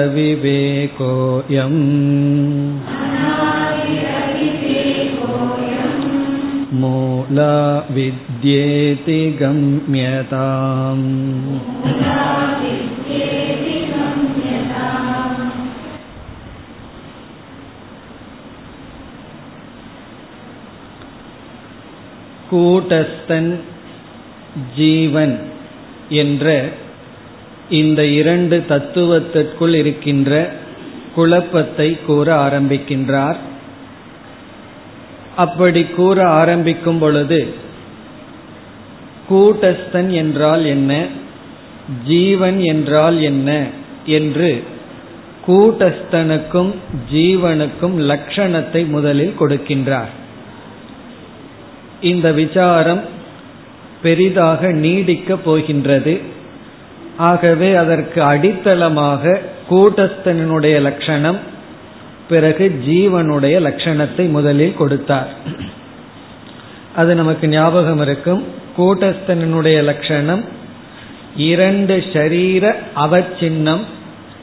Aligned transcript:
मूला 7.23 7.53
विद्येति 7.91 9.21
गम्यताम् 9.41 11.07
கூட்டஸ்தன் 22.51 23.51
ஜீவன் 24.77 25.35
என்ற 26.17 26.47
இந்த 27.71 28.01
இரண்டு 28.13 28.57
தத்துவத்திற்குள் 28.69 29.75
இருக்கின்ற 29.75 30.33
குழப்பத்தை 31.15 31.89
கூற 32.07 32.27
ஆரம்பிக்கின்றார் 32.47 33.39
அப்படி 35.36 35.84
கூற 35.84 36.28
ஆரம்பிக்கும் 36.28 37.00
பொழுது 37.00 37.54
கூட்டஸ்தன் 39.30 40.10
என்றால் 40.10 40.66
என்ன? 40.66 41.06
ஜீவன் 42.06 42.60
என்றால் 42.60 43.22
என்ன? 43.22 43.68
என்று 44.06 44.64
கூட்டஸ்தனுக்கும் 45.48 46.74
ஜீவனுக்கும் 47.14 47.98
லட்சணத்தை 47.98 48.88
முதலில் 48.88 49.36
கொடுக்கின்றார். 49.40 50.12
இந்த 52.02 52.32
விசாரம் 52.32 53.02
பெரிதாக 54.02 54.72
நீடிக்கப் 54.72 55.44
போகின்றது. 55.44 56.20
ஆகவே 57.18 57.76
அதற்கு 57.76 58.24
அடித்தளமாக 58.24 59.42
கூட்டஸ்தனுடைய 59.70 60.82
லட்சணம் 60.82 61.40
பிறகு 62.30 62.82
ஜீவனுடைய 62.86 63.56
லட்சணத்தை 63.68 64.30
முதலில் 64.30 64.76
கொடுத்தார். 64.76 65.32
அது 66.96 67.16
நமக்கு 67.16 67.48
ஞாபகம் 67.48 68.02
இருக்கும். 68.02 68.44
கூட்டஸ்தனுடைய 68.78 69.84
லட்சணம் 69.84 70.44
இரண்டு 71.36 72.04
ஷரீர 72.14 72.76
அவச்சின்னம் 72.96 73.84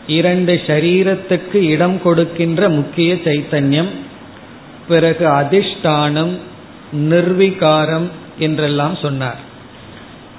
இரண்டு 0.07 0.61
ஷரீரத்துக்கு 0.67 1.55
இடம் 1.55 2.03
கொடுக்கின்ற 2.03 2.69
முக்கிய 2.69 3.15
சைத்தன்யம் 3.15 3.91
பிறகு 4.89 5.27
அதிஷ்டானம் 5.27 6.33
நிர்விகாரம் 6.93 8.09
என்றெல்லாம் 8.39 8.97
சொன்னார். 8.97 9.41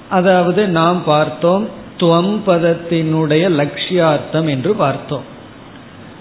அதாவது 0.08 0.68
நாம் 0.68 1.04
பார்த்தோம் 1.04 1.68
துவம் 1.98 2.34
பதத்தினுடைய 2.46 3.44
லட்சியார்த்தம் 3.60 4.48
என்று 4.48 4.74
பார்த்தோம். 4.74 5.26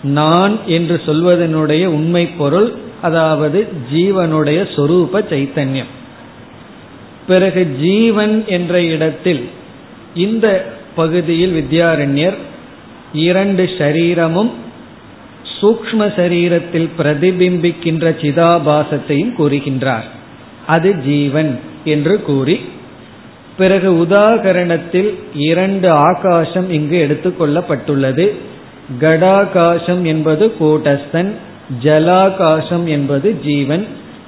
நான் 0.03 0.59
என்று 0.65 1.01
சொல்வதனுடைய 1.05 1.85
உண்மை 1.85 2.27
பொருள் 2.27 2.73
அதாவது 3.01 3.67
ஜீவனுடைய 3.93 4.59
சொரூப 4.75 5.21
சைத்தன்யம். 5.29 5.91
பிறகு 7.27 7.75
ஜீவன் 7.79 8.43
என்ற 8.47 8.83
இடத்தில் 8.83 9.49
இந்த 10.15 10.73
பகுதியில் 10.95 11.63
வித்யாரண்யர் 11.63 12.33
இரண்டு 13.13 13.63
ஷரீரமும் 13.63 14.49
சூக்ம 15.61 16.07
சரீரத்தில் 16.15 16.89
பிரதிபிம்பிக்கின்ற 16.97 18.15
சிதாபாசத்தையும் 18.21 19.33
கூறுகின்றார். 19.37 20.07
அது 20.67 20.95
ஜீவன் 20.95 21.59
என்று 21.83 22.21
கூறி 22.21 22.59
பிறகு 23.57 24.05
உதாகரணத்தில் 24.05 25.13
இரண்டு 25.33 25.89
ஆகாசம் 25.89 26.71
இங்கு 26.71 26.97
எடுத்துக்கொள்ளப்பட்டுள்ளது 26.97 28.31
கடாகாசம் 28.99 30.03
என்பது 30.03 30.53
கூட்டஸ்தன் 30.59 31.31
ஜலாகாசம் 31.83 32.85
என்பது 32.85 33.41
ஜீவன். 33.41 33.87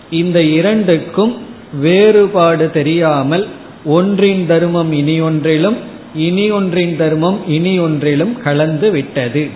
இந்த 0.09 0.41
இரண்டுக்கும் 0.41 1.38
வேறுபாடு 1.79 2.72
தெரியாமல் 2.72 3.47
ஒன்றின் 3.85 4.47
தர்மம் 4.47 4.91
இனி 4.91 5.22
ஒன்றிலும் 5.22 5.78
இனி 6.16 6.51
ஒன்றின் 6.51 6.97
தர்மம் 6.97 7.40
இனி 7.47 7.79
ஒன்றிலும் 7.79 8.41
கலந்து 8.41 8.91
விட்டது. 8.91 9.50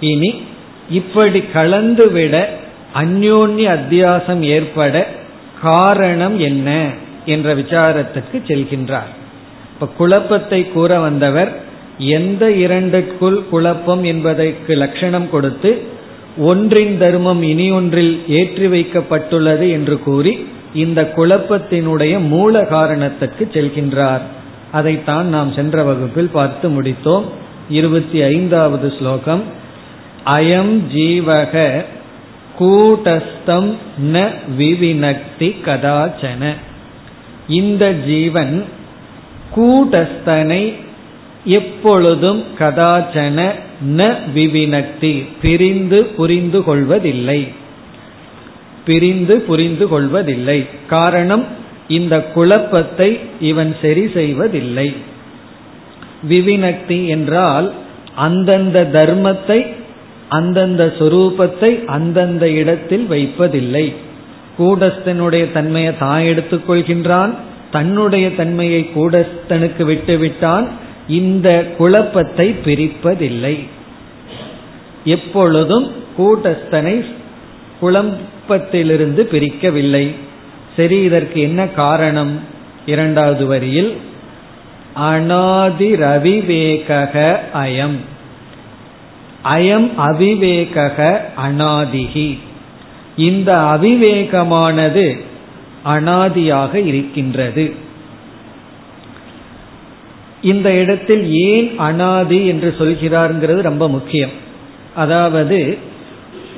இனி 0.00 0.42
இப்படி 0.90 1.42
கலந்து 1.42 2.10
விட 2.10 2.50
அந்யோன்ய 2.94 3.78
அத்தியாசம் 3.78 4.40
ஏற்பட 4.40 5.06
காரணம் 5.62 6.38
என்ன? 6.38 6.90
என்ற 7.26 7.54
விசாரத்துக்கு 7.54 8.32
செல்கின்றார். 8.32 9.12
இப்ப 9.72 9.86
குழப்பத்தை 9.86 10.68
கூற 10.68 11.00
வந்தவர் 11.00 11.62
எந்த 11.98 12.50
இரண்டுக்குள் 12.50 13.44
குழப்பம் 13.48 14.04
என்பதற்கு 14.04 14.74
லட்சணம் 14.74 15.30
கொடுத்து 15.30 15.82
ஒன்றின் 16.38 16.98
தர்மம் 16.98 17.42
இனி 17.42 17.70
ஒன்றில் 17.70 18.24
ஏற்றி 18.28 18.66
வைக்கப்பட்டுள்ளது 18.66 19.70
என்று 19.70 19.98
கூறி 19.98 20.46
இந்த 20.74 21.12
குழப்பத்தினுடைய 21.16 22.18
மூல 22.18 22.64
காரணத்துக்கு 22.64 23.48
செல்கின்றார். 23.52 24.20
அதைத்தான் 24.72 25.26
நாம் 25.26 25.52
சென்ற 25.52 25.82
வகுப்பில் 25.82 26.28
பார்த்து 26.28 26.68
முடித்தோம். 26.68 27.24
இருபத்தி 27.68 28.22
ஐந்தாவது 28.22 28.92
ஸ்லோகம். 28.98 29.42
அயம் 30.26 30.80
ஜீவக 30.94 31.84
கூட்டஸ்தம் 32.58 33.74
ந 34.12 34.32
விவினக்தி 34.58 35.54
கதாச்சன. 35.64 36.52
இந்த 37.48 37.92
ஜீவன் 37.92 38.64
கூட்டஸ்தனை 39.56 40.74
எப்பொழுதும் 41.44 42.44
கதாச்சன 42.58 43.38
ந 43.82 44.02
விவினக்தி 44.34 45.22
பிரிந்து 45.42 46.04
புரிந்து 46.04 46.64
கொள்வதில்லை. 46.64 47.48
பிரிந்து 48.84 49.40
புரிந்து 49.40 49.88
கொள்வதில்லை. 49.88 50.66
காரணம் 50.86 51.44
இந்த 51.88 52.20
குழப்பத்தை 52.20 53.18
இவன் 53.40 53.76
சரி 53.82 54.08
செய்வதில்லை. 54.14 54.94
விவினக்தி 56.28 57.06
என்றால் 57.06 57.72
அந்தந்த 58.14 58.84
தர்மத்தை 58.92 59.66
அந்தந்த 60.28 60.94
சொரூபத்தை 60.98 61.84
அந்தந்த 61.86 62.50
இடத்தில் 62.50 63.06
வைப்பதில்லை. 63.06 63.92
கூடஸ்தனுடைய 64.58 65.52
தன்மையை 65.52 65.98
தான் 65.98 66.20
எடுத்துக்கொள்கின்றான் 66.20 67.34
தன்னுடைய 67.70 68.34
தன்மையை 68.34 68.90
கூடஸ்தனுக்கு 68.96 69.84
விட்டுவிட்டான் 69.84 70.68
இந்த 71.08 71.74
குழப்பத்தை 71.78 72.54
பிரிப்பதில்லை. 72.64 73.58
எப்பொழுதும் 75.04 75.92
கூட்டஸ்தனை 76.18 77.04
குழப்பத்திலிருந்து 77.80 79.28
பிரிக்கவில்லை. 79.32 80.14
சரி 80.76 81.02
இதற்கு 81.02 81.40
என்ன 81.40 81.66
காரணம்? 81.66 82.40
இரண்டாவது 82.86 83.46
வரியில் 83.46 83.96
அனாதிரவிவேக 85.00 87.38
அயம். 87.54 87.96
அயம் 89.44 89.90
அவிவேகக 89.98 91.20
அனாதிகி. 91.46 92.38
இந்த 93.16 93.56
அவிவேகமானது 93.56 95.20
அனாதியாக 95.84 96.74
இருக்கின்றது. 96.74 97.74
இந்த 100.44 100.68
இடத்தில் 100.72 101.24
ஏன் 101.50 101.68
அனாதி 101.78 102.40
என்று 102.46 102.70
சொல்கிறார்ங்கிறது 102.78 103.60
ரொம்ப 103.70 103.84
முக்கியம். 103.88 104.34
அதாவது 104.94 105.58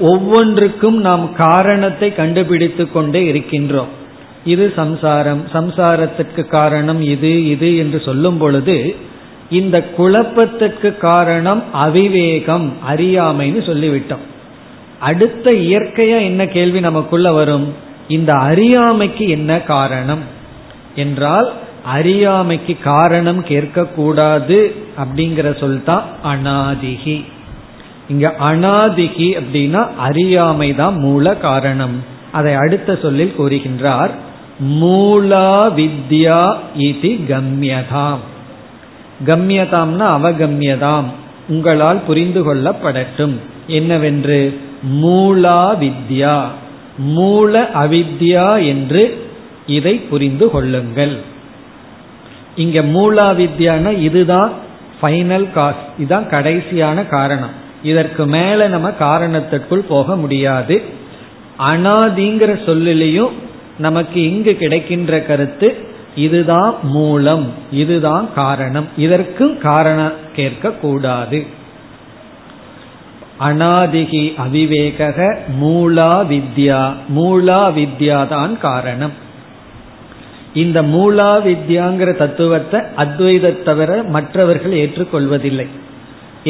ஒவ்வொன்றுக்கும் 0.01 0.99
நாம் 0.99 1.25
காரணத்தை 1.35 2.09
கண்டுபிடித்து 2.15 2.85
கொண்டே 2.91 3.23
இருக்கின்றோம். 3.33 3.93
இது 4.45 4.73
சம்சாரம் 4.77 5.43
சம்சாரத்திற்கு 5.53 6.43
காரணம் 6.47 7.01
இது 7.15 7.33
இது 7.49 7.77
என்று 7.77 7.99
சொல்லும் 8.01 8.39
பொழுது 8.39 8.77
இந்த 9.51 9.77
குழப்பத்திற்கு 9.97 10.97
காரணம் 10.97 11.63
அவிவேகம் 11.87 12.67
அறியாமைன்னு 12.91 13.61
சொல்லிவிட்டோம். 13.71 14.25
அடுத்த 15.01 15.47
இயற்கையா 15.67 16.19
என்ன 16.21 16.43
கேள்வி 16.47 16.81
நமக்குள்ள 16.81 17.33
வரும்? 17.33 17.67
இந்த 18.09 18.33
அறியாமைக்கு 18.33 19.25
என்ன 19.29 19.53
காரணம்? 19.73 20.23
என்றால் 20.95 21.49
அறியாமைக்கு 21.87 22.79
காரணம் 22.83 23.45
கேட்கக்கூடாது 23.45 24.73
அப்படிங்கிற 24.99 25.59
சொல் 25.59 25.83
தான் 25.85 26.05
அனாதிகி. 26.25 27.25
இங்க 28.09 28.35
அனாதிகி 28.41 29.41
அப்படின்னா 29.41 29.89
அறியாமை 29.99 30.75
தான் 30.75 30.99
மூல 30.99 31.37
காரணம். 31.37 32.05
அதை 32.33 32.55
அடுத்த 32.55 32.99
சொல்லில் 33.03 33.35
கூறுகின்றார் 33.39 34.11
மூலா 34.69 35.69
வித்யா 35.77 36.57
இது 36.75 37.09
கம்யதாம். 37.09 38.23
கம்யதாம்னா 39.27 40.09
அவகம்யதாம். 40.19 41.05
உங்களால் 41.49 42.01
புரிந்து 42.07 42.55
கொள்ளப்படட்டும். 42.55 43.35
என்னவென்று? 43.67 44.61
மூலா 45.03 45.63
வித்யா. 45.81 46.45
மூல 46.99 47.71
அவித்யா 47.75 48.67
என்று 48.67 49.31
இதை 49.67 49.95
புரிந்து 49.95 50.51
கொள்ளுங்கள். 50.51 51.35
இங்க 52.57 52.81
மூலா 52.81 53.27
வித்யான 53.41 53.99
இதுதான் 53.99 54.53
ஃபைனல் 55.03 55.53
காஸ் 55.53 55.85
இதுதான் 55.99 56.29
கடைசியான 56.31 57.07
காரணம். 57.07 57.51
இதற்கு 57.83 58.27
மேல 58.27 58.69
நம்ம 58.69 58.91
காரணத்திற்குள் 58.91 59.81
போக 59.81 60.17
முடியாது. 60.17 60.83
அனாதிங்கிற 61.59 62.65
சொல்லிலையும் 62.65 63.33
நமக்கு 63.79 64.23
இங்கு 64.23 64.55
கிடைக்கின்ற 64.55 65.21
கருத்து 65.21 65.89
இதுதான் 66.15 66.75
மூலம் 66.83 67.53
இதுதான் 67.71 68.29
காரணம். 68.35 68.89
இதற்கும் 68.97 69.59
காரணம் 69.59 70.13
கேட்க 70.37 70.71
கூடாது. 70.71 71.47
அனாதிகி 73.41 74.35
அவிவேக 74.47 75.37
மூலா 75.63 76.27
வித்யா 76.33 76.95
மூலா 77.17 77.61
வித்யா 77.79 78.29
தான் 78.29 78.59
காரணம். 78.59 79.13
இந்த 80.63 80.79
மூலா 80.95 81.31
வித்யாங்கிற 81.47 82.11
தத்துவத்தை 82.17 82.79
அத்வைத 82.97 83.63
தவிர 83.63 83.91
மற்றவர்கள் 84.15 84.75
ஏற்றுக்கொள்வதில்லை. 84.83 85.67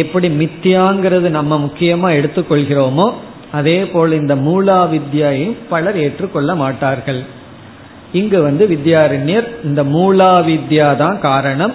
எப்படி 0.03 0.29
மித்தியாங்கிறது 0.43 1.29
நம்ம 1.39 1.59
முக்கியமா 1.59 2.09
எடுத்துக்கொள்கிறோமோ 2.19 3.07
அதே 3.53 3.79
போல் 3.85 4.13
இந்த 4.13 4.35
மூலா 4.47 4.79
வித்யாவையும் 4.95 5.57
பலர் 5.69 5.99
ஏற்றுக்கொள்ள 6.05 6.51
மாட்டார்கள். 6.55 7.21
இங்கு 8.13 8.39
வந்து 8.43 8.65
வித்யாரண்யர் 8.69 9.49
இந்த 9.65 9.81
மூலா 9.95 10.33
வித்யா 10.51 10.89
தான் 10.97 11.19
காரணம். 11.21 11.75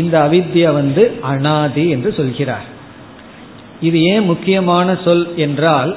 இந்த 0.00 0.14
அவித்யா 0.26 0.68
வந்து 0.72 1.02
அனாதி 1.32 1.84
என்று 1.88 2.10
சொல்கிறார். 2.12 2.68
இது 3.80 3.98
ஏன் 4.12 4.24
முக்கியமான 4.24 4.96
சொல் 5.04 5.26
என்றால் 5.36 5.92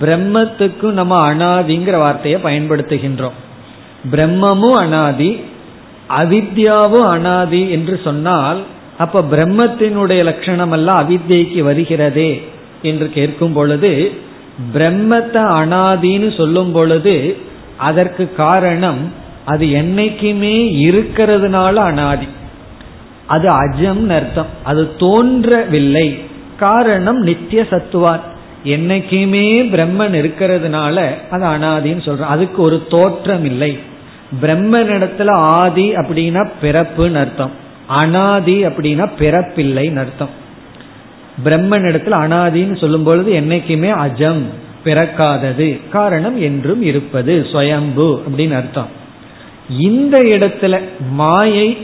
பிரம்மத்துக்கும் 0.00 0.98
நம்ம 1.00 1.16
அனாதிங்கிற 1.32 1.96
வார்த்தையை 1.98 2.38
பயன்படுத்துகின்றோம். 2.40 3.38
பிரம்மமும் 4.12 4.70
அனாதி 4.70 5.40
அவித்யாவும் 6.18 7.06
அனாதி 7.06 7.70
என்று 7.70 8.00
சொன்னால் 8.04 8.62
அப்ப 8.98 9.24
பிரம்மத்தினுடைய 9.30 10.22
லட்சணம் 10.22 10.70
எல்லாம் 10.70 11.10
அவித்யைக்கு 11.10 11.62
வருகிறதே 11.62 12.42
என்று 12.82 13.10
கேட்கும் 13.10 13.52
பொழுது 13.52 14.12
பிரம்மத்தை 14.74 15.42
அனாதின்னு 15.42 16.36
சொல்லும் 16.36 16.72
பொழுது 16.72 17.36
அதற்கு 17.76 18.34
காரணம் 18.34 19.24
அது 19.44 19.66
என்னைக்குமே 19.66 20.56
இருக்கிறதுனால 20.88 21.74
அனாதி. 21.74 22.26
அது 23.26 23.48
அஜம் 23.48 24.08
அர்த்தம். 24.08 24.46
அது 24.62 24.96
தோன்றவில்லை. 24.96 26.18
காரணம் 26.56 27.16
நித்திய 27.16 27.66
சத்துவான். 27.70 28.20
என்னைக்குமே 28.64 29.68
பிரம்மன் 29.68 30.14
இருக்கிறதுனால 30.14 31.14
அது 31.30 31.44
அனாதின்னு 31.44 32.08
சொல்றோம். 32.08 32.32
அதுக்கு 32.34 32.62
ஒரு 32.62 32.86
தோற்றம் 32.90 33.44
இல்லை 33.44 33.78
பிரம்மனிடத்துல 34.42 35.30
ஆதி 35.30 35.94
அப்படின்னா 35.94 36.50
பிறப்புன்னு 36.62 37.14
அர்த்தம். 37.14 37.50
அனாதி 37.86 38.66
அப்படின்னா 38.66 39.10
பிறப்பில்லைன்னு 39.18 39.98
அர்த்தம். 39.98 40.30
பிரம்மனிடத்துல 41.44 42.16
அனாதின்னு 42.24 42.76
சொல்லும் 42.76 43.02
பொழுது 43.02 43.32
என்னைக்குமே 43.32 43.90
அஜம் 44.06 44.42
பிறக்காதது 44.84 45.80
காரணம் 45.90 46.40
என்றும் 46.40 46.82
இருப்பது 46.82 47.46
சுயம்பு 47.52 48.22
அப்படின்னு 48.26 48.54
அர்த்தம். 48.54 48.88
இந்த 49.78 50.22
இடத்துல 50.22 50.80
மாயை 51.10 51.76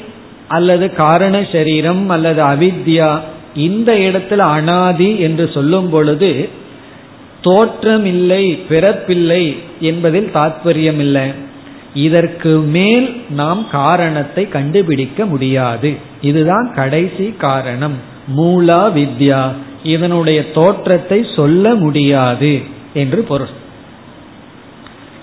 அல்லது 0.49 0.93
காரண 0.93 1.47
சரீரம் 1.53 2.09
அல்லது 2.09 2.43
அவித்யா 2.43 3.19
இந்த 3.55 3.93
இடத்துல 3.93 4.37
அனாதி 4.37 5.19
என்று 5.19 5.51
சொல்லும் 5.55 5.91
பொழுது 5.91 6.49
தோற்றம் 7.43 8.05
இல்லை 8.05 8.59
பிறப்பில்லை 8.71 9.57
என்பதில் 9.81 10.31
தாத்பரியம் 10.35 10.99
இல்லை 10.99 11.42
இதற்கு 11.95 12.59
மேல் 12.59 13.25
நாம் 13.31 13.69
காரணத்தை 13.71 14.49
கண்டுபிடிக்க 14.49 15.27
முடியாது. 15.27 15.97
இதுதான் 16.21 16.73
கடைசி 16.75 17.35
காரணம். 17.39 17.95
மூலா 18.37 18.93
வித்யா. 18.97 19.49
இதனுடைய 19.83 20.51
தோற்றத்தை 20.51 21.27
சொல்ல 21.37 21.75
முடியாது 21.75 22.61
என்று 22.95 23.23
பொருள். 23.23 23.61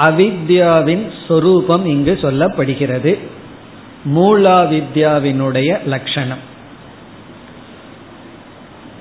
அவித்யாவின் 0.00 1.10
சொரூபம் 1.28 1.86
இங்கு 1.86 2.18
சொல்லப்படுகிறது. 2.22 3.18
மூலா 4.14 4.82
வித்யாவினுடைய 4.82 5.84
லட்சணம். 5.84 6.48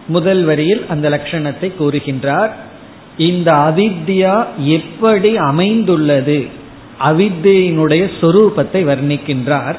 முதல் 0.07 0.43
வரியில் 0.43 0.85
அந்த 0.89 1.09
லட்சணத்தை 1.09 1.71
கூறுகின்றார். 1.79 2.51
இந்த 3.17 3.53
அவித்யா 3.53 4.45
எப்படி 4.57 5.37
அமைந்துள்ளது? 5.37 6.47
அவித்தியினுடைய 7.03 8.11
சொரூபத்தை 8.21 8.73
வர்ணிக்கின்றார். 8.73 9.75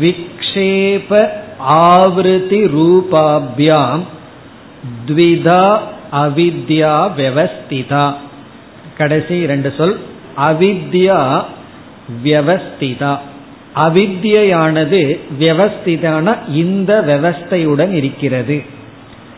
விக்ஷேப 0.00 1.28
ஆவருத்தி 1.68 2.60
ரூபாபியாம் 2.76 4.02
த்விதா 5.06 5.78
அவித்யா 6.12 7.10
விவஸ்திதா. 7.16 8.14
கடைசி 8.98 9.38
இரண்டு 9.38 9.74
சொல் 9.76 10.00
அவித்யா 10.36 11.44
வியவஸ்திதா. 12.24 13.18
அவித்யானது 13.78 15.18
வியவஸ்திதான 15.40 16.36
இந்த 16.52 17.04
விவஸ்தையுடன் 17.06 17.92
இருக்கிறது. 17.92 18.62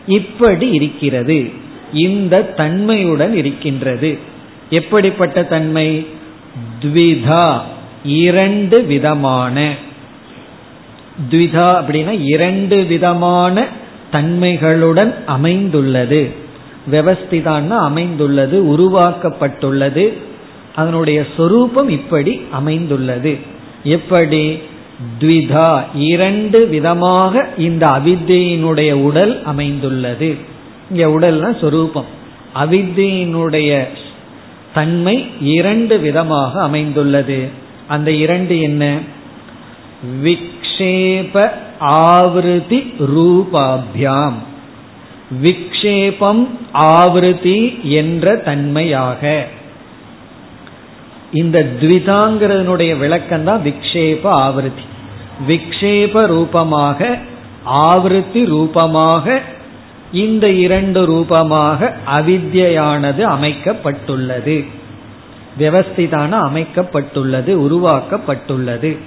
இப்படி 0.07 0.69
இருக்கிறது. 0.69 1.51
இந்த 1.93 2.41
தன்மையுடன் 2.41 3.35
இருக்கின்றது. 3.35 4.19
எப்படிப்பட்ட 4.69 5.43
தன்மை? 5.43 6.07
த்விதா 6.81 7.59
இரண்டு 8.03 8.83
விதமான. 8.83 9.73
த்விதா 11.31 11.83
அப்படின்னா 11.83 12.19
இரண்டு 12.23 12.83
விதமான 12.83 13.67
தன்மைகளுடன் 14.11 15.13
அமைந்துள்ளது. 15.25 16.40
விவஸ்திதான்னா 16.91 17.69
அமைந்துள்ளது 17.69 18.63
உருவாக்கப்பட்டுள்ளது. 18.63 20.13
அதனுடைய 20.75 21.25
சொரூபம் 21.37 21.89
இப்படி 21.89 22.41
அமைந்துள்ளது. 22.51 23.37
எப்படி? 23.83 24.59
த்விதா 25.19 25.83
இரண்டு 25.95 26.67
விதமாக 26.67 27.49
இந்த 27.57 27.87
அவித்தியினுடைய 27.87 28.91
உடல் 28.91 29.43
அமைந்துள்ளது. 29.43 30.35
இங்க 30.91 31.05
உடல்னா 31.07 31.59
சொரூபம். 31.59 32.05
அவித்தியினுடைய 32.55 33.83
தன்மை 34.73 35.25
இரண்டு 35.41 35.99
விதமாக 35.99 36.61
அமைந்துள்ளது. 36.61 37.49
அந்த 37.87 38.11
இரண்டு 38.11 38.61
என்ன? 38.61 38.99
விக்ஷேப 40.23 41.49
ஆவிருதி 41.81 42.93
ரூபாபியாம். 43.15 44.33
விக்ஷேபம் 45.43 46.47
ஆவருதி 46.73 47.89
என்ற 47.89 48.35
தன்மையாக. 48.35 49.45
இந்த 51.33 51.57
த்விதாங்கிறதனுடைய 51.81 52.97
விளக்கம் 52.97 53.43
தான் 53.43 53.61
விக்ஷேப 53.61 54.23
ஆவிருத்தி 54.23 54.85
விக்ஷேப 55.47 56.25
ரூபமாக 56.25 57.17
ஆவிருத்தி 57.65 58.45
ரூபமாக 58.45 59.41
இந்த 60.11 60.49
இரண்டு 60.49 61.05
ரூபமாக 61.05 61.95
அவித்யானது 62.19 63.21
அமைக்கப்பட்டுள்ளது. 63.35 64.65
விவஸ்திதான 65.59 66.31
அமைக்கப்பட்டுள்ளது 66.49 67.51
உருவாக்கப்பட்டுள்ளது. 67.67 68.97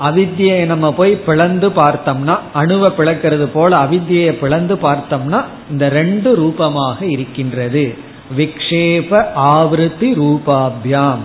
அவித்தியை 0.00 0.64
நம்ம 0.64 0.92
போய் 0.92 1.16
பிளந்து 1.16 1.68
பார்த்தோம்னா 1.68 2.38
அணுவை 2.54 2.92
பிளக்கிறது 2.98 3.46
போல 3.46 3.76
அவித்தியை 3.76 4.32
பிளந்து 4.32 4.74
பார்த்தோம்னா 4.74 5.44
இந்த 5.70 5.88
ரெண்டு 5.88 6.34
ரூபமாக 6.34 7.06
இருக்கின்றது. 7.06 7.94
விக்ஷேப 8.36 9.26
ஆவருத்தி 9.36 10.14
ரூபாபியாம். 10.14 11.18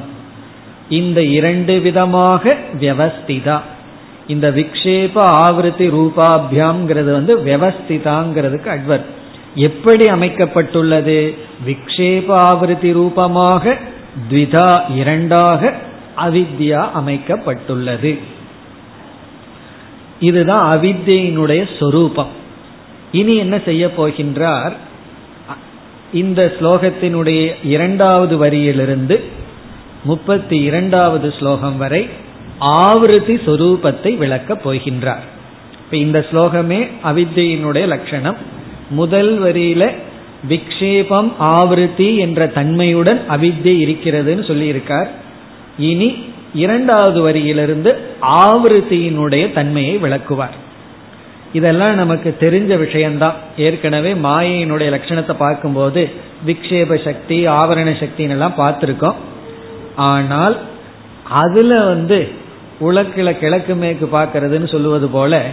இந்த 0.89 1.23
இரண்டு 1.23 1.79
விதமாக 1.79 2.57
வியவஸ்திதா. 2.79 3.59
இந்த 4.27 4.49
விக்ஷேப 4.49 5.15
ஆவருத்தி 5.15 5.89
ரூபாபியாம்ங்கிறது 5.89 7.11
வந்து 7.11 7.37
வியவஸ்திதாங்கிறதுக்கு 7.37 8.69
அட்வர் 8.69 9.05
எப்படி 9.55 10.05
அமைக்கப்பட்டுள்ளது? 10.05 11.37
விக்ஷேப 11.67 12.27
ஆவருத்தி 12.27 12.91
ரூபமாக 12.91 13.77
த்விதா 14.29 14.81
இரண்டாக 14.95 15.73
அவித்யா 16.17 16.89
அமைக்கப்பட்டுள்ளது. 16.93 18.32
இதுதான் 20.23 20.65
அவித்தியினுடைய 20.73 21.61
சொரூபம். 21.79 22.31
இனி 23.11 23.35
என்ன 23.35 23.55
செய்ய 23.65 23.89
போகின்றார்? 23.97 24.73
இந்த 26.13 26.53
ஸ்லோகத்தினுடைய 26.59 27.55
இரண்டாவது 27.63 28.35
வரியிலிருந்து 28.45 29.17
முப்பத்தி 30.03 30.57
இரண்டாவது 30.59 31.33
ஸ்லோகம் 31.39 31.77
வரை 31.77 32.07
ஆவிருத்தி 32.61 33.35
சொரூபத்தை 33.45 34.17
விளக்கப் 34.17 34.63
போகின்றார். 34.65 35.25
இப்ப 35.83 35.97
இந்த 35.97 36.25
ஸ்லோகமே 36.31 36.79
அவித்தியினுடைய 37.03 37.87
லட்சணம். 37.87 38.37
முதல் 38.89 39.31
வரியில 39.41 39.91
விக்ஷேபம் 40.49 41.31
ஆவிருத்தி 41.39 42.17
என்ற 42.17 42.47
தன்மையுடன் 42.47 43.21
அவித்தியை 43.29 43.77
இருக்கிறதுன்னு 43.87 44.45
சொல்லியிருக்கார். 44.51 45.09
இனி 45.77 46.09
இரண்டாவது 46.53 47.19
வரியிலிருந்து 47.29 47.91
ஆவருத்தியினுடைய 48.21 49.53
தன்மையை 49.53 49.97
விளக்குவார். 49.97 50.57
இதெல்லாம் 51.53 51.95
நமக்கு 51.95 52.35
தெரிஞ்ச 52.39 52.77
விஷயம்தான். 52.77 53.33
ஏற்கனவே 53.57 54.13
மாயையினுடைய 54.13 54.87
லட்சணத்தை 54.95 55.35
பார்க்கும்போது 55.37 56.09
விக்ஷேப 56.45 57.03
சக்தி 57.03 57.47
ஆவரண 57.47 57.89
சக்தின்னு 58.01 58.29
எல்லாம் 58.29 58.57
பார்த்துருக்கோம். 58.57 59.19
ஆனால் 59.95 60.57
அதுல 61.29 61.83
வந்து 61.83 62.27
உலக்கில 62.81 63.31
கிழக்கு 63.39 63.75
மேற்கு 63.75 64.05
பார்க்கறதுன்னு 64.05 64.71
சொல்லுவது 64.71 65.07
போல 65.07 65.43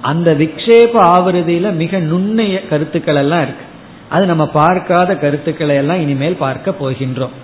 அந்த 0.00 0.32
விக்ஷேப 0.32 0.92
ஆவருதியில 1.14 1.72
மிக 1.72 1.98
நுண்ணிய 1.98 2.66
கருத்துக்கள் 2.68 3.16
எல்லாம் 3.16 3.42
இருக்கு. 3.42 3.64
அது 4.08 4.26
நம்ம 4.26 4.46
பார்க்காத 4.46 5.16
கருத்துக்களை 5.16 5.76
எல்லாம் 5.76 6.00
இனிமேல் 6.00 6.36
பார்க்க 6.36 6.74
போகின்றோம். 6.80 7.34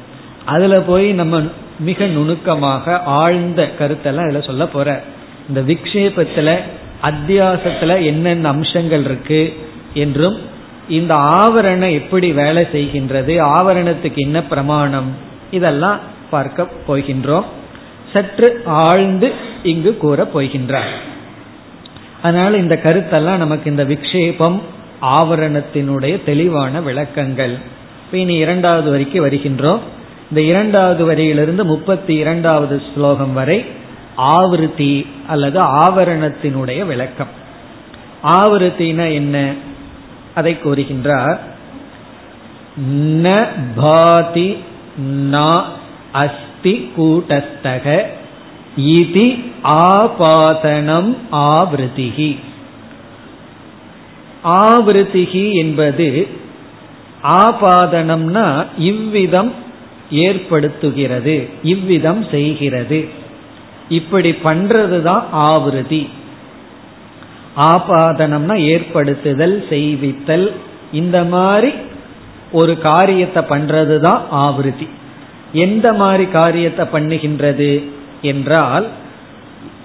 அதுல 0.45 0.81
போய் 0.81 1.13
நம்ம 1.13 1.41
மிக 1.79 2.07
நுணுக்கமாக 2.07 3.03
ஆழ்ந்த 3.03 3.71
கருத்தெல்லாம் 3.79 4.29
இதுல 4.29 4.47
சொல்ல 4.47 4.67
போற. 4.67 5.03
இந்த 5.49 5.61
விக்ஷேபத்துல 5.61 6.57
அத்தியாசத்துல 7.03 8.05
என்னென்ன 8.05 8.49
அம்சங்கள் 8.49 9.05
இருக்கு 9.05 9.57
என்றும் 9.95 10.39
இந்த 10.89 11.15
ஆவரணம் 11.15 11.93
எப்படி 11.93 12.33
வேலை 12.33 12.63
செய்கின்றது 12.73 13.43
ஆவரணத்துக்கு 13.45 14.17
என்ன 14.17 14.43
பிரமாணம் 14.43 15.17
இதெல்லாம் 15.51 15.99
பார்க்க 16.31 16.67
போகின்றோம். 16.89 17.45
சற்று 18.13 18.63
ஆழ்ந்து 18.65 19.33
இங்கு 19.63 19.97
கூற 19.97 20.29
போகின்றார். 20.35 20.93
அதனால 22.23 22.57
இந்த 22.57 22.81
கருத்தெல்லாம் 22.83 23.37
நமக்கு 23.37 23.71
இந்த 23.71 23.85
விக்ஷேபம் 23.85 24.61
ஆவரணத்தினுடைய 25.03 26.25
தெளிவான 26.25 26.81
விளக்கங்கள். 26.81 27.57
இனி 28.13 28.35
இரண்டாவது 28.35 28.91
வரைக்கும் 28.91 29.29
வருகின்றோம். 29.29 29.81
இந்த 30.35 30.47
இரண்டாவது 30.49 31.13
வரியிலிருந்து 31.13 31.65
முப்பத்தி 31.65 32.15
இரண்டாவது 32.15 32.83
ஸ்லோகம் 32.95 33.33
வரை 33.33 33.65
ஆவருத்தி 34.19 35.07
அல்லது 35.29 35.61
ஆவரணத்தினுடைய 35.61 36.87
விளக்கம். 36.87 37.27
ஆவருத்தின 38.25 39.13
என்ன? 39.13 39.55
அதை 40.35 40.57
கூறுகின்றார். 40.65 41.39
ந 42.97 43.47
பாதி 43.77 44.59
நா 45.07 45.67
அஸ்தி 46.13 46.91
கூட்டஸ்தக 46.97 48.07
இதி 48.79 49.53
ஆபாதனம் 49.63 51.17
ஆவிருத்திகி 51.33 52.39
ஆவிருத்திகி 54.45 55.53
என்பது 55.53 56.29
ஆபாதனம்னா 57.23 58.67
இவ்விதம் 58.79 59.63
ஏற்படுத்துகிறது 60.23 61.37
இவ்விதம் 61.63 62.23
செய்கிறது. 62.31 63.01
இப்படி 63.89 64.31
பண்றதுதான் 64.45 65.25
ஆவிருதி. 65.49 66.03
ஆபாதனம்னா 67.71 68.57
ஏற்படுத்துதல் 68.73 69.57
செய்வித்தல் 69.69 70.47
இந்த 70.93 71.19
மாதிரி 71.35 71.73
ஒரு 72.53 72.73
காரியத்தை 72.79 73.43
பண்றது 73.49 73.97
தான் 73.99 74.23
ஆவிருதி. 74.45 74.89
எந்த 75.67 75.87
மாதிரி 75.93 76.25
காரியத்தை 76.39 76.85
பண்ணுகின்றது 76.93 77.71
என்றால் 78.23 78.87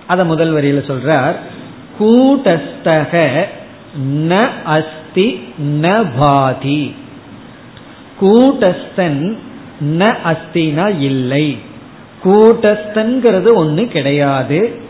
அத 0.07 0.23
முதல் 0.25 0.53
வரியில 0.53 0.81
சொல்றார் 0.91 1.35
கூட்டஸ்தக 1.99 3.13
ந 4.29 4.33
அஸ்தி 4.75 5.27
ந 5.81 5.85
பாதி. 6.17 6.83
கூட்டஸ்தன் 8.19 9.21
ந 9.81 10.15
அஸ்தினா 10.25 10.99
இல்லை. 10.99 11.57
கூட்டஸ்தன்கிறது 12.23 13.49
ஒண்ணு 13.63 13.87
கிடையாது. 13.87 14.81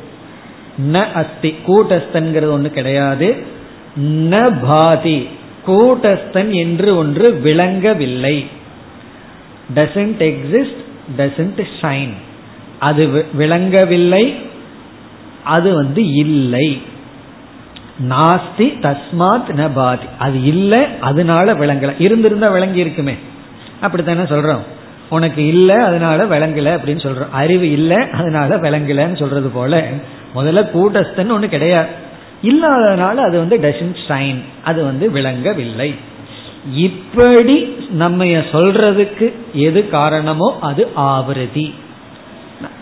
ந 0.92 1.12
அஸ்தி 1.12 1.56
கூட்டஸ்தன்கிறது 1.68 2.52
ஒண்ணு 2.58 2.70
கிடையாது. 2.70 3.44
ந 4.04 4.58
பாதி 4.62 5.28
கூட்டஸ்தன் 5.68 6.52
என்று 6.52 6.96
ஒன்று 6.96 7.34
விளங்கவில்லை. 7.34 8.48
டசன்ட் 9.76 10.20
எக்ஸிஸ்ட் 10.20 10.82
டசன்ட் 11.18 11.68
ஷைன் 11.82 12.14
அது 12.80 13.26
விளங்கவில்லை 13.34 14.36
அது 15.44 15.74
வந்து 15.74 16.14
இல்லை. 16.14 16.82
நாஸ்தி 18.10 18.68
தஸ்மாத் 18.82 19.50
ந 19.50 19.70
பாதி. 19.74 20.06
அது 20.20 20.44
இல்லை 20.44 20.86
அதனால 21.00 21.54
விளங்கல. 21.54 21.94
இருந்திருந்தா 21.98 22.50
விளங்கி 22.50 22.80
இருக்குமே 22.80 23.16
அப்படித்தானே 23.82 24.22
சொல்றோம். 24.22 24.64
உனக்கு 25.10 25.46
இல்லை 25.46 25.76
அதனால 25.76 26.26
விளங்கல 26.26 26.78
அப்படின்னு 26.78 27.06
சொல்றோம். 27.08 27.30
அறிவு 27.32 27.72
இல்லை 27.72 27.98
அதனால 27.98 28.58
விளங்கலன்னு 28.58 29.18
சொல்றது 29.18 29.50
போல. 29.50 29.88
முதல்ல 30.36 30.70
கூட்டஸ்தன் 30.74 31.32
ஒண்ணு 31.32 31.48
கிடையாது. 31.48 31.88
இல்லாதனால 32.44 33.16
அது 33.16 33.38
வந்து 33.38 33.58
டசன் 33.58 33.96
ஷைன் 34.08 34.36
அது 34.64 34.84
வந்து 34.84 35.12
விளங்கவில்லை. 35.12 35.96
இப்படி 36.76 37.64
நம்ம 37.90 38.26
சொல்றதுக்கு 38.26 39.34
எது 39.54 39.90
காரணமோ 39.90 40.58
அது 40.62 40.88
ஆவிரதி. 40.98 41.74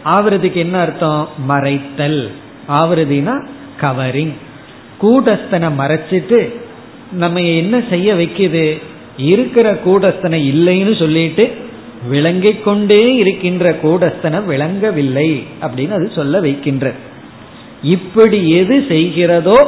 ஆவிரதிக்கு 0.06 0.54
என்ன 0.54 0.80
அர்த்தம்? 0.80 1.30
மறைத்தல். 1.50 2.32
ஆவிரதினா 2.70 3.48
கவரிங் 3.82 4.34
கூட்டஸ்தனை 5.02 5.72
மறைச்சிட்டு 5.80 6.54
நம்ம 7.12 7.40
என்ன 7.40 7.84
செய்ய 7.90 8.14
வைக்குது? 8.14 8.82
இருக்கிற 9.18 9.74
கூடஸ்தனை 9.74 10.54
இல்லைன்னு 10.54 11.00
சொல்லிட்டு 11.00 11.66
விளங்கிக் 12.10 12.64
கொண்டே 12.64 13.16
இருக்கின்ற 13.16 13.72
கூடஸ்தனை 13.84 14.46
விளங்கவில்லை 14.46 15.44
அப்படின்னு 15.62 15.90
அது 15.90 16.12
சொல்ல 16.16 16.40
வைக்கின்ற. 16.40 16.94
இப்படி 17.84 18.50
எது 18.50 18.86
செய்கிறதோ 18.90 19.60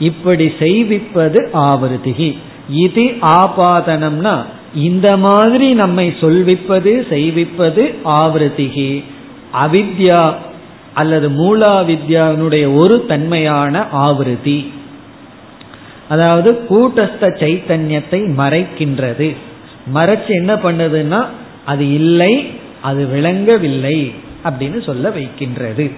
இப்படி 0.00 0.52
செய்விப்பது 0.58 1.48
ஆவருதிகி 1.54 2.36
இது 2.68 3.04
ஆபாதனம்னா 3.20 4.36
இந்த 4.74 5.16
மாதிரி 5.16 5.74
நம்மை 5.74 6.14
சொல்விப்பது 6.20 7.06
செய்விப்பது 7.08 7.94
ஆவருத்திகி. 8.04 9.04
அவித்யா 9.64 10.34
அல்லது 10.94 11.28
மூலாவித்யாவினுடைய 11.30 12.64
ஒரு 12.74 13.06
தன்மையான 13.06 13.86
ஆவருதி 13.92 14.70
அதாவது 16.08 16.50
கூட்டஸ்த 16.70 17.24
சைத்தன்யத்தை 17.42 18.20
மறைக்கின்றது. 18.40 19.36
மறைச்சு 19.94 20.28
என்ன 20.28 20.54
பண்ணுதுன்னா 20.54 21.20
அது 21.66 21.92
இல்லை 21.92 22.50
அது 22.82 23.06
விளங்கவில்லை 23.06 24.14
அப்படின்னு 24.44 24.84
சொல்ல 24.84 25.10
வைக்கின்றது. 25.10 25.92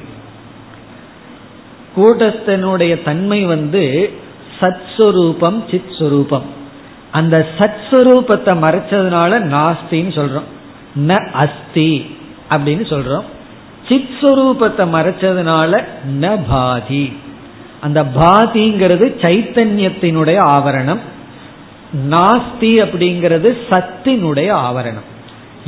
கூட்டஸ்தனுடைய 1.96 3.02
தன்மை 3.02 3.44
வந்து 3.44 4.12
சத்ஸ்வரூபம் 4.60 5.70
சித் 5.70 5.90
சுரூபம் 5.98 6.42
அந்த 7.10 7.46
சத்ஸ்வரூபத்தை 7.58 8.58
மறைச்சதுனால 8.58 9.40
நாஸ்தின்னு 9.40 10.18
சொல்றோம். 10.18 10.48
ந 11.06 11.30
அஸ்தி 11.30 12.16
அப்படின்னு 12.50 12.92
சொல்றோம். 12.92 13.24
சித் 13.88 14.08
சுரூபத்தை 14.20 14.88
மறைச்சதுனால 14.90 15.84
ந 16.20 16.44
பாதி. 16.48 17.16
அந்த 17.80 18.02
பாதிங்கிறது 18.02 19.06
சைத்தன்யத்தினுடைய 19.20 20.38
ஆவரணம். 20.38 21.00
நாஸ்தி 22.10 22.82
அப்படிங்கிறது 22.82 23.56
சத்தினுடைய 23.70 24.52
ஆவரணம். 24.52 25.14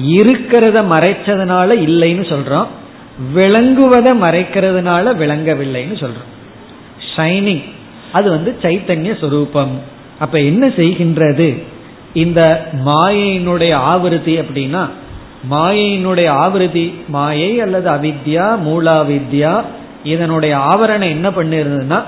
இருக்கிறத 0.07 0.85
மறைச்சதுனால 0.91 1.71
இல்லைன்னு 1.89 2.25
சொல்றோம். 2.25 2.67
விளங்குவதை 3.35 4.13
மறைக்கிறதுனால 4.23 5.17
விளங்கவில்லைன்னு 5.17 5.97
சொல்றோம். 5.97 6.29
ஷைனிங் 7.17 7.65
அது 8.13 8.31
வந்து 8.31 8.57
சைத்தன்ய 8.63 9.13
சுரூபம். 9.21 9.75
அப்ப 10.19 10.41
என்ன 10.41 10.67
செய்கின்றது? 10.67 11.63
இந்த 12.13 12.69
மாயையினுடைய 12.87 13.75
ஆவருத்தி 13.75 14.41
அப்படின்னா 14.41 14.89
மாயையினுடைய 15.51 16.29
ஆவிருதி 16.45 16.95
மாயை 17.09 17.61
அல்லது 17.61 17.91
அவித்யா 17.91 18.59
மூலாவித்யா 18.67 19.63
இதனுடைய 20.05 20.57
ஆவரணம் 20.57 21.09
என்ன 21.09 21.31
பண்ணிருந்ததுன்னா 21.31 22.03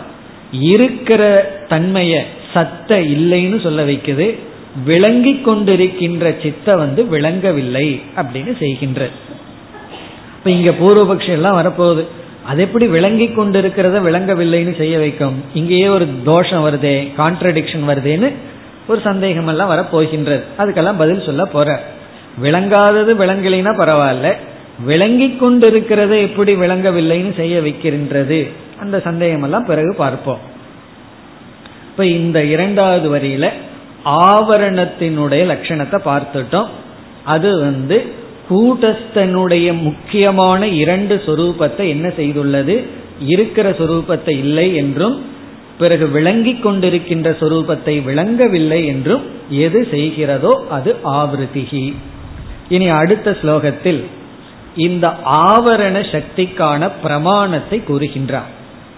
இருக்கிற 0.53 1.53
தன்மைய 1.69 2.21
சத்த 2.55 2.89
இல்லைன்னு 2.89 3.63
சொல்ல 3.63 3.85
வைக்குது. 3.85 4.39
விளங்கி 4.85 5.41
கொண்டிருக்கின்ற 5.47 6.43
சித்த 6.43 6.77
வந்து 6.77 7.07
விளங்கவில்லை 7.07 8.03
அப்படின்னு 8.17 8.59
செய்கின்ற 8.59 9.09
இப்ப 10.39 10.51
இங்க 10.51 10.71
பூர்வபக்ஷம் 10.71 11.29
எல்லாம் 11.29 11.59
வரப்போகுது. 11.59 12.05
அது 12.47 12.63
எப்படி 12.63 12.87
விளங்கி 12.87 13.27
கொண்டிருக்கிறத 13.27 14.01
விளங்கவில்லைன்னு 14.01 14.77
செய்ய 14.77 14.99
வைக்கும்? 14.99 15.45
இங்கேயே 15.55 15.89
ஒரு 15.89 16.09
தோஷம் 16.25 16.65
வருதே 16.67 17.13
கான்ட்ரடிக்ஷன் 17.19 17.89
வருதேன்னு 17.89 18.33
ஒரு 18.89 19.01
சந்தேகம் 19.01 19.47
எல்லாம் 19.47 19.71
வரப்போகின்றது. 19.71 20.43
அதுக்கெல்லாம் 20.59 20.99
பதில் 20.99 21.23
சொல்ல 21.23 21.45
போற. 21.45 21.83
விளங்காதது 22.43 23.15
விளங்கலைன்னா 23.15 23.73
பரவாயில்ல. 23.73 24.35
விளங்கி 24.85 25.37
கொண்டிருக்கிறத 25.41 26.21
எப்படி 26.21 26.55
விளங்கவில்லைன்னு 26.55 27.37
செய்ய 27.37 27.61
வைக்கின்றது. 27.61 28.49
அந்த 28.81 29.01
சந்தேகம் 29.01 29.43
எல்லாம் 29.43 29.65
பிறகு 29.65 29.95
பார்ப்போம். 29.95 30.39
இப்ப 31.91 32.07
இந்த 32.07 32.45
இரண்டாவது 32.45 33.17
வரியில 33.17 33.51
ஆவரணத்தினுடைய 34.05 35.43
லட்சணத்தை 35.47 35.99
பார்த்துட்டோம். 36.05 36.71
அது 37.25 37.61
வந்து 37.61 38.13
கூட்டஸ்தனுடைய 38.51 39.81
முக்கியமான 39.81 40.67
இரண்டு 40.67 41.23
சொரூபத்தை 41.27 41.85
என்ன 41.89 42.09
செய்துள்ளது? 42.09 42.85
இருக்கிற 43.27 43.71
சொரூபத்தை 43.71 44.35
இல்லை 44.39 44.75
என்றும் 44.75 45.23
பிறகு 45.79 46.09
விளங்கி 46.09 46.53
கொண்டிருக்கின்ற 46.53 47.29
சொரூபத்தை 47.41 48.05
விளங்கவில்லை 48.05 48.87
என்றும் 48.87 49.23
எது 49.49 49.89
செய்கிறதோ 49.91 50.53
அது 50.69 50.97
ஆவிருத்திகி. 51.05 51.95
இனி 52.69 52.89
அடுத்த 52.89 53.37
ஸ்லோகத்தில் 53.43 54.05
இந்த 54.77 55.07
ஆவரண 55.25 55.97
சக்திக்கான 56.13 56.91
பிரமாணத்தை 57.03 57.83
கூறுகின்றார். 57.89 58.51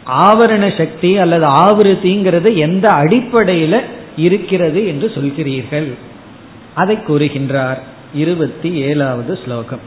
ஆவரண 0.06 0.76
சக்தி 0.76 1.18
அல்லது 1.18 1.46
ஆவிருத்திங்கிறது 1.46 2.56
எந்த 2.56 2.88
அடிப்படையில 2.88 3.80
இருக்கிறது 4.17 4.81
என்று 4.87 5.07
சொல்கிறீர்கள் 5.15 5.89
அதை 6.75 6.97
கூறுகின்றார் 7.07 7.81
இருபத்தி 8.13 8.69
ஏழாவது 8.81 9.33
ஸ்லோகம் 9.45 9.85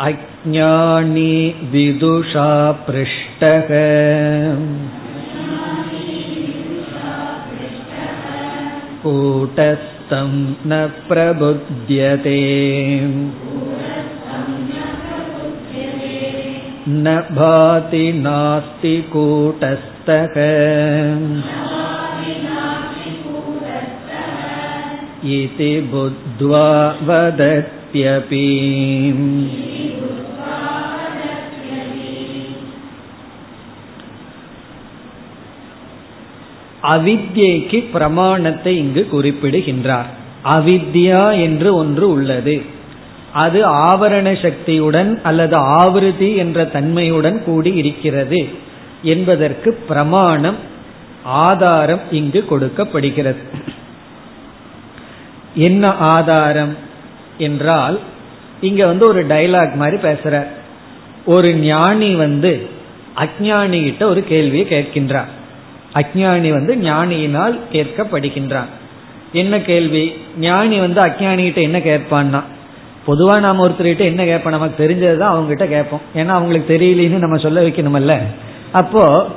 अज्ञानी 0.00 1.34
विदुषा 1.72 2.46
पृष्टः 2.86 3.68
कूटस्थं 9.02 10.30
न 10.66 10.80
प्रबुध्यते 11.08 12.40
न 17.04 17.16
भाति 17.34 18.06
नास्ति 18.22 18.94
कूटस्थः 19.12 20.34
इति 25.32 25.72
बुद्ध्वा 25.92 26.68
वदत्यपि 27.06 28.46
அவித்யைக்கு 36.92 37.78
பிரமாணத்தை 37.92 38.72
இங்கு 38.76 39.02
குறிப்பிடுகின்றார் 39.10 40.08
அவித்யா 40.54 41.24
என்று 41.38 41.68
ஒன்று 41.74 42.06
உள்ளது 42.10 42.56
அது 43.37 43.59
ஆவரண 43.69 44.27
சக்தியுடன் 44.41 45.11
அல்லது 45.23 45.55
ஆவிருதி 45.57 46.29
என்ற 46.35 46.65
தன்மையுடன் 46.65 47.43
கூடி 47.43 47.71
இருக்கிறது 47.73 48.49
என்பதற்கு 49.03 49.69
பிரமாணம் 49.87 50.55
ஆதாரம் 51.23 52.03
இங்கு 52.11 52.45
கொடுக்கப்படுகிறது. 52.45 53.39
என்ன 55.55 55.91
ஆதாரம் 56.15 56.73
என்றால் 57.37 57.99
இங்க 58.61 58.85
வந்து 58.85 59.07
ஒரு 59.07 59.21
டைலாக் 59.25 59.75
மாதிரி 59.75 59.97
பேசுற 60.01 60.35
ஒரு 61.25 61.49
ஞானி 61.53 62.15
வந்து 62.15 62.69
அஜானி 63.15 63.83
கிட்ட 63.83 64.07
ஒரு 64.07 64.21
கேள்வியை 64.23 64.65
கேட்கின்றார். 64.69 65.31
அஜானி 65.93 66.49
வந்து 66.49 66.73
ஞானியினால் 66.75 67.55
கேட்கப்படுகின்றான். 67.73 68.71
என்ன 69.33 69.61
கேள்வி? 69.61 70.05
ஞானி 70.39 70.77
வந்து 70.79 71.01
அஜானி 71.01 71.43
கிட்ட 71.43 71.61
என்ன 71.61 71.79
கேட்பான்னா 71.79 72.41
பொதுவா 73.07 73.39
நாம 73.39 73.67
ஒருத்தர்கிட்ட 73.67 73.97
என்ன 73.97 74.23
கேட்போம்? 74.23 74.51
நமக்கு 74.51 74.87
தெரிஞ்சதுதான் 74.87 75.19
அவங்க 75.19 75.47
கிட்ட 75.47 75.67
கேட்போம். 75.67 76.01
ஏன்னா 76.15 76.27
அவங்களுக்கு 76.27 76.77
தெரியலன்னு 76.77 77.17
நம்ம 77.17 77.37
சொல்ல 77.37 77.61
வைக்கணுமல்ல. 77.61 78.17
அப்போ 78.71 79.27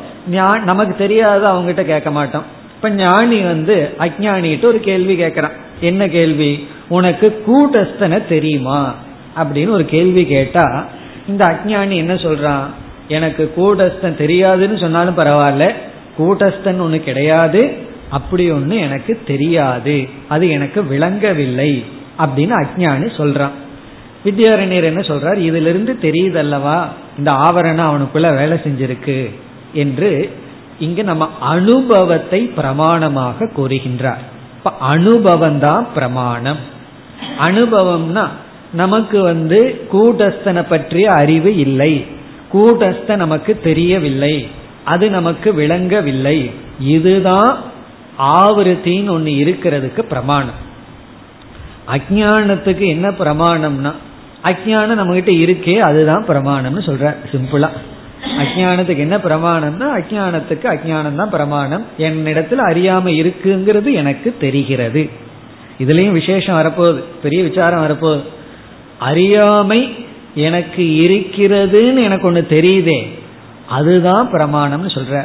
நமக்கு 0.64 0.94
தெரியாத 0.96 1.48
அவங்க 1.48 1.72
கிட்ட 1.72 1.92
கேட்க 1.92 2.10
மாட்டோம். 2.10 2.42
இப்ப 2.74 2.90
ஞானி 2.90 3.40
வந்து 3.40 3.90
அஜானிகிட்ட 3.98 4.64
ஒரு 4.64 4.80
கேள்வி 4.80 5.14
கேட்கறான். 5.16 5.50
என்ன 5.80 6.08
கேள்வி? 6.08 6.68
உனக்கு 6.88 7.42
கூட்டஸ்தனை 7.46 8.28
தெரியுமா? 8.28 8.94
அப்படின்னு 9.36 9.70
ஒரு 9.70 9.84
கேள்வி 9.84 10.26
கேட்டா 10.26 10.86
இந்த 11.28 11.44
அஜானி 11.44 11.96
என்ன 11.96 12.14
சொல்றான்? 12.14 12.64
எனக்கு 13.08 13.52
கூட்டஸ்தன் 13.56 14.16
தெரியாதுன்னு 14.18 14.80
சொன்னாலும் 14.80 15.18
பரவாயில்ல. 15.18 15.72
கூட்டஸ்தன் 16.18 16.80
ஒண்ணு 16.80 17.00
கிடையாது. 17.00 17.74
அப்படி 18.10 18.50
ஒன்று 18.50 18.76
எனக்கு 18.76 19.20
தெரியாது. 19.26 20.08
அது 20.28 20.50
எனக்கு 20.50 20.86
விளங்கவில்லை. 20.86 21.84
அப்படின்னு 22.22 22.64
அஜ்ஞானி 22.64 23.06
சொல்றான். 23.16 23.50
வித்யாரண்யர் 24.24 24.82
என்ன 24.82 25.00
சொல்றார்? 25.00 25.38
இதுல 25.38 25.68
இருந்து 25.68 25.98
தெரியுதல்லவா? 26.02 26.84
இந்த 27.18 27.32
ஆவரணம் 27.32 27.90
அவனுக்குள்ள 27.90 28.36
வேலை 28.36 28.58
செஞ்சிருக்கு 28.58 29.34
என்று 29.72 30.30
இங்கு 30.78 31.04
நம்ம 31.04 31.28
அனுபவத்தை 31.40 32.52
பிரமாணமாக 32.56 33.50
கூறுகின்றார். 33.56 34.22
இப்ப 34.56 34.72
அனுபவம் 34.80 35.58
தான் 35.58 35.86
பிரமாணம். 35.94 36.56
அனுபவம்னா 37.40 38.28
நமக்கு 38.72 39.22
வந்து 39.22 39.88
கூட்டஸ்தனை 39.92 40.64
பற்றிய 40.68 41.12
அறிவு 41.12 41.56
இல்லை. 41.56 42.06
கூட்டஸ்த 42.52 43.16
நமக்கு 43.16 43.60
தெரியவில்லை. 43.64 44.48
அது 44.84 45.10
நமக்கு 45.10 45.54
விளங்கவில்லை. 45.54 46.50
இதுதான் 46.80 47.58
ஆவருத்தின்னு 48.18 49.10
ஒன்று 49.10 49.30
இருக்கிறதுக்கு 49.30 50.00
பிரமாணம். 50.00 50.68
அஜானத்துக்கு 51.92 52.86
என்ன 52.86 53.08
பிரமாணம்னா 53.08 53.92
அஜானம் 54.44 54.98
நம்ம 55.00 55.14
கிட்ட 55.14 55.30
இருக்கே 55.30 55.78
அதுதான் 55.78 56.26
பிரமாணம்னு 56.28 56.82
சொல்ற 56.88 57.14
சிம்பிளா 57.32 57.68
அஜானத்துக்கு 58.38 58.96
என்ன 58.96 59.16
பிரமாணம்னா 59.16 59.86
அஜானத்துக்கு 59.98 60.66
அஜானம் 60.74 61.14
தான் 61.14 61.30
பிரமாணம். 61.30 61.84
என்னிடத்துல 61.98 62.60
அறியாம 62.70 63.06
இருக்குங்கிறது 63.20 63.92
எனக்கு 63.92 64.36
தெரிகிறது. 64.40 65.10
இதுலயும் 65.78 66.12
விசேஷம் 66.12 66.58
வரப்போகுது 66.58 67.00
பெரிய 67.22 67.42
விசாரம் 67.42 67.84
வரப்போகுது. 67.86 68.24
அறியாமை 68.98 70.06
எனக்கு 70.34 70.82
இருக்கிறதுன்னு 70.82 72.02
எனக்கு 72.02 72.26
ஒன்று 72.26 72.46
தெரியுதே 72.50 73.00
அதுதான் 73.68 74.30
பிரமாணம்னு 74.32 74.90
சொல்ற 74.94 75.24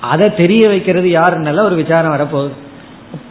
அதை 0.00 0.34
தெரிய 0.34 0.68
வைக்கிறது 0.68 1.08
யாருன்னால 1.08 1.60
ஒரு 1.60 1.74
விசாரம் 1.74 2.14
வரப்போகுது? 2.14 2.56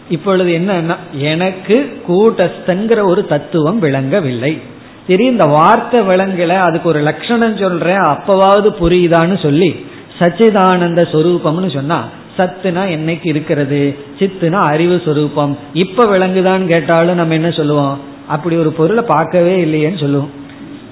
இப்பொழுது 0.09 0.51
என்னன்னா 0.59 0.95
எனக்கு 1.13 2.01
கூட்டஸ்தங்கிற 2.07 3.03
ஒரு 3.03 3.25
தத்துவம் 3.25 3.79
விளங்கவில்லை. 3.79 4.61
சரி 5.07 5.25
இந்த 5.25 5.45
வார்த்தை 5.45 5.99
விளங்கல 5.99 6.47
அதுக்கு 6.47 6.89
ஒரு 6.89 6.99
லட்சணம் 6.99 7.57
சொல்றேன் 7.57 8.01
அப்பவாவது 8.01 8.69
புரியுதான்னு 8.81 9.41
சொல்லி 9.41 9.85
சச்சிதானந்த 10.19 11.01
சொரூபம்னு 11.11 11.73
சொன்னா 11.73 12.03
சத்துனா 12.37 12.83
என்னைக்கு 12.89 13.19
இருக்கிறது? 13.21 13.97
சித்துனா 14.19 14.51
அறிவு 14.51 15.01
சொரூபம். 15.05 15.57
இப்ப 15.73 16.05
விளங்குதான்னு 16.05 16.65
கேட்டாலும் 16.65 17.15
நம்ம 17.15 17.33
என்ன 17.33 17.51
சொல்லுவோம்? 17.51 17.99
அப்படி 18.27 18.55
ஒரு 18.55 18.71
பொருளை 18.71 19.03
பார்க்கவே 19.03 19.65
இல்லையேன்னு 19.65 19.99
சொல்லுவோம். 19.99 20.31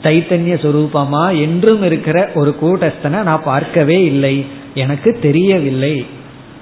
தைத்தன்ய 0.03 0.55
சொரூபமா? 0.63 1.41
என்றும் 1.41 1.83
இருக்கிற 1.83 2.29
ஒரு 2.33 2.55
கூட்டஸ்தனை 2.61 3.23
நான் 3.23 3.43
பார்க்கவே 3.43 4.03
இல்லை. 4.03 4.45
எனக்கு 4.73 5.19
தெரியவில்லை. 5.21 6.05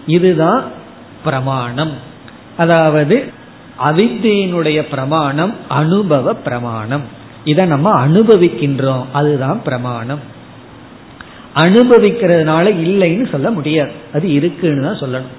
இதுதான் 0.08 0.64
பிரமாணம். 1.24 1.92
அதாவது 2.58 3.32
அவித்தியினுடைய 3.86 4.82
பிரமாணம் 4.90 5.54
அனுபவ 5.68 6.34
பிரமாணம். 6.34 7.02
இதை 7.46 7.66
நம்ம 7.66 8.08
அனுபவிக்கின்றோம். 8.08 9.06
அதுதான் 9.14 9.62
பிரமாணம். 9.64 10.20
அனுபவிக்கிறதுனால 11.56 12.74
இல்லைன்னு 12.86 13.32
சொல்ல 13.32 13.52
முடியாது. 13.52 13.92
அது 14.14 14.32
இருக்குன்னு 14.32 14.82
தான் 14.82 15.00
சொல்லணும். 15.00 15.34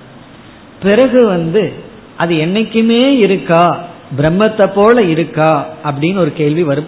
பிறகு 0.82 1.26
வந்து 1.26 1.72
அது 2.16 2.34
என்னைக்குமே 2.34 3.06
இருக்கா? 3.06 3.84
பிரம்மத்தை 4.18 4.70
போல 4.74 5.02
இருக்கா? 5.02 5.68
அப்படின்னு 5.84 6.16
ஒரு 6.16 6.32
கேள்வி 6.32 6.62
வரும். 6.62 6.86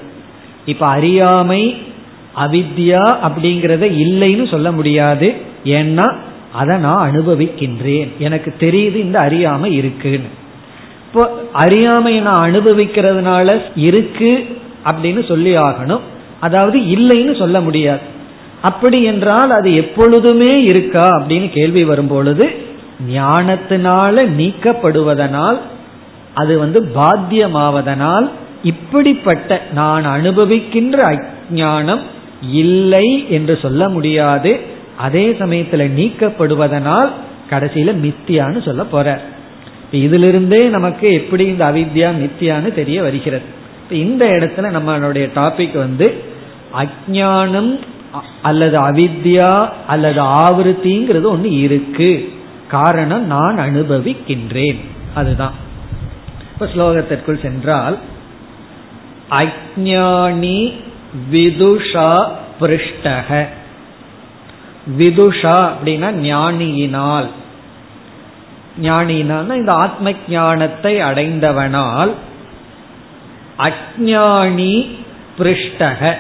இப்ப 0.67 0.87
அறியாமை 0.87 1.83
அவித்யா 2.37 3.17
அப்படிங்கிறத 3.25 3.91
இல்லைன்னு 3.91 4.51
சொல்ல 4.51 4.73
முடியாது. 4.73 5.35
ஏன்னா 5.65 6.15
அதை 6.53 6.77
நான் 6.77 7.11
அனுபவிக்கின்றேன். 7.11 8.09
எனக்கு 8.19 8.55
தெரியுது 8.61 8.95
இந்த 8.95 9.19
அறியாமை 9.19 9.75
இருக்குன்னு. 9.75 10.27
இப்போ 11.07 11.43
அறியாமையை 11.53 12.23
நான் 12.23 12.53
அனுபவிக்கிறதுனால 12.53 13.61
இருக்கு 13.75 14.47
அப்படின்னு 14.85 15.29
சொல்லி 15.29 15.57
ஆகணும். 15.57 16.01
அதாவது 16.41 16.79
இல்லைன்னு 16.79 17.39
சொல்ல 17.39 17.61
முடியாது. 17.61 18.01
அப்படி 18.63 19.03
என்றால் 19.03 19.51
அது 19.51 19.77
எப்பொழுதுமே 19.77 20.63
இருக்கா 20.63 21.09
அப்படின்னு 21.09 21.51
கேள்வி 21.51 21.85
வரும் 21.85 22.07
பொழுது 22.07 22.51
ஞானத்தினால 23.09 24.27
நீக்கப்படுவதனால் 24.39 25.59
அது 26.35 26.59
வந்து 26.59 26.93
பாத்தியமாவதனால் 26.95 28.31
இப்படிப்பட்ட 28.63 29.63
நான் 29.73 30.07
அனுபவிக்கின்ற 30.07 31.19
அஜானம் 31.19 32.01
இல்லை 32.51 33.29
என்று 33.29 33.59
சொல்ல 33.63 33.89
முடியாது. 33.89 34.61
அதே 34.99 35.31
சமயத்துல 35.31 35.91
நீக்கப்படுவதனால் 35.97 37.11
கடைசியில 37.51 38.15
மித்தியான்னு 38.15 38.63
சொல்ல 38.63 38.85
போற. 38.85 39.21
இதிலிருந்தே 39.93 40.67
நமக்கு 40.69 41.13
எப்படி 41.13 41.45
இந்த 41.47 41.71
அவித்யா 41.71 42.13
மித்தியான்னு 42.15 42.75
தெரிய 42.75 43.03
வருகிறது. 43.03 43.45
இந்த 43.91 44.27
இடத்துல 44.27 44.59
நம்மளுடைய 44.59 45.31
டாபிக் 45.35 45.77
வந்து 45.77 46.23
அஜானம் 46.77 47.81
அல்லது 48.43 48.81
அவித்யா 48.81 49.69
அல்லது 49.87 50.23
ஆவருத்திங்கிறது 50.23 51.23
ஒன்று 51.23 51.59
இருக்கு. 51.59 52.33
காரணம் 52.69 53.27
நான் 53.27 53.59
அனுபவிக்கின்றேன். 53.59 54.81
அதுதான். 55.15 55.53
இப்ப 56.53 56.67
ஸ்லோகத்திற்குள் 56.67 57.43
சென்றால் 57.43 57.99
அஜானி 59.31 60.73
விதுஷா 61.33 62.25
பிருஷ்டக. 62.61 63.47
விதுஷா 64.97 65.73
அப்படின்னா 65.73 66.11
ஞானியினால். 66.15 67.29
ஞானியினால் 68.83 69.55
இந்த 69.55 69.73
ஆத்ம 69.73 70.13
ஞானத்தை 70.29 71.03
அடைந்தவனால் 71.03 72.13
அஜானி 73.59 74.89
பிருஷ்டக. 75.39 76.15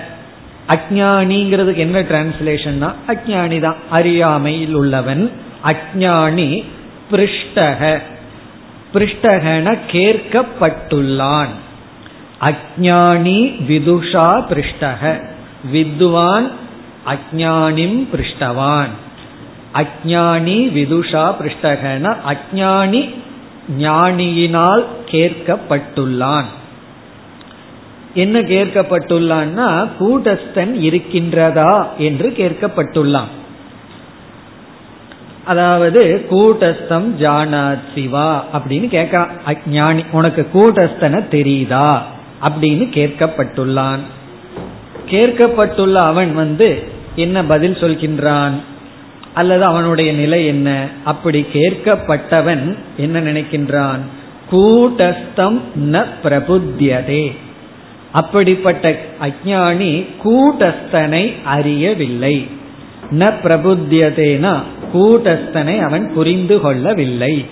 அஜானிங்கிறதுக்கு 0.69 1.77
என்ன 1.77 2.03
டிரான்ஸ்லேஷன்னா 2.03 2.93
அஜானி 3.09 3.61
தான் 3.61 3.77
அறியாமையில் 3.91 4.75
உள்ளவன் 4.75 5.33
அஜானி 5.65 6.65
பிருஷ்டக. 7.11 8.01
பிருஷ்டகன 8.95 9.79
கேட்கப்பட்டுள்ளான். 9.93 11.55
அஜானி 12.41 13.65
விதுஷா 13.65 14.45
பிருஷ்டக. 14.51 15.29
வித்வான் 15.73 16.51
அஜானிம் 17.12 17.99
பிருஷ்டவான். 18.12 18.94
அஜானி 19.75 20.59
விதுஷா 20.77 21.25
பிருஷ்டகன 21.40 22.16
அஜானி 22.33 23.14
ஞானியினால் 23.79 24.85
கேட்கப்பட்டுள்ளான். 25.11 26.49
என்ன 28.14 28.40
கேட்கப்பட்டுள்ளான்னா 28.40 29.88
கூட்டஸ்தன் 29.99 30.73
இருக்கின்றதா 30.87 31.87
என்று 31.99 32.35
கேட்கப்பட்டுள்ளான். 32.37 33.33
அதாவது 35.44 36.27
கூட்டஸ்தம் 36.31 37.09
ஜானா 37.21 37.79
சிவா 37.94 38.44
அப்படின்னு 38.53 38.88
கேட்கிறான் 38.97 39.31
அஜானி 39.47 40.05
உனக்கு 40.11 40.49
கூட்டஸ்தனை 40.55 41.21
தெரியுதா 41.35 41.99
அப்படின்னு 42.42 42.87
கேட்கப்பட்டுள்ளான். 42.99 44.03
கேட்கப்பட்டுள்ள 45.11 45.94
அவன் 45.94 46.35
வந்து 46.35 46.97
என்ன 47.19 47.45
பதில் 47.45 47.75
சொல்கின்றான்? 47.75 48.53
அல்லது 49.35 49.65
அவனுடைய 49.65 50.13
நிலை 50.13 50.47
என்ன? 50.47 50.87
அப்படி 51.05 51.47
கேட்கப்பட்டவன் 51.53 52.77
என்ன 52.97 53.21
நினைக்கின்றான்? 53.21 53.99
கூட்டஸ்தம் 54.53 55.61
ந 55.93 56.07
பிரபுத்தியதே. 56.25 57.37
அப்படிப்பட்ட 58.13 58.97
அஜானி 59.21 60.07
கூட்டஸ்தனை 60.25 61.43
அறியவில்லை. 61.45 62.47
ந 63.11 63.35
பிரபுத்தியதேனா 63.45 64.61
கூட்டஸ்தனை 64.95 65.79
அவன் 65.81 66.13
புரிந்து 66.15 66.61
கொள்ளவில்லை. 66.61 67.47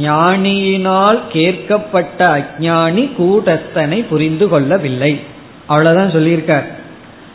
ஞானியினால் 0.00 1.18
கேட்கப்பட்ட 1.32 2.18
அஜானி 2.18 3.10
கூட்டஸ்தனை 3.18 4.04
புரிந்து 4.08 4.48
கொள்ளவில்லை. 4.48 5.20
அவ்வளவுதான் 5.66 6.10
சொல்லியிருக்கார். 6.10 6.66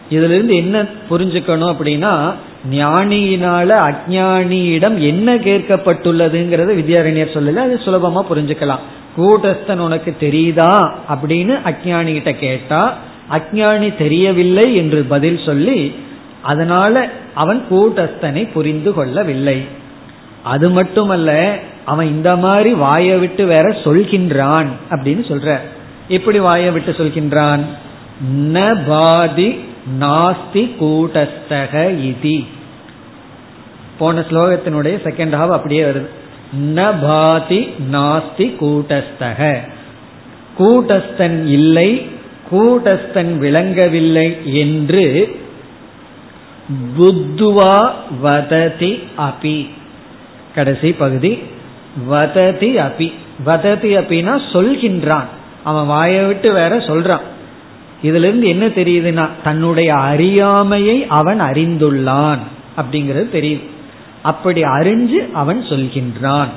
இதுல 0.10 0.34
இருந்து 0.38 0.56
என்ன 0.56 0.82
புரிஞ்சுக்கணும் 1.10 1.72
அப்படின்னா 1.74 2.34
ஞானியினால 2.72 3.70
அஜானியிடம் 3.90 4.98
என்ன 4.98 5.36
கேட்கப்பட்டுள்ளதுங்கிறத 5.36 6.72
வித்யாரண்யர் 6.80 7.36
சொல்லல 7.36 7.56
அது 7.56 7.80
சுலபமா 7.86 8.22
புரிஞ்சுக்கலாம். 8.30 8.84
கூட்டஸ்தன் 9.18 9.78
உனக்கு 9.78 10.16
தெரியுதா 10.20 10.92
அப்படின்னு 11.10 11.54
அஜானி 11.66 12.12
கிட்ட 12.14 12.34
கேட்டா 12.34 12.98
அஜானி 13.32 13.98
தெரியவில்லை 13.98 14.76
என்று 14.76 15.04
பதில் 15.04 15.40
சொல்லி 15.46 15.94
அதனால 16.42 17.10
அவன் 17.34 17.66
கூட்டஸ்தனை 17.72 18.52
புரிந்து 18.52 18.94
கொள்ளவில்லை. 18.94 19.66
அது 20.44 20.70
மட்டுமல்ல 20.70 21.60
அவன் 21.86 22.08
இந்த 22.08 22.36
மாதிரி 22.36 22.74
வாயை 22.74 23.18
விட்டு 23.18 23.46
வேற 23.46 23.70
சொல்கின்றான் 23.70 24.68
அப்படின்னு 24.90 25.24
சொல்ற. 25.32 25.58
எப்படி 26.08 26.40
வாயை 26.40 26.72
விட்டு 26.72 26.92
சொல்கின்றான்? 26.92 27.60
ந 28.54 28.86
பாதி 28.88 29.60
நாஸ்தி 30.00 30.76
கூட்டஸ்தக 30.80 31.74
இதி. 32.10 32.46
போன 34.00 34.20
ஸ்லோகத்தினுடைய 34.20 34.96
செகண்ட் 35.04 35.36
ஹாவ் 35.36 35.50
அப்படியே 35.50 35.84
வருது. 35.84 36.08
ந 36.60 36.94
பாதி 37.02 37.70
நாஸ்தி 37.92 38.56
கூட்டஸ்தக. 38.62 39.60
கூட்டஸ்தன் 40.60 41.46
இல்லை 41.46 42.08
கூட்டஸ்தன் 42.52 43.38
விளங்கவில்லை 43.38 44.58
என்று 44.58 45.40
புத்துவா 46.98 47.92
வததி 48.22 49.00
அபி. 49.18 49.70
கடைசி 50.56 50.94
பகுதி 50.94 51.40
வததி 52.08 52.78
அபி. 52.78 53.14
வததி 53.44 53.98
அப்பினா 53.98 54.40
சொல்கின்றான். 54.54 55.26
அவன் 55.64 55.86
வாயை 55.86 56.26
விட்டு 56.26 56.54
வேற 56.54 56.78
சொல்றான். 56.78 57.22
இதுல 58.04 58.16
இருந்து 58.16 58.48
என்ன 58.48 58.68
தெரியுதுன்னா 58.68 59.30
தன்னுடைய 59.44 59.96
அறியாமையை 59.96 61.06
அவன் 61.08 61.42
அறிந்துள்ளான் 61.42 62.40
அப்படிங்கிறது 62.78 63.28
தெரியுது. 63.34 63.64
அப்படி 64.22 64.62
அறிஞ்சு 64.62 65.32
அவன் 65.34 65.62
சொல்கின்றான். 65.62 66.48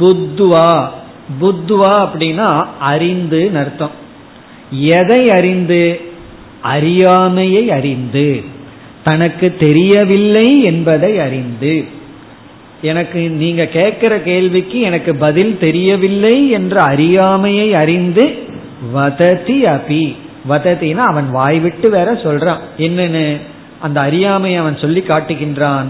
புத்துவா. 0.00 0.88
புத்துவா 1.40 2.08
அப்படின்னா 2.08 2.66
அறிந்து 2.80 3.50
அர்த்தம். 3.54 3.90
எதை 4.70 5.30
அறிந்து? 5.30 6.00
அறியாமையை 6.62 7.70
அறிந்து. 7.70 8.44
தனக்கு 9.04 9.56
தெரியவில்லை 9.58 10.62
என்பதை 10.62 11.18
அறிந்து. 11.18 11.84
எனக்கு 12.82 13.30
நீங்க 13.30 13.66
கேட்கிற 13.66 14.20
கேள்விக்கு 14.20 14.80
எனக்கு 14.80 15.16
பதில் 15.16 15.58
தெரியவில்லை 15.58 16.50
என்ற 16.50 16.80
அறியாமையை 16.80 17.74
அறிந்து 17.74 18.34
வததி 18.92 19.62
அபி. 19.62 20.14
வதத்தினா 20.48 20.94
அவன் 20.94 21.30
வாய் 21.30 21.58
விட்டு 21.58 21.90
வேற 21.90 22.12
சொல்றான். 22.12 22.58
என்னன்னு? 22.78 23.36
அந்த 23.80 24.00
அறியாமையை 24.00 24.60
அவன் 24.60 24.76
சொல்லி 24.76 25.00
காட்டுகின்றான். 25.00 25.84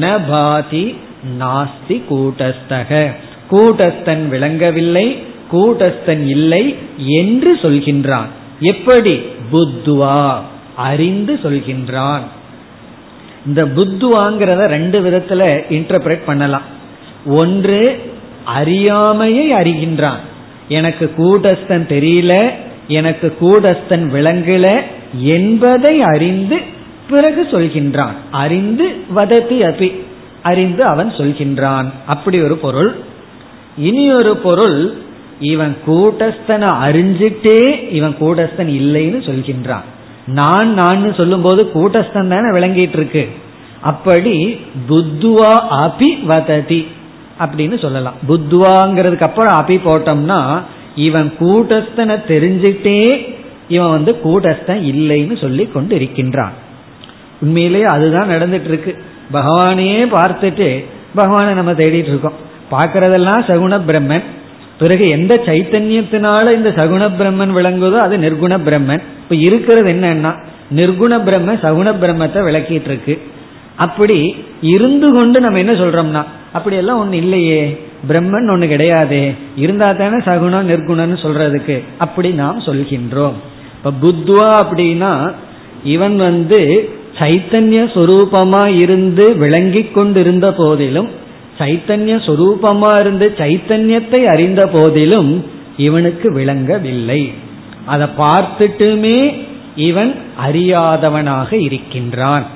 ந 0.00 0.20
பாதி 0.28 0.96
நாஸ்தி 1.40 2.02
கூட்டஸ்தக. 2.10 3.14
கூட்டஸ்தன் 3.50 4.28
விளங்கவில்லை 4.28 5.22
கூட்டஸ்தன் 5.52 6.26
இல்லை 6.26 6.76
என்று 6.96 7.56
சொல்கின்றான். 7.56 8.26
எப்படி? 8.60 9.22
புத்துவா 9.52 10.38
அறிந்து 10.76 11.40
சொல்கின்றான். 11.42 12.20
இந்த 13.46 13.64
புத்துவாங்கிறத 13.64 14.66
ரெண்டு 14.66 15.00
விதத்துல 15.00 15.64
இன்டர்பிரேட் 15.70 16.24
பண்ணலாம். 16.26 16.62
ஒன்று 17.26 18.12
அறியாமையை 18.44 19.52
அறிகின்றான். 19.52 20.18
எனக்கு 20.68 21.12
கூட்டஸ்தன் 21.18 21.86
தெரியல 21.86 22.50
எனக்கு 22.90 23.36
கூடஸ்தன் 23.40 24.06
விளங்கல 24.14 24.66
என்பதை 25.34 26.02
அறிந்து 26.02 26.58
பிறகு 27.10 27.42
சொல்கின்றான். 27.50 28.16
அறிந்து 28.30 28.88
வதத்தி 29.16 29.58
அபி. 29.70 29.88
அறிந்து 30.42 30.84
அவன் 30.84 31.10
சொல்கின்றான். 31.10 31.88
அப்படி 32.06 32.42
ஒரு 32.42 32.56
பொருள். 32.56 32.90
இனி 33.78 34.12
ஒரு 34.12 34.36
பொருள். 34.36 34.78
இவன் 35.40 35.76
கூட்டஸ்தனை 35.86 36.68
அறிஞ்சிட்டே 36.86 37.92
இவன் 37.92 38.16
கூட்டஸ்தன் 38.20 38.72
இல்லைன்னு 38.80 39.20
சொல்கின்றான். 39.28 39.86
நான் 40.26 40.74
நான் 40.74 41.14
சொல்லும் 41.14 41.42
போது 41.42 41.70
கூட்டஸ்தன் 41.74 42.28
தானே 42.28 42.48
விளங்கிட்டு 42.50 42.96
இருக்கு 43.00 43.28
அப்படி 43.80 44.60
புத்துவா 44.88 45.52
அபி 45.70 46.24
வததி 46.24 46.86
அப்படின்னு 47.38 47.78
சொல்லலாம். 47.78 48.18
புத்துவாங்கிறதுக்கு 48.28 49.28
அப்புறம் 49.28 49.56
அபி 49.62 49.70
போட்டோம்னா 49.70 50.40
இவன் 50.94 51.32
கூட்டஸ்தனை 51.40 52.16
தெரிஞ்சிட்டே 52.28 53.26
இவன் 53.68 53.90
வந்து 53.90 54.12
கூட்டஸ்தன் 54.24 54.82
இல்லைன்னு 54.92 55.40
சொல்லி 55.40 55.66
கொண்டு 55.66 55.94
இருக்கின்றான் 55.94 56.52
உண்மையிலேயே 57.40 57.84
அதுதான் 57.84 58.28
நடந்துட்டு 58.28 58.64
இருக்கு 58.64 59.02
பகவானையே 59.32 60.00
பார்த்துட்டு 60.16 60.84
பகவானை 61.14 61.54
நம்ம 61.54 61.72
தேடிட்டு 61.72 62.10
இருக்கோம். 62.12 62.38
பார்க்கறதெல்லாம் 62.70 63.42
சகுண 63.48 63.80
பிரம்மன். 63.86 64.22
பிறகு 64.78 65.08
எந்த 65.08 65.42
சைத்தன்யத்தினால 65.46 66.52
இந்த 66.54 66.70
சகுண 66.70 67.02
பிரம்மன் 67.18 67.54
விளங்குதோ 67.56 67.92
அது 67.92 68.16
நிர்குண 68.16 68.54
பிரம்மன். 68.68 69.02
இப்ப 69.22 69.34
இருக்கிறது 69.34 69.92
என்னன்னா 69.92 70.32
நிர்குண 70.76 71.24
பிரம்ம 71.24 71.52
சகுண 71.52 71.88
பிரம்மத்தை 72.02 72.40
விளக்கிட்டு 72.48 72.84
இருக்கு 72.84 73.22
அப்படி 73.76 74.34
இருந்து 74.60 75.12
கொண்டு 75.12 75.40
நம்ம 75.40 75.58
என்ன 75.58 75.72
சொல்றோம்னா 75.72 76.22
அப்படியெல்லாம் 76.52 77.00
எல்லாம் 77.00 77.12
இல்லையே. 77.12 77.89
பிரம்மன் 78.08 78.50
ஒண்ணு 78.52 78.66
கிடையாதே. 78.72 79.36
இருந்தா 79.56 79.92
தானே 79.92 80.16
சகுணம் 80.16 80.68
நிர்குணம்னு 80.70 81.18
சொல்றதுக்கு. 81.24 81.84
அப்படி 81.98 82.30
நாம் 82.30 82.58
சொல்கின்றோம். 82.58 83.32
இப்ப 83.76 83.92
புத்வா 84.02 84.64
அப்படின்னா 84.64 85.32
இவன் 85.84 86.16
வந்து 86.16 86.90
சைத்தன்ய 87.18 87.78
சொரூபமா 87.94 88.66
இருந்து 88.66 89.36
விளங்கி 89.36 89.82
கொண்டிருந்த 89.84 90.52
போதிலும் 90.52 91.08
சைத்தன்ய 91.58 92.14
சொரூபமா 92.26 93.00
இருந்து 93.00 93.34
சைத்தன்யத்தை 93.36 94.24
அறிந்த 94.24 94.66
போதிலும் 94.66 95.44
இவனுக்கு 95.76 96.32
விளங்கவில்லை. 96.32 97.32
அதை 97.84 98.06
பார்த்துட்டுமே 98.18 99.46
இவன் 99.76 100.14
அறியாதவனாக 100.46 101.52
இருக்கின்றான். 101.52 102.46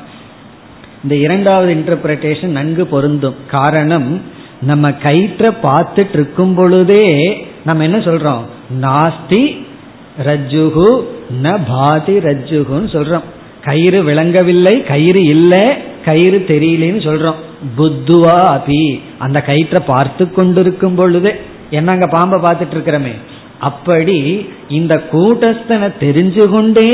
இந்த 1.02 1.14
இரண்டாவது 1.14 1.74
இன்டர்பிரேஷன் 1.74 2.54
நன்கு 2.58 2.86
பொருந்தும். 2.86 3.34
காரணம் 3.46 4.20
நம்ம 4.64 4.90
கயிற்ற 5.04 5.44
பார்த்துட்டு 5.62 6.14
இருக்கும் 6.18 6.54
பொழுதே 6.54 7.04
நம்ம 7.64 7.82
என்ன 7.82 7.98
சொல்றோம்? 7.98 8.42
நாஸ்தி 8.80 9.42
ரஜ்ஜுகு 10.26 10.88
ந 11.42 11.56
பாதி 11.68 12.16
ரஜ்ஜுகுன்னு 12.18 12.88
சொல்றோம். 12.96 13.26
கயிறு 13.64 14.02
விளங்கவில்லை 14.02 14.74
கயிறு 14.82 15.22
இல்லை 15.24 15.64
கயிறு 16.04 16.38
தெரியலன்னு 16.48 17.02
சொல்றோம். 17.08 17.40
புத்துவா 17.78 18.38
அபி. 18.56 19.00
அந்த 19.18 19.38
கயிற்றை 19.40 19.80
பார்த்து 19.86 20.24
கொண்டிருக்கும் 20.30 20.94
பொழுதே 20.94 21.32
என்ன 21.70 21.92
அங்க 21.92 22.06
பாம்பை 22.06 22.38
பார்த்துட்டு 22.40 22.74
இருக்கிறோமே 22.76 23.14
அப்படி 23.58 24.18
இந்த 24.68 24.94
கூட்டஸ்தனை 25.12 25.88
தெரிஞ்சு 26.00 26.44
கொண்டே 26.50 26.88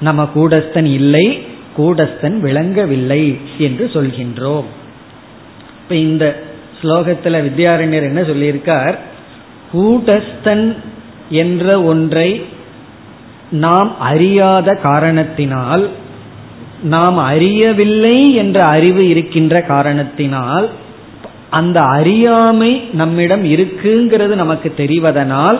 நம்ம 0.00 0.22
கூடஸ்தன் 0.34 0.88
இல்லை 1.00 1.26
கூடஸ்தன் 1.78 2.36
விளங்கவில்லை 2.40 3.22
என்று 3.58 3.84
சொல்கின்றோம். 3.94 4.68
இப்ப 5.82 5.94
இந்த 6.08 6.24
ஸ்லோகத்துல 6.84 7.36
வித்யாரண்யர் 7.48 8.02
என்ன 8.02 8.20
சொல்லியிருக்கார்? 8.20 8.94
கூட்டஸ்தன் 9.72 10.76
என்ற 11.30 11.82
ஒன்றை 11.82 12.44
நாம் 13.50 13.98
அறியாத 13.98 14.74
காரணத்தினால் 14.74 15.90
நாம் 16.82 17.16
அறியவில்லை 17.16 18.34
என்ற 18.34 18.64
அறிவு 18.64 19.08
இருக்கின்ற 19.08 19.62
காரணத்தினால் 19.62 20.68
அந்த 21.50 21.82
அறியாமை 21.82 22.84
நம்மிடம் 22.92 23.44
இருக்குங்கிறது 23.44 24.34
நமக்கு 24.34 24.74
தெரிவதனால் 24.76 25.58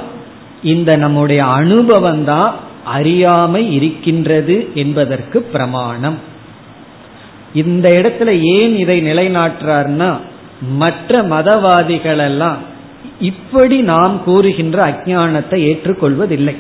இந்த 0.63 0.97
நம்முடைய 0.97 1.45
அனுபவம் 1.45 2.25
தான் 2.25 2.55
அறியாமை 2.85 3.75
இருக்கின்றது 3.75 4.69
என்பதற்கு 4.75 5.43
பிரமாணம். 5.43 6.19
இந்த 7.55 7.89
இடத்துல 7.89 8.41
ஏன் 8.43 8.77
இதை 8.77 9.03
நிலைநாட்டுறார்னா 9.03 10.17
மற்ற 10.69 11.23
மதவாதிகளெல்லாம் 11.23 12.57
இப்படி 13.21 13.81
நாம் 13.81 14.25
கூறுகின்ற 14.25 14.85
அஜானத்தை 14.85 15.59
ஏற்றுக்கொள்வதில்லை. 15.71 16.57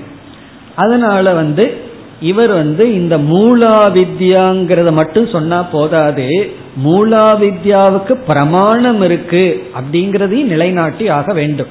அதனால 0.75 1.35
வந்து 1.35 1.93
இவர் 2.21 2.53
வந்து 2.53 2.95
இந்த 2.95 3.19
மூலா 3.19 3.77
வித்யாங்கிறத 3.93 4.93
மட்டும் 4.93 5.27
சொன்னா 5.27 5.63
போதாது 5.63 6.53
மூலா 6.85 7.27
வித்யாவுக்கு 7.41 8.15
பிரமாணம் 8.27 9.03
இருக்கு 9.03 9.69
அப்படிங்கிறதையும் 9.79 10.53
நிலைநாட்டி 10.55 11.09
ஆக 11.09 11.33
வேண்டும். 11.33 11.69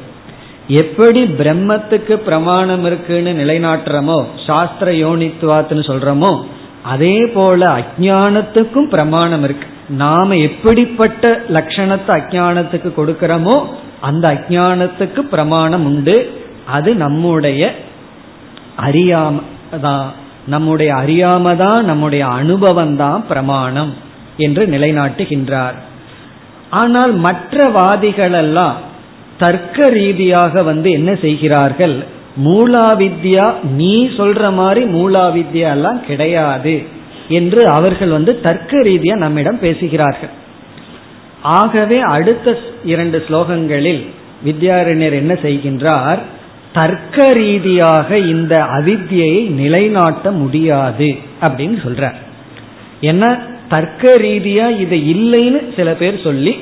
எப்படி 0.67 1.23
பிரம்மத்துக்கு 1.23 2.13
பிரமாணம் 2.13 2.85
இருக்குன்னு 2.85 3.31
நிலைநாட்டுறமோ 3.33 4.25
சாஸ்திர 4.45 4.91
யோனித்துவாத்துன்னு 4.91 5.85
சொல்றோமோ 5.91 6.39
அதே 6.81 7.25
போல 7.33 7.79
அஜானத்துக்கும் 7.79 8.89
பிரமாணம் 8.89 9.43
இருக்கு. 9.43 9.67
நாம 9.89 10.35
எப்படிப்பட்ட 10.35 11.41
லட்சணத்தை 11.47 12.13
அஜானத்துக்கு 12.19 12.89
கொடுக்கிறோமோ 12.97 13.55
அந்த 13.99 14.25
அஜானத்துக்கு 14.27 15.19
பிரமாணம் 15.19 15.85
உண்டு. 15.85 16.15
அது 16.65 16.95
நம்முடைய 16.95 17.73
அறியாம 18.87 19.35
தான் 19.81 20.13
நம்முடைய 20.47 20.93
அறியாம 20.93 21.55
தான் 21.55 21.85
நம்முடைய 21.85 22.25
அனுபவம் 22.25 22.95
தான் 22.95 23.25
பிரமாணம் 23.27 23.93
என்று 24.37 24.67
நிலைநாட்டுகின்றார். 24.67 25.75
ஆனால் 26.69 27.13
மற்ற 27.13 27.69
வாதிகள் 27.69 28.31
எல்லாம் 28.31 28.77
தர்க்க 29.37 29.89
ரீதியாக 29.89 30.63
வந்து 30.63 30.91
என்ன 30.91 31.15
செய்கிறார்கள்? 31.15 31.95
மூலாவித்யா 32.43 33.53
நீ 33.63 33.95
சொல்ற 34.17 34.51
மாதிரி 34.51 34.85
மூலாவித்யா 34.85 35.69
எல்லாம் 35.69 36.05
கிடையாது. 36.05 36.92
என்று 37.27 37.67
அவர்கள் 37.67 38.09
வந்து 38.09 38.41
தர்க்க 38.41 38.77
ரீதியா 38.77 39.15
நம்மிடம் 39.15 39.59
பேசுகிறார்கள். 39.59 40.29
ஆகவே 41.41 41.99
அடுத்த 41.99 42.57
இரண்டு 42.83 43.23
ஸ்லோகங்களில் 43.27 44.07
வித்யாரண்யர் 44.45 45.11
என்ன 45.11 45.33
செய்கின்றார்? 45.33 46.19
தர்க்க 46.73 47.33
ரீதியாக 47.33 48.17
இந்த 48.17 48.63
அவித்தியை 48.63 49.49
நிலைநாட்ட 49.49 50.31
முடியாது 50.31 51.15
அப்படின்னு 51.41 51.77
சொல்றார். 51.85 52.15
ஏன்னா 53.01 53.39
தர்க்க 53.69 54.15
ரீதியா 54.17 54.79
இது 54.79 54.97
இல்லைன்னு 54.97 55.75
சில 55.75 55.93
பேர் 55.93 56.19
சொல்லி 56.23 56.57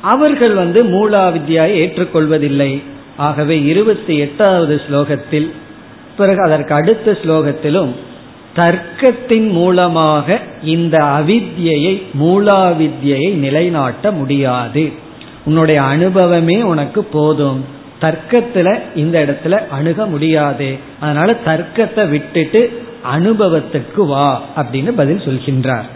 அவர்கள் 0.00 0.54
வந்து 0.54 0.84
மூலா 0.84 1.22
வித்யாவை 1.36 1.74
ஏற்றுக்கொள்வதில்லை. 1.74 2.82
ஆகவே 3.16 3.62
இருபத்தி 3.62 4.18
எட்டாவது 4.18 4.80
ஸ்லோகத்தில் 4.90 5.50
பிறகு 6.16 6.42
அதற்கு 6.42 6.74
அடுத்த 6.74 7.18
ஸ்லோகத்திலும் 7.24 7.92
தர்க்கத்தின் 8.55 9.47
மூலமாக 9.51 10.37
இந்த 10.65 10.95
அவித்யை 11.17 11.81
மூலாவித்யை 12.19 13.23
நிலைநாட்ட 13.35 14.11
முடியாது 14.11 14.85
உன்னுடைய 15.45 15.79
அனுபவமே 15.85 16.57
உனக்கு 16.61 17.01
போதும் 17.11 17.59
தர்க்கத்துல 18.01 18.69
இந்த 18.95 19.15
இடத்துல 19.25 19.59
அணுக 19.67 20.05
முடியாது 20.05 20.69
அதனால 20.99 21.29
தர்க்கத்தை 21.45 22.03
விட்டுட்டு 22.09 22.61
அனுபவத்துக்கு 23.11 24.01
வா 24.05 24.29
அப்படின்னு 24.55 24.93
பதில் 24.93 25.25
சொல்கின்றார் 25.25 25.87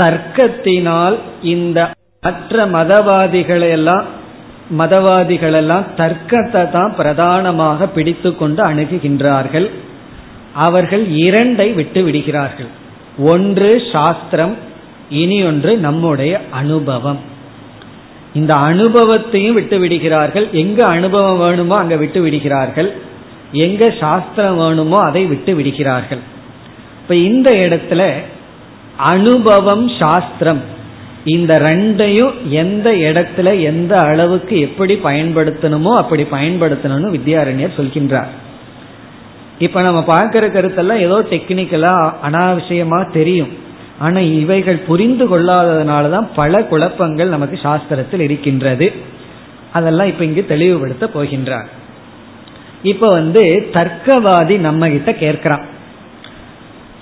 தர்க்கத்தினால் 0.01 1.15
இந்த 1.53 1.79
மற்ற 2.25 2.65
மதவாதிகளையெல்லாம் 2.65 4.07
மதவாதிகளெல்லாம் 4.79 5.85
தர்க்கத்தை 5.97 6.69
தான் 6.69 6.95
பிரதானமாக 6.95 7.87
பிடித்து 7.87 8.29
கொண்டு 8.35 8.61
அணுகுகின்றார்கள். 8.63 9.67
அவர்கள் 10.55 11.03
இரண்டை 11.25 11.67
விட்டு 11.73 12.03
விடுகிறார்கள். 12.03 12.69
ஒன்று 13.31 13.71
சாஸ்திரம் 13.91 14.55
இனி 15.09 15.37
ஒன்று 15.43 15.71
நம்முடைய 15.77 16.33
அனுபவம். 16.51 17.19
இந்த 18.33 18.53
அனுபவத்தையும் 18.69 19.53
விட்டு 19.53 19.79
விடுகிறார்கள். 19.79 20.47
எங்க 20.51 20.79
அனுபவம் 20.85 21.37
வேணுமோ 21.37 21.75
அங்க 21.77 21.95
விட்டு 21.95 22.21
விடுகிறார்கள். 22.21 22.91
எங்க 23.65 23.83
சாஸ்திரம் 23.99 24.57
வேணுமோ 24.57 24.99
அதை 25.01 25.23
விட்டு 25.25 25.55
விடுகிறார்கள். 25.55 26.21
இப்ப 27.11 27.23
இந்த 27.23 27.51
இடத்துல 27.51 28.11
அனுபவம் 28.97 29.89
சாஸ்திரம். 29.99 30.61
இந்த 31.25 31.59
ரெண்டையும் 31.59 32.33
எந்த 32.49 32.91
இடத்துல 32.91 33.61
எந்த 33.61 33.97
அளவுக்கு 33.97 34.59
எப்படி 34.59 34.99
பயன்படுத்தணுமோ 35.03 35.91
அப்படி 35.95 36.23
பயன்படுத்தணும்னு 36.31 37.09
வித்யாரண்யர் 37.17 37.75
சொல்கின்றார். 37.77 38.31
இப்ப 39.59 39.81
நம்ம 39.81 40.03
பார்க்கிற 40.03 40.47
கருத்தெல்லாம் 40.47 40.99
ஏதோ 40.99 41.19
டெக்னிக்கலா 41.29 42.13
அனாவசியமா 42.29 43.11
தெரியும். 43.11 43.57
ஆனா 43.99 44.19
இவைகள் 44.19 44.77
புரிந்து 44.77 45.27
கொள்ளாததுனாலதான் 45.27 46.27
பல 46.35 46.63
குழப்பங்கள் 46.63 47.27
நமக்கு 47.27 47.59
சாஸ்திரத்தில் 47.63 48.19
இருக்கின்றது. 48.19 48.93
அதெல்லாம் 49.73 50.07
இப்ப 50.07 50.23
இங்கு 50.23 50.45
தெளிவுபடுத்த 50.47 51.09
போகின்றார். 51.15 51.67
இப்ப 52.83 53.07
வந்து 53.07 53.69
தர்க்கவாதி 53.73 54.57
நம்ம 54.57 54.89
கிட்ட 54.89 55.11
கேட்கிறான். 55.11 55.69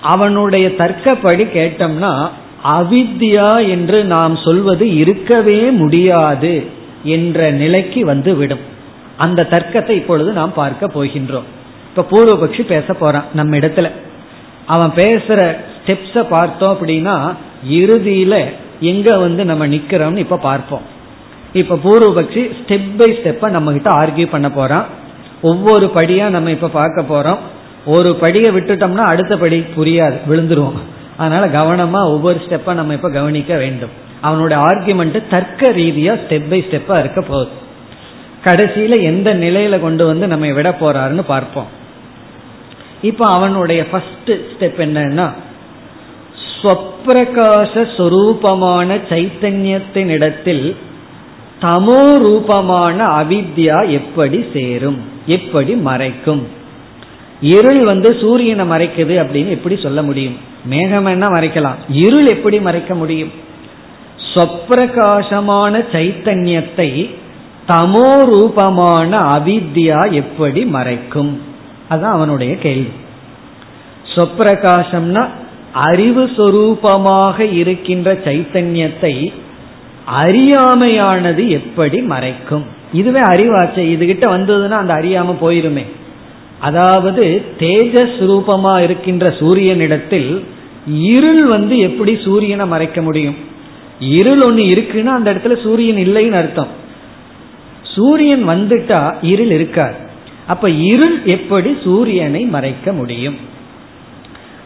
அவனுடைய 0.00 0.68
தர்க்கப்படி 0.68 1.44
கேட்டோம்னா 1.54 2.28
அவித்யா 2.64 3.68
என்று 3.68 4.04
நாம் 4.04 4.36
சொல்வது 4.36 4.94
இருக்கவே 4.94 5.70
முடியாது 5.70 6.66
என்ற 7.04 7.50
நிலைக்கு 7.50 8.04
வந்து 8.04 8.36
விடும். 8.36 8.58
அந்த 9.16 9.46
தர்க்கத்தை 9.50 9.90
இப்பொழுது 9.90 10.32
நாம் 10.32 10.52
பார்க்க 10.52 10.86
போகின்றோம். 10.86 11.48
இப்ப 11.96 12.06
பூர்வபக்ஷி 12.10 12.64
பேச 12.66 12.94
போறான் 12.94 13.24
நம்ம 13.34 13.56
இடத்துல. 13.56 13.90
அவன் 14.66 14.90
பேசுற 14.90 15.56
ஸ்டெப்ஸ 15.86 16.26
பார்த்தோம் 16.28 16.76
அப்படின்னா 16.76 17.34
இறுதியில 17.70 18.44
எங்க 18.80 19.20
வந்து 19.20 19.44
நம்ம 19.44 19.66
நிக்கிறோம்னு 19.66 20.16
இப்ப 20.16 20.36
பார்ப்போம். 20.36 20.80
இப்ப 21.52 21.78
பூர்வபக்ஷி 21.84 22.50
ஸ்டெப் 22.60 22.96
பை 22.96 23.12
ஸ்டெப்பா 23.12 23.50
நம்ம 23.50 23.72
கிட்ட 23.72 23.90
ஆர்கியூ 23.90 24.26
பண்ண 24.26 24.50
போறான். 24.50 24.86
ஒவ்வொரு 25.42 25.90
படியா 25.94 26.28
நம்ம 26.28 26.50
இப்ப 26.50 26.68
பார்க்க 26.68 27.02
போறோம். 27.02 27.38
ஒரு 27.86 28.18
படியை 28.20 28.50
விட்டுட்டோம்னா 28.56 28.96
அடுத்த 28.96 29.36
படி 29.36 29.64
புரியாது 29.76 30.18
விழுந்துருவோம். 30.30 30.80
அதனால 31.16 31.46
கவனமா 31.46 32.04
ஒவ்வொரு 32.04 32.40
ஸ்டெப்பா 32.48 32.74
நம்ம 32.74 32.92
இப்ப 32.92 33.10
கவனிக்க 33.10 33.56
வேண்டும். 33.56 33.88
அவனுடைய 34.20 34.64
ஆர்குமெண்ட் 34.64 35.28
தர்க்க 35.30 35.70
ரீதியா 35.70 36.14
ஸ்டெப் 36.14 36.50
பை 36.50 36.64
ஸ்டெப்பா 36.70 36.98
இருக்க 36.98 37.20
போகுது. 37.20 37.50
கடைசியில 38.44 39.02
எந்த 39.02 39.34
நிலையில 39.34 39.80
கொண்டு 39.80 40.06
வந்து 40.06 40.26
நம்ம 40.26 40.52
விட 40.52 40.76
போறாருன்னு 40.80 41.20
பார்ப்போம். 41.20 41.66
இப்ப 43.02 43.26
அவனுடைய 43.26 43.84
ஃபர்ஸ்ட் 43.84 44.30
ஸ்டெப் 44.30 44.80
என்னன்னா 44.86 45.30
ஸ்வப்பிரகாச 46.62 47.86
சொரூபமான 47.96 49.00
சைத்தன்யத்தின் 49.08 50.06
இடத்தில் 50.06 50.76
தமோ 51.60 52.14
ரூபமான 52.14 53.04
அவித்யா 53.04 53.88
எப்படி 53.88 54.44
சேரும் 54.52 54.98
எப்படி 55.26 55.74
மறைக்கும்? 55.74 56.58
இருள் 57.40 57.84
வந்து 57.84 58.16
சூரியனை 58.20 58.68
மறைக்குது 58.68 59.14
அப்படின்னு 59.22 59.48
எப்படி 59.48 59.76
சொல்ல 59.76 60.02
முடியும்? 60.02 60.36
மேகம் 60.64 61.04
என்ன 61.04 61.28
மறைக்கலாம். 61.28 61.74
இருள் 61.88 62.26
எப்படி 62.26 62.60
மறைக்க 62.60 62.94
முடியும்? 62.94 63.32
சொப்பிரகாசமான 64.34 65.84
சைத்தன்யத்தை 65.92 67.10
தமோ 67.68 68.24
ரூபமான 68.24 69.16
அவித்யா 69.16 70.10
எப்படி 70.10 70.64
மறைக்கும்? 70.64 71.40
அதுதான் 71.88 72.12
அவனுடைய 72.12 72.56
கேள்வி. 72.56 72.88
சொப்பிரகாசம்னா 74.14 75.28
அறிவு 75.72 76.24
சொரூபமாக 76.24 77.52
இருக்கின்ற 77.52 78.12
சைத்தன்யத்தை 78.14 79.32
அறியாமையானது 80.06 81.48
எப்படி 81.48 82.00
மறைக்கும்? 82.00 82.62
இதுவே 82.92 83.20
அறிவாச்சை. 83.20 83.84
இதுகிட்ட 83.96 84.24
வந்ததுன்னா 84.36 84.70
அந்த 84.70 84.94
அறியாம 84.94 85.34
போயிருமே. 85.40 85.86
அதாவது 86.60 87.42
தேஜஸ் 87.58 88.16
ரூபமா 88.20 88.82
இருக்கின்ற 88.82 89.26
சூரியனிடத்தில் 89.30 90.44
இருள் 90.94 91.44
வந்து 91.44 91.78
எப்படி 91.78 92.18
சூரியனை 92.24 92.66
மறைக்க 92.66 93.02
முடியும்? 93.02 93.36
இருள் 94.00 94.42
ஒன்று 94.42 94.62
இருக்குன்னா 94.62 95.04
அந்த 95.04 95.34
இடத்துல 95.34 95.62
சூரியன் 95.62 95.96
இல்லைன்னு 95.96 96.32
அர்த்தம். 96.32 96.66
சூரியன் 97.82 98.48
வந்துட்டா 98.48 99.14
இருள் 99.22 99.50
இருக்காது. 99.50 99.94
அப்ப 100.46 100.70
இருள் 100.70 101.24
எப்படி 101.24 101.76
சூரியனை 101.84 102.42
மறைக்க 102.44 102.92
முடியும்? 102.92 103.36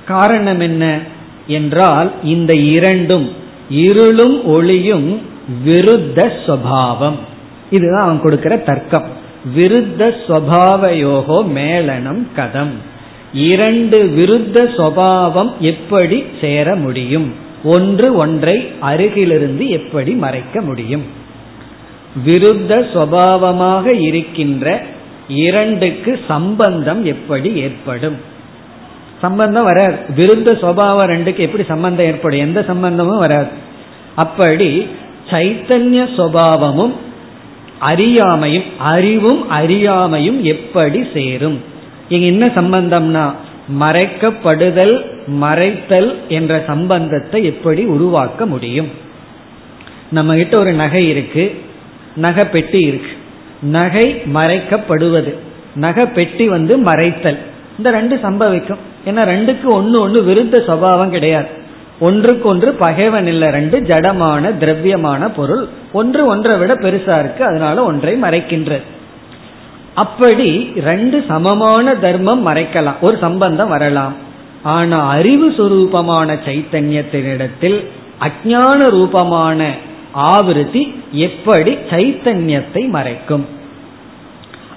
காரணம் 0.05 0.61
என்ன 0.61 1.01
என்றால் 1.47 2.13
இந்த 2.25 2.53
இரண்டும் 2.53 3.33
இருளும் 3.71 4.47
ஒளியும் 4.47 5.21
விருத்த 5.65 6.31
சுவாவம். 6.47 7.19
இதுதான் 7.71 8.03
அவன் 8.03 8.21
கொடுக்கிற 8.21 8.57
தர்க்கம். 8.57 9.23
விருத்த 9.57 10.15
சுவாவயோகோ 10.29 11.45
மேலனம் 11.55 12.27
கதம். 12.37 12.75
இரண்டு 13.33 14.05
விருத்த 14.05 14.59
சுவாவம் 14.77 15.53
எப்படி 15.59 16.25
சேர 16.41 16.77
முடியும்? 16.77 17.35
ஒன்று 17.65 18.15
ஒன்றை 18.15 18.73
அருகிலிருந்து 18.81 19.69
எப்படி 19.69 20.13
மறைக்க 20.13 20.61
முடியும்? 20.61 21.03
விருத்த 22.27 22.87
சுவாவமாக 22.95 23.87
இருக்கின்ற 23.87 24.83
இரண்டுக்கு 25.29 26.21
சம்பந்தம் 26.29 27.05
எப்படி 27.05 27.55
ஏற்படும்? 27.55 28.17
சம்பந்தம் 29.21 29.65
வராது. 29.65 29.97
விருத்த 30.17 30.49
சுவாவ 30.63 31.07
ரெண்டுக்கு 31.13 31.37
எப்படி 31.37 31.65
சம்பந்தம் 31.69 32.07
ஏற்படும்? 32.07 32.39
எந்த 32.39 32.63
சம்பந்தமும் 32.63 33.19
வராது. 33.19 33.49
அப்படி 34.15 34.87
சைத்தன்ய 35.31 36.09
சுவாவமும் 36.17 36.93
அறியாமையும் 37.87 38.65
அறிவும் 38.79 39.51
அறியாமையும் 39.51 40.41
எப்படி 40.41 41.07
சேரும்? 41.15 41.63
இங்க 42.09 42.27
என்ன 42.27 42.47
சம்பந்தம்னா 42.47 43.35
மறைக்கப்படுதல் 43.81 45.05
மறைத்தல் 45.41 46.15
என்ற 46.29 46.63
சம்பந்தத்தை 46.67 47.45
எப்படி 47.45 47.85
உருவாக்க 47.85 48.47
முடியும்? 48.47 48.91
நம்ம 50.11 50.35
கிட்ட 50.35 50.59
ஒரு 50.59 50.73
நகை 50.73 51.09
இருக்கு 51.09 51.63
நகை 52.17 52.45
பெட்டி 52.45 52.81
இருக்கு. 52.81 53.13
நகை 53.63 54.23
மறைக்கப்படுவது 54.35 55.35
நகை 55.75 56.07
பெட்டி 56.07 56.49
வந்து 56.49 56.79
மறைத்தல். 56.79 57.39
இந்த 57.77 57.91
ரெண்டு 57.91 58.17
சம்பவிக்கும். 58.17 58.83
ஏன்னா 59.07 59.23
ரெண்டுக்கு 59.33 59.65
ஒன்று 59.65 60.01
ஒன்று 60.01 60.23
விருத்த 60.23 60.57
சுவாவம் 60.69 61.09
கிடையாது. 61.09 61.63
ஒன்றுக்கு 62.01 62.49
ஒன்று 62.49 62.73
பகைவன் 62.73 63.27
இல்லை 63.27 63.49
ரெண்டு 63.49 63.81
ஜடமான 63.81 64.57
திரவியமான 64.57 65.29
பொருள். 65.29 65.69
ஒன்று 65.93 66.27
ஒன்றை 66.27 66.57
விட 66.57 66.75
பெருசா 66.75 67.19
இருக்கு 67.19 67.45
அதனால 67.45 67.85
ஒன்றை 67.85 68.21
மறைக்கின்றது 68.23 68.83
அப்படி 69.95 70.73
ரெண்டு 70.85 71.25
சமமான 71.29 71.95
தர்மம் 71.95 72.47
மறைக்கலாம் 72.47 73.01
ஒரு 73.01 73.19
சம்பந்தம் 73.21 73.69
வரலாம். 73.69 74.15
ஆனா 74.63 75.09
அறிவு 75.09 75.51
சுரூபமான 75.51 76.39
சைத்தன்யத்தினிடத்தில் 76.47 77.87
அஜான 78.21 78.91
ரூபமான 78.91 79.71
ஆவிருத்தி 80.17 80.95
எப்படி 81.11 81.73
சைத்தன்யத்தை 81.91 82.89
மறைக்கும்? 82.89 83.47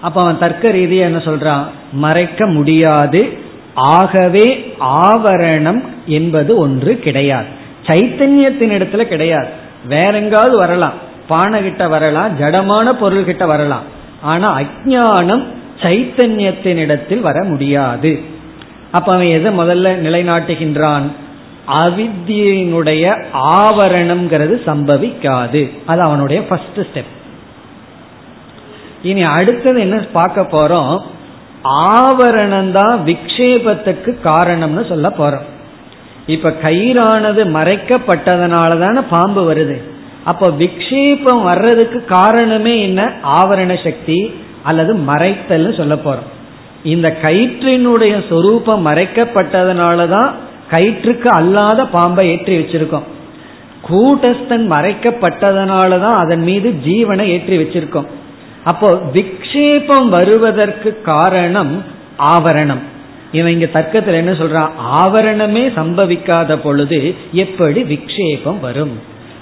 அப்ப 0.01 0.21
அவன் 0.21 0.37
தர்க்க 0.37 0.69
ரீதியா 0.69 0.99
என்ன 0.99 1.17
சொல்றான்? 1.17 1.63
மறைக்க 1.91 2.45
முடியாது. 2.45 3.37
ஆகவே 3.77 4.75
ஆவரணம் 4.79 5.81
என்பது 6.05 6.57
ஒன்று 6.57 6.99
கிடையாது. 6.99 7.45
சைத்தன்யத்தின் 7.85 8.73
இடத்துல 8.77 9.03
கிடையாது. 9.03 9.47
வேற 9.85 10.17
எங்காவது 10.17 10.57
வரலாம். 10.57 10.93
பானை 11.27 11.61
கிட்ட 11.61 11.87
வரலாம் 11.87 12.39
ஜடமான 12.39 12.93
பொருள் 12.93 13.25
கிட்ட 13.25 13.45
வரலாம். 13.45 13.83
ஆனா 14.21 14.59
அஜானம் 14.59 15.45
சைத்தன்யத்தின் 15.79 16.75
இடத்தில் 16.75 17.19
வர 17.19 17.43
முடியாது. 17.43 18.21
அப்ப 18.91 19.13
அவன் 19.13 19.25
எதை 19.25 19.59
முதல்ல 19.59 19.87
நிலைநாட்டுகின்றான்? 20.05 21.03
அவித்தியினுடைய 21.67 23.23
ஆவரணம்ங்கிறது 23.33 24.55
சம்பவிக்காது. 24.65 25.69
அது 25.85 26.01
அவனுடைய 26.01 26.45
ஃபர்ஸ்ட் 26.45 26.79
ஸ்டெப் 26.79 27.15
இனி 29.03 29.23
அடுத்தது 29.23 29.79
என்ன 29.79 29.97
பார்க்க 30.11 30.41
போறோம்? 30.41 31.01
ஆவரணம் 31.67 32.71
தான் 32.71 32.95
விக்ஷேபத்துக்கு 33.05 34.11
காரணம்னு 34.23 34.83
சொல்ல 34.87 35.07
போறோம். 35.19 35.45
இப்ப 36.27 36.53
கயிறானது 36.61 37.41
மறைக்கப்பட்டதுனால 37.57 38.79
தானே 38.79 39.01
பாம்பு 39.09 39.53
வருது. 39.53 39.77
அப்ப 40.23 40.47
விக்ஷேபம் 40.47 41.43
வர்றதுக்கு 41.43 42.05
காரணமே 42.05 42.73
என்ன? 42.81 43.01
ஆவரண 43.23 43.83
சக்தி 43.83 44.19
அல்லது 44.63 44.93
மறைத்தல்னு 44.93 45.77
சொல்ல 45.77 45.95
போறோம். 45.95 46.31
இந்த 46.83 47.17
கயிற்றினுடைய 47.21 48.15
சொரூபம் 48.29 48.85
மறைக்கப்பட்டதுனாலதான் 48.87 50.31
கயிற்றுக்கு 50.71 51.29
அல்லாத 51.39 51.85
பாம்பை 51.85 52.27
ஏற்றி 52.29 52.55
வச்சிருக்கோம். 52.57 53.07
கூட்டஸ்தன் 53.89 54.65
மறைக்கப்பட்டதனாலதான் 54.73 56.17
அதன் 56.23 56.43
மீது 56.43 56.69
ஜீவனை 56.85 57.25
ஏற்றி 57.35 57.57
வச்சிருக்கோம். 57.57 58.07
அப்போ 58.67 58.89
விக்ஷேபம் 59.13 60.07
வருவதற்கு 60.09 61.01
காரணம் 61.01 61.73
ஆவரணம். 62.19 62.83
இவன் 63.31 63.51
இங்க 63.51 63.65
தர்க்கத்தில் 63.65 64.13
என்ன 64.13 64.31
சொல்றான் 64.31 64.71
ஆவரணமே 65.01 65.63
சம்பவிக்காத 65.75 66.55
பொழுது 66.55 67.15
எப்படி 67.31 67.83
விக்ஷேபம் 67.83 68.59
வரும்? 68.59 68.95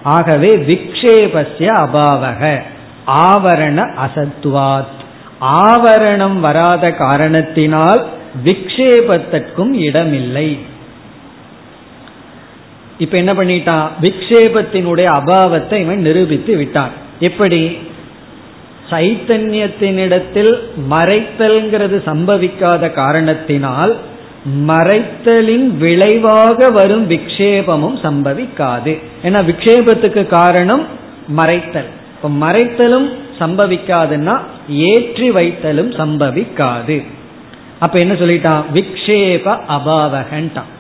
ஆகவே 0.04 0.52
விக்ஷேபஸ்ய 0.56 1.70
அபாவக 1.84 2.62
ஆவரண 3.08 3.78
அசத்வாத் 4.06 4.94
ஆவரணம் 5.42 6.40
வராத 6.40 6.92
காரணத்தினால் 6.92 8.06
விக்ஷேபத்திற்கும் 8.46 9.72
இடமில்லை. 9.72 10.60
இப்ப 12.98 13.18
என்ன 13.18 13.34
பண்ணிட்டான்? 13.34 13.88
விக்ஷேபத்தினுடைய 14.02 15.08
அபாவத்தை 15.20 15.74
இவன் 15.74 16.02
நிரூபித்து 16.02 16.56
விட்டான். 16.56 16.94
எப்படி? 17.20 17.62
சைத்தன்யத்தினிடத்தில் 18.90 20.60
மறைத்தல்ங்கிறது 20.90 21.98
சம்பவிக்காத 22.06 22.92
காரணத்தினால் 22.92 23.96
மறைத்தலின் 24.68 25.68
விளைவாக 25.78 26.70
வரும் 26.70 27.10
விக்ஷேபமும் 27.10 27.98
சம்பவிக்காது. 28.04 28.94
ஏன்னா 29.24 29.40
விக்ஷேபத்துக்கு 29.50 30.26
காரணம் 30.26 30.84
மறைத்தல். 31.38 31.90
இப்ப 32.16 32.30
மறைத்தலும் 32.30 33.08
சம்பவிக்காதுன்னா 33.40 34.36
ஏற்றி 34.68 35.32
வைத்தலும் 35.32 35.92
சம்பவிக்காது. 36.02 37.04
அப்ப 37.80 38.00
என்ன 38.00 38.14
சொல்லிட்டான்? 38.14 38.64
விக்ஷேப 38.74 39.46
அபாவகன்ட்டான். 39.70 40.72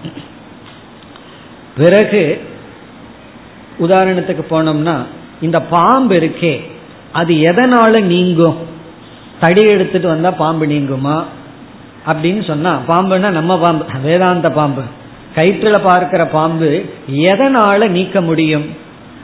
பிறகு 1.77 2.41
உதாரணத்துக்கு 3.79 4.43
போனோம்னா 4.49 4.95
இந்த 5.41 5.61
பாம்பு 5.61 6.15
இருக்கே 6.15 6.61
அது 7.15 7.33
எதனால 7.33 8.01
நீங்கும்? 8.01 8.57
தடி 9.39 9.61
எடுத்துட்டு 9.61 10.07
வந்தா 10.07 10.31
பாம்பு 10.31 10.65
நீங்குமா? 10.65 11.23
அப்படின்னு 12.07 12.47
சொன்னா 12.47 12.79
பாம்புன்னா 12.87 13.29
நம்ம 13.29 13.59
பாம்பு. 13.59 13.85
வேதாந்த 14.03 14.51
பாம்பு. 14.51 14.81
கயிற்றுல 15.35 15.79
பார்க்கிற 15.83 16.25
பாம்பு 16.25 16.85
எதனால 17.11 17.87
நீக்க 17.87 18.21
முடியும்? 18.21 18.65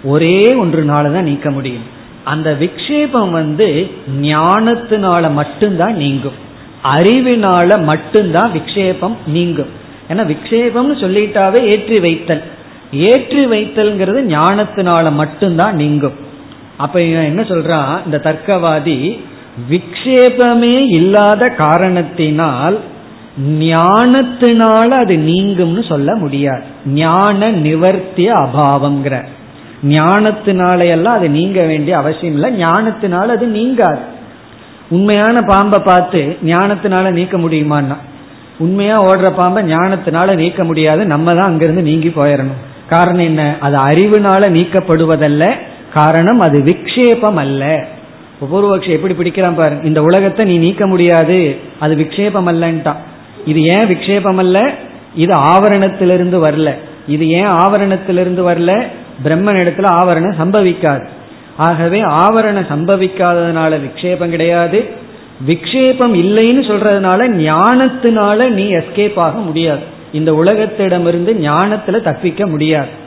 ஒரே 0.03 0.53
ஒன்றுனால 0.53 1.13
தான் 1.13 1.23
நீக்க 1.23 1.51
முடியும். 1.51 1.83
அந்த 2.23 2.57
விக்ஷேபம் 2.59 3.29
வந்து 3.29 3.91
ஞானத்தினால 4.21 5.31
மட்டும்தான் 5.31 5.95
நீங்கும். 5.95 6.39
அறிவினால 6.83 7.83
மட்டும்தான் 7.83 8.51
விக்ஷேபம் 8.51 9.15
நீங்கும். 9.27 9.71
ஏன்னா 10.09 10.21
விக்ஷேபம்னு 10.33 10.95
சொல்லிட்டாவே 11.03 11.61
ஏற்றி 11.61 11.99
வைத்தல். 11.99 12.43
ஏற்றி 12.91 13.45
வைத்தல்ங்கிறது 13.45 14.21
ஞானத்தினால 14.37 15.11
மட்டும்தான் 15.11 15.75
நீங்கும். 15.75 16.29
அப்ப 16.77 17.01
என்ன 17.01 17.41
சொல்றா? 17.41 18.05
இந்த 18.05 18.21
தர்க்கவாதி 18.23 19.19
விக்ஷேபமே 19.69 20.89
இல்லாத 20.89 21.49
காரணத்தினால் 21.49 22.79
ஞானத்தினால 23.49 24.89
அது 24.89 25.15
நீங்கும்னு 25.15 25.87
சொல்ல 25.87 26.15
முடியாது. 26.15 26.61
ஞான 26.85 27.51
நிவர்த்திய 27.51 28.29
அபாவங்கிற 28.33 29.23
ஞானத்தினாலையெல்லாம் 29.83 31.17
அது 31.17 31.29
நீங்க 31.29 31.61
வேண்டிய 31.65 31.97
அவசியம் 31.97 32.33
இல்லை. 32.33 32.65
ஞானத்தினால 32.65 33.27
அது 33.27 33.47
நீங்காது. 33.47 33.99
உண்மையான 34.89 35.41
பாம்பை 35.41 35.79
பார்த்து 35.79 36.37
ஞானத்தினால 36.43 37.11
நீக்க 37.11 37.37
முடியுமான்னா? 37.37 37.95
உண்மையா 38.59 39.03
ஓடுற 39.03 39.35
பாம்பை 39.35 39.63
ஞானத்தினால 39.63 40.35
நீக்க 40.35 40.63
முடியாது. 40.63 41.05
நம்ம 41.05 41.33
தான் 41.33 41.45
அங்கிருந்து 41.45 41.81
நீங்கி 41.81 42.09
போயிடணும் 42.09 42.61
காரணம் 42.89 43.25
என்ன? 43.25 43.55
அது 43.59 43.75
அறிவுனால 43.75 44.49
நீக்கப்படுவதல்ல. 44.49 45.55
காரணம் 45.93 46.39
அது 46.39 46.59
விக்ஷேபம் 46.59 47.35
அல்ல 47.35 47.85
பூர்வபக்ஷி 48.41 48.89
எப்படி 48.89 49.13
பிடிக்கிறான் 49.13 49.55
பாரு 49.55 49.75
இந்த 49.83 50.01
உலகத்தை 50.01 50.45
நீ 50.45 50.57
நீக்க 50.57 50.87
முடியாது 50.87 51.57
அது 51.79 51.95
விக்ஷேபம் 51.95 52.49
அல்லன்ட்டான் 52.51 52.95
இது 53.45 53.61
ஏன் 53.61 53.87
விக்ஷேபம் 53.87 54.37
அல்ல 54.37 54.73
இது 55.15 55.37
ஆவரணத்திலிருந்து 55.37 56.37
வரல. 56.47 56.75
இது 57.07 57.29
ஏன் 57.29 57.47
ஆவரணத்திலிருந்து 57.47 58.41
வரல? 58.49 58.87
பிரம்மன் 59.23 59.59
இடத்துல 59.61 59.87
ஆவரணம் 60.01 60.39
சம்பவிக்காது. 60.39 61.05
ஆகவே 61.57 62.01
ஆவரணம் 62.01 62.69
சம்பவிக்காததுனால 62.69 63.79
விக்ஷேபம் 63.79 64.29
கிடையாது. 64.29 64.89
விக்ஷேபம் 65.47 66.15
இல்லைன்னு 66.15 66.63
சொல்றதுனால 66.69 67.27
ஞானத்தினால 67.27 68.49
நீ 68.49 68.71
எஸ்கேப் 68.71 69.19
ஆக 69.19 69.37
முடியாது. 69.37 69.81
இந்த 70.11 70.31
உலகத்திடமிருந்து 70.31 71.33
ஞானத்துல 71.41 72.01
தப்பிக்க 72.01 72.47
முடியாது. 72.47 73.00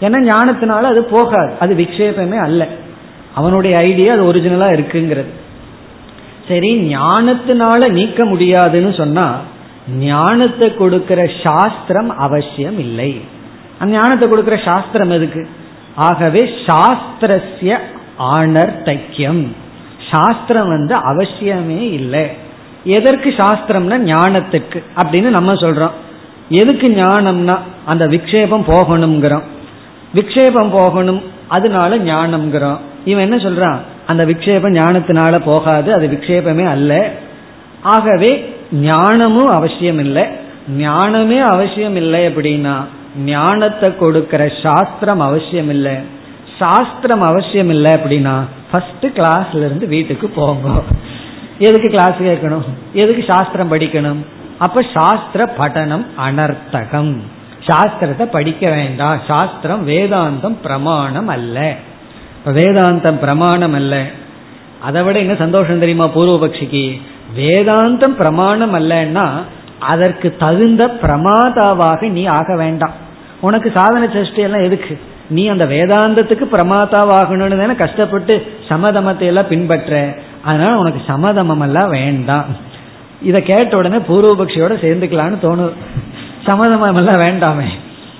ஏன்னா 0.00 0.18
ஞானத்தினால 0.30 0.82
அது 0.82 1.04
போகாது. 1.04 1.52
அது 1.60 1.74
விக்ஷேபமே 1.74 2.38
அல்ல. 2.38 2.68
அவனுடைய 3.34 3.76
ஐடியா 3.76 4.12
அது 4.12 4.32
ஒரிஜினலா 4.32 4.68
இருக்குங்கிறது. 4.76 5.32
சரி 6.48 6.94
ஞானத்தினால 6.94 7.90
நீக்க 7.90 8.24
முடியாதுன்னு 8.24 8.94
சொன்னா 8.94 9.40
ஞானத்தை 9.98 10.74
கொடுக்கிற 10.74 11.30
சாஸ்திரம் 11.44 12.18
அவசியம் 12.18 12.78
இல்லை. 12.78 13.20
அந்த 13.78 13.98
ஞானத்தை 13.98 14.28
கொடுக்கிற 14.28 14.56
சாஸ்திரம் 14.64 15.10
எதுக்கு? 15.10 15.48
ஆகவே 15.94 16.50
சாஸ்திரஸ்ய 16.66 17.78
ஆனர் 18.18 18.82
தைக்கியம் 18.82 19.56
சாஸ்திரம் 20.10 20.68
வந்து 20.68 20.96
அவசியமே 20.96 21.80
இல்லை. 21.90 22.26
எதற்கு 22.84 23.30
சாஸ்திரம்னா 23.30 23.96
ஞானத்துக்கு 24.02 24.82
அப்படின்னு 25.02 25.30
நம்ம 25.30 25.52
சொல்றோம். 25.52 25.90
எதுக்கு 26.48 26.88
ஞானம்னா 26.88 27.58
அந்த 27.84 28.06
விக்ஷேபம் 28.06 28.66
போகணுங்கிறோம் 28.66 29.42
விக்ஷேபம் 30.14 30.70
போகணும் 30.72 31.22
அதனால 31.48 31.98
ஞானம்ங்கிறோம் 31.98 32.78
இவன் 33.04 33.32
என்ன 33.32 33.36
சொல்றான்? 33.36 33.78
அந்த 34.06 34.26
விக்ஷேபம் 34.26 34.76
ஞானத்தினால 34.78 35.40
போகாது 35.44 35.92
அது 35.92 36.06
விக்ஷேபமே 36.06 36.66
அல்ல. 36.66 37.10
ஆகவே 37.82 38.54
ஞானமும் 38.72 39.48
அவசியம் 39.48 39.98
இல்லை 39.98 40.24
ஞானமே 40.68 41.38
அவசியம் 41.38 41.96
இல்லை 41.96 42.26
அப்படின்னா 42.28 42.74
ஞானத்தை 43.24 43.96
கொடுக்கிற 43.96 44.52
சாஸ்திரம் 44.62 45.20
அவசியம் 45.20 45.70
இல்லை 45.70 45.94
சாஸ்திரம் 46.58 47.22
அவசியம் 47.22 47.68
இல்லை 47.68 47.92
அப்படின்னா 47.92 48.34
ஃபர்ஸ்ட் 48.70 49.06
கிளாஸ்ல 49.06 49.64
இருந்து 49.68 49.86
வீட்டுக்கு 49.86 50.28
போங்க. 50.28 50.82
எதுக்கு 51.58 51.88
கிளாஸ் 51.88 52.18
கேட்கணும்? 52.20 52.66
எதுக்கு 52.92 53.24
சாஸ்திரம் 53.26 53.72
படிக்கணும்? 53.72 54.20
அப்ப 54.58 54.82
சாஸ்திர 54.94 55.54
படனம் 55.58 56.04
அனர்த்தகம். 56.26 57.12
சாஸ்திரத்தை 57.70 58.24
படிக்க 58.24 58.70
வேண்டாம் 58.70 59.20
சாஸ்திரம் 59.28 59.88
வேதாந்தம் 59.88 60.56
பிரமாணம் 60.62 61.28
அல்ல. 61.28 61.74
வேதாந்தம் 62.46 63.18
பிரமாணம் 63.18 63.72
அல்ல. 63.72 64.04
அதை 64.80 65.02
விட 65.02 65.18
என்ன 65.18 65.34
சந்தோஷம் 65.34 65.78
தெரியுமா 65.78 66.06
பூர்வபக்ஷிக்கு? 66.06 67.00
வேதாந்தம் 67.36 68.16
பிரமாணம் 68.20 68.74
அல்லன்னா 68.74 69.26
அதற்கு 69.78 70.36
தகுந்த 70.36 70.86
பிரமாதாவாக 71.02 72.08
நீ 72.08 72.24
ஆக 72.24 72.56
வேண்டாம். 72.56 72.92
உனக்கு 73.40 73.72
சாதன 73.74 74.08
சஷ்டி 74.12 74.42
எல்லாம் 74.42 74.62
எதுக்கு? 74.62 75.00
நீ 75.28 75.46
அந்த 75.46 75.64
வேதாந்தத்துக்கு 75.66 76.46
பிரமாதாவாகணும்னு 76.52 77.58
தானே 77.58 77.74
கஷ்டப்பட்டு 77.74 78.52
சமதமத்தை 78.68 79.26
எல்லாம் 79.26 79.48
பின்பற்ற. 79.48 80.14
அதனால 80.44 80.76
உனக்கு 80.76 81.02
சமதமம் 81.06 81.60
எல்லாம் 81.60 81.90
வேண்டாம். 81.90 82.44
இதை 83.22 83.42
கேட்ட 83.42 83.76
உடனே 83.76 83.96
பூர்வபக்ஷியோட 83.96 84.74
சேர்ந்துக்கலான்னு 84.84 85.38
தோணும் 85.42 85.72
சமதமம் 86.46 86.94
எல்லாம் 86.94 87.20
வேண்டாமே. 87.20 87.66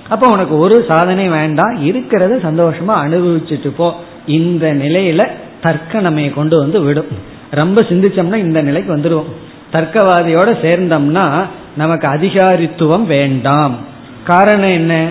அப்ப 0.09 0.27
உனக்கு 0.27 0.57
ஒரு 0.57 0.85
சாதனை 0.87 1.29
வேண்டாம். 1.29 1.87
இருக்கிறத 1.87 2.33
சந்தோஷமா 2.43 2.91
அனுபவிச்சுட்டு 2.91 3.67
போ. 3.67 3.95
இந்த 4.25 4.73
நிலையில 4.73 5.27
தர்க்க 5.61 5.99
நம்ம 5.99 6.21
கொண்டு 6.21 6.57
வந்து 6.57 6.81
விடும். 6.81 7.07
ரொம்ப 7.51 7.81
சிந்திச்சோம்னா 7.81 8.35
இந்த 8.35 8.61
நிலைக்கு 8.61 8.97
வந்துடுவோம் 8.97 9.25
தர்க்கவாதியோட 9.73 10.55
சேர்ந்தோம்னா 10.61 11.45
நமக்கு 11.77 12.07
அதிகாரித்துவம் 12.07 13.05
வேண்டாம். 13.05 13.75
காரணம் 14.23 14.69
என்ன? 14.69 15.07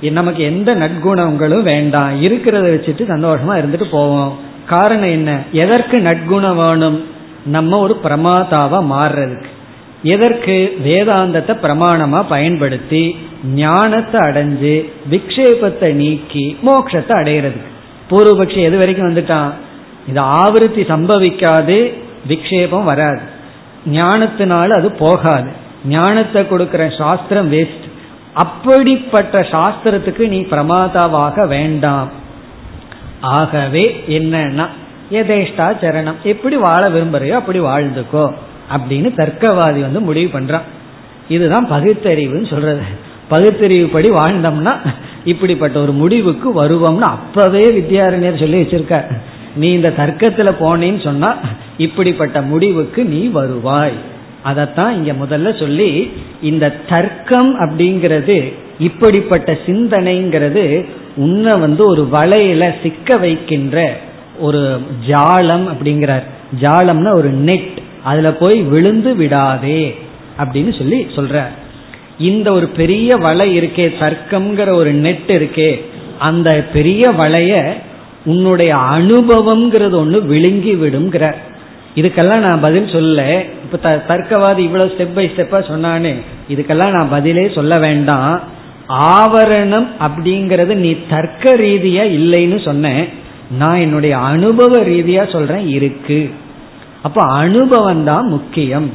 நமக்கு 0.00 0.42
எந்த 0.42 0.74
நற்குணங்களும் 0.74 1.62
வேண்டாம். 1.62 2.22
இருக்கிறத 2.22 2.70
வச்சுட்டு 2.70 3.02
சந்தோஷமா 3.08 3.48
இருந்துட்டு 3.48 3.84
போவோம். 3.90 4.36
காரணம் 4.66 5.08
என்ன? 5.08 5.38
எதற்கு 5.52 6.00
நற்குணம் 6.00 6.56
வேணும்? 6.56 7.04
நம்ம 7.46 7.78
ஒரு 7.78 8.00
பிரமாதாவா 8.04 8.84
மாறுறதுக்கு. 8.90 9.56
எதற்கு 10.02 10.76
வேதாந்தத்தை 10.84 11.54
பிரமாணமா 11.62 12.24
பயன்படுத்தி 12.28 13.16
ஞானத்தை 13.54 14.20
அடைஞ்சு 14.20 14.90
விக்ஷேபத்தை 15.10 15.92
நீக்கி 15.92 16.58
மோட்சத்தை 16.66 17.14
அடையிறதுக்கு? 17.20 17.72
பூர்வபக்ஷி 18.10 18.56
எது 18.56 18.78
வரைக்கும் 18.78 19.14
வந்துட்டான்? 19.14 19.50
இது 20.06 20.20
ஆவருத்தி 20.20 20.82
சம்பவிக்காது 20.82 21.92
விக்ஷேபம் 22.28 22.84
வராது. 22.84 23.20
ஞானத்தினால 23.86 24.68
அது 24.68 24.92
போகாது. 24.92 25.50
ஞானத்தை 25.84 26.48
கொடுக்கிற 26.48 26.90
சாஸ்திரம் 26.90 27.52
வேஸ்ட் 27.52 27.86
அப்படிப்பட்ட 28.34 29.40
சாஸ்திரத்துக்கு 29.40 30.28
நீ 30.28 30.40
பிரமாதாவாக 30.40 31.46
வேண்டாம். 31.46 32.10
ஆகவே 33.20 34.04
என்னன்னா 34.08 34.66
எதேஷ்டா 35.10 35.66
சரணம். 35.82 36.22
எப்படி 36.22 36.56
வாழ 36.56 36.90
விரும்புறையோ 36.90 37.30
அப்படி 37.30 37.60
வாழ்ந்துக்கோ. 37.60 38.32
அப்படின்னு 38.76 39.08
தர்க்கவாதி 39.16 39.80
வந்து 39.80 40.00
முடிவு 40.00 40.40
பண்றான். 40.40 40.66
இதுதான் 41.28 41.70
பகுத்தறிவுன்னு 41.70 42.50
சொல்றது. 42.50 42.80
பகுத்தறிவு 43.28 43.86
படி 43.86 44.08
வாழ்ந்தோம்னா 44.08 44.76
இப்படிப்பட்ட 45.24 45.80
ஒரு 45.80 45.92
முடிவுக்கு 45.92 46.64
வருவோம்னு 46.64 47.00
அப்பவே 47.00 47.64
வித்யாரண்யர் 47.64 48.38
சொல்லி 48.38 48.62
வச்சிருக்க 48.62 49.02
நீ 49.56 49.72
இந்த 49.72 49.94
தர்க்கத்துல 49.96 50.50
போனேன்னு 50.60 51.04
சொன்னா 51.04 51.36
இப்படிப்பட்ட 51.78 52.42
முடிவுக்கு 52.42 53.04
நீ 53.04 53.26
வருவாய். 53.26 54.16
அதைத்தான் 54.42 54.94
இங்க 54.94 55.12
முதல்ல 55.26 55.58
சொல்லி 55.58 56.10
இந்த 56.42 56.74
தர்க்கம் 56.88 57.60
அப்படிங்கிறது 57.60 58.52
இப்படிப்பட்ட 58.78 59.58
சிந்தனைங்கிறது 59.66 60.86
உன்னை 61.16 61.60
வந்து 61.60 61.86
ஒரு 61.86 62.08
வலையில 62.12 62.72
சிக்க 62.82 63.16
வைக்கின்ற 63.16 63.96
ஒரு 64.38 64.80
ஜாலம் 65.06 65.66
அப்படிங்கிறார். 65.72 66.22
ஜாலம்னா 66.60 67.14
ஒரு 67.14 67.28
நெட். 67.28 67.78
அதுல 68.10 68.30
போய் 68.42 68.58
விழுந்து 68.72 69.10
விடாதே 69.20 69.82
அப்படின்னு 70.42 70.72
சொல்லி 70.78 70.98
சொல்ற. 71.16 71.36
இந்த 72.28 72.48
ஒரு 72.58 72.66
பெரிய 72.80 73.10
வலை 73.26 73.48
இருக்கே 73.58 73.86
தர்க்கம்ங்கிற 74.02 74.70
ஒரு 74.80 74.92
நெட் 75.04 75.30
இருக்கே 75.40 75.70
அந்த 76.28 76.50
பெரிய 76.72 77.02
வலைய 77.20 77.52
உன்னுடைய 78.24 78.72
அனுபவம்ங்கிறது 78.96 79.96
ஒன்று 80.02 80.18
விழுங்கி 80.32 80.72
விடுங்கிற 80.82 81.26
இதுக்கெல்லாம் 82.00 82.44
நான் 82.46 82.64
பதில் 82.64 82.92
சொல்ல. 82.92 83.20
இப்ப 83.64 83.94
தர்க்கவாதி 84.08 84.58
இவ்வளவு 84.58 84.92
ஸ்டெப் 84.94 85.14
பை 85.14 85.26
ஸ்டெப்பா 85.26 85.58
சொன்னானே 85.70 86.12
இதுக்கெல்லாம் 86.52 86.94
நான் 86.96 87.14
பதிலே 87.14 87.44
சொல்ல 87.54 87.78
வேண்டாம். 87.78 88.34
ஆவரணம் 89.14 89.88
அப்படிங்கறது 90.06 90.74
நீ 90.84 90.90
தர்க்க 91.10 91.54
ரீதியா 91.64 92.04
இல்லைன்னு 92.18 92.58
சொன்னேன் 92.64 93.02
நான் 93.58 93.82
என்னுடைய 93.84 94.14
அனுபவ 94.32 94.72
ரீதியா 94.90 95.24
சொல்றேன் 95.32 95.66
இருக்கு. 95.78 96.20
அப்ப 97.06 97.20
அனுபவம் 97.42 98.04
தான் 98.10 98.26
முக்கியம். 98.36 98.88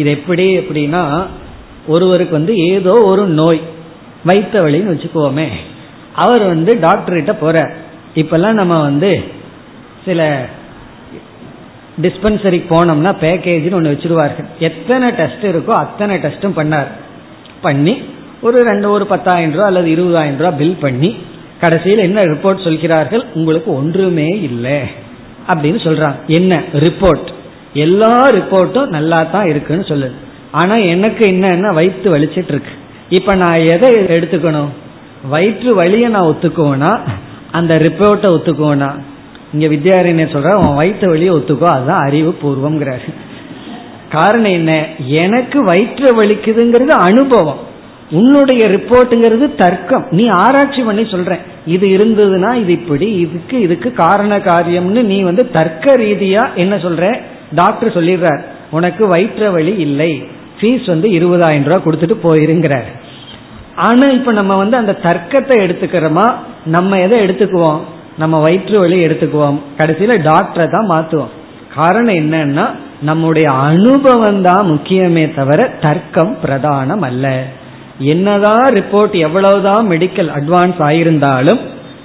இது 0.00 0.08
எப்படி 0.18 0.44
எப்படின்னா 0.60 1.02
ஒருவருக்கு 1.94 2.34
வந்து 2.38 2.54
ஏதோ 2.72 2.94
ஒரு 3.10 3.24
நோய் 3.40 3.60
வைத்த 4.28 4.54
வழின்னு 4.64 4.92
வச்சுக்கோமே 4.92 5.48
அவர் 6.22 6.44
வந்து 6.52 6.72
டாக்டர்கிட்ட 6.86 7.32
போற 7.42 7.56
இப்பெல்லாம் 8.20 8.58
நம்ம 8.60 8.74
வந்து 8.82 9.10
சில 10.06 10.22
டிஸ்பென்சரிக்கு 12.04 12.68
போனோம்னா 12.74 13.12
பேக்கேஜ்னு 13.24 13.78
ஒன்று 13.78 13.92
வச்சிருவார்கள். 13.94 14.48
எத்தனை 14.68 15.06
டெஸ்ட் 15.20 15.44
இருக்கோ 15.52 15.72
அத்தனை 15.84 16.16
டெஸ்ட்டும் 16.24 16.58
பண்ணார். 16.60 16.90
பண்ணி 17.66 17.94
ஒரு 18.46 18.58
ரெண்டு 18.70 18.86
ஒரு 18.96 19.04
பத்தாயிரம் 19.12 19.54
ரூபா 19.54 19.68
அல்லது 19.70 19.88
இருபதாயிரம் 19.94 20.40
ரூபா 20.42 20.52
பில் 20.60 20.80
பண்ணி 20.84 21.10
கடைசியில் 21.62 22.06
என்ன 22.08 22.22
ரிப்போர்ட் 22.32 22.66
சொல்கிறார்கள்? 22.66 23.24
உங்களுக்கு 23.38 23.70
ஒன்றுமே 23.80 24.28
இல்லை. 24.48 24.78
அப்படின்னு 25.48 25.80
சொல்றாங்க 25.86 26.16
என்ன? 26.26 26.62
ரிப்போர்ட் 26.72 27.28
எல்லா 27.72 28.30
ரிப்போர்ட்டும் 28.30 28.88
நல்லா 28.88 29.22
தான் 29.22 29.48
இருக்குன்னு 29.48 29.84
சொல்லுது 29.88 30.12
ஆனா 30.50 30.74
எனக்கு 30.74 31.26
என்னன்னா 31.26 31.74
வயிற்று 31.74 32.18
வலிச்சிட்டு 32.18 32.48
இருக்கு 32.48 32.70
இப்ப 33.08 33.34
நான் 33.34 33.58
எதை 33.58 33.90
எடுத்துக்கணும்? 33.90 34.68
வயிற்று 35.30 35.74
வலியை 35.74 36.10
நான் 36.10 36.28
ஒத்துக்குவேனா? 36.28 36.98
அந்த 37.50 37.74
ரிப்போர்ட்டை 37.74 38.28
ஒத்துக்குவேனா? 38.30 38.90
இங்க 39.52 39.66
வித்யாரண்யர் 39.66 40.34
சொல்ற 40.34 40.54
உன் 40.54 40.74
வயிற்று 40.74 41.08
வழியை 41.08 41.34
ஒத்துக்கோ 41.34 41.64
அதுதான் 41.64 42.04
அறிவு 42.04 42.36
பூர்வம்ங்கிறாரு. 42.42 43.12
காரணம் 44.10 44.52
என்ன? 44.52 44.86
எனக்கு 45.06 45.64
வயிற்று 45.64 46.16
வலிக்குதுங்கிறது 46.16 46.88
அனுபவம். 46.88 47.60
உன்னுடைய 48.10 48.68
ரிப்போர்ட்டுங்கிறது 48.68 49.54
தர்க்கம். 49.54 50.06
நீ 50.10 50.26
ஆராய்ச்சி 50.26 50.82
பண்ணி 50.82 51.02
சொல்ற 51.02 51.38
இது 51.66 51.86
இருந்ததுன்னா 51.88 52.54
இது 52.54 52.72
இப்படி 52.72 53.12
இதுக்கு 53.12 53.60
இதுக்கு 53.60 53.92
காரண 53.92 54.38
காரியம்னு 54.38 55.02
நீ 55.02 55.22
வந்து 55.22 55.50
தர்க்க 55.50 55.96
ரீதியா 55.96 56.54
என்ன 56.54 56.76
சொல்ற? 56.76 57.20
டாக்டர் 57.54 57.94
சொல்லிடுறார் 57.94 58.40
உனக்கு 58.70 59.06
வயிற்று 59.06 59.52
வழி 59.52 59.74
இல்லை. 59.76 60.28
ஃபீஸ் 60.60 60.86
வந்து 60.86 61.08
இருபதாயிரம் 61.08 61.62
ரூபாய் 61.62 61.84
கொடுத்துட்டு 61.84 62.16
போயிருங்கிறார். 62.22 62.88
ஆனா 63.76 64.06
இப்ப 64.06 64.32
நம்ம 64.32 64.56
வந்து 64.56 64.76
அந்த 64.76 64.96
தர்க்கத்தை 65.02 65.64
எடுத்துக்கிறோமா? 65.64 66.34
நம்ம 66.64 67.00
எதை 67.00 67.20
எடுத்துக்குவோம்? 67.20 67.80
நம்ம 68.18 68.40
வயிற்று 68.40 68.78
வழி 68.78 69.06
எடுத்துக்குவோம். 69.06 69.60
கடைசியில 69.78 70.18
டாக்டரை 70.18 70.70
தான் 70.70 70.90
மாத்துவோம். 70.90 71.28
காரணம் 71.74 72.14
என்னன்னா 72.14 72.70
நம்முடைய 73.00 73.48
அனுபவம் 73.48 74.42
தான் 74.42 74.70
முக்கியமே 74.70 75.34
தவிர 75.34 75.70
தர்க்கம் 75.80 76.36
பிரதானம் 76.44 77.00
அல்ல. 77.00 77.44
என்னதான் 77.98 78.74
ரிப்போர்ட் 78.74 79.16
எவ்வளவுதான் 79.18 79.90
மெடிக்கல் 79.90 80.30
அட்வான்ஸ் 80.38 80.78
ஆயிருந்தாலும் 80.78 81.58